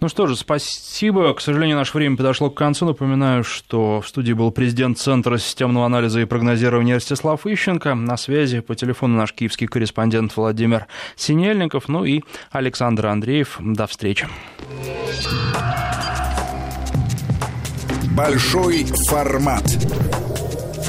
Ну 0.00 0.08
что 0.08 0.26
же, 0.26 0.36
спасибо. 0.36 1.32
К 1.34 1.40
сожалению, 1.40 1.76
наше 1.76 1.96
время 1.96 2.16
подошло 2.16 2.50
к 2.50 2.56
концу. 2.56 2.86
Напоминаю, 2.86 3.44
что 3.44 4.00
в 4.00 4.08
студии 4.08 4.32
был 4.32 4.50
президент 4.50 4.98
Центра 4.98 5.38
системного 5.38 5.86
анализа 5.86 6.20
и 6.20 6.24
прогнозирования 6.24 6.94
Ростислав 6.94 7.46
Ищенко. 7.46 7.94
На 7.94 8.16
связи 8.16 8.60
по 8.60 8.74
телефону 8.74 9.16
наш 9.16 9.32
киевский 9.32 9.66
корреспондент 9.66 10.36
Владимир 10.36 10.86
Синельников, 11.16 11.88
ну 11.88 12.04
и 12.04 12.22
Александр 12.50 13.06
Андреев. 13.06 13.56
До 13.60 13.86
встречи. 13.86 14.28
Большой 18.16 18.86
формат. 19.08 19.64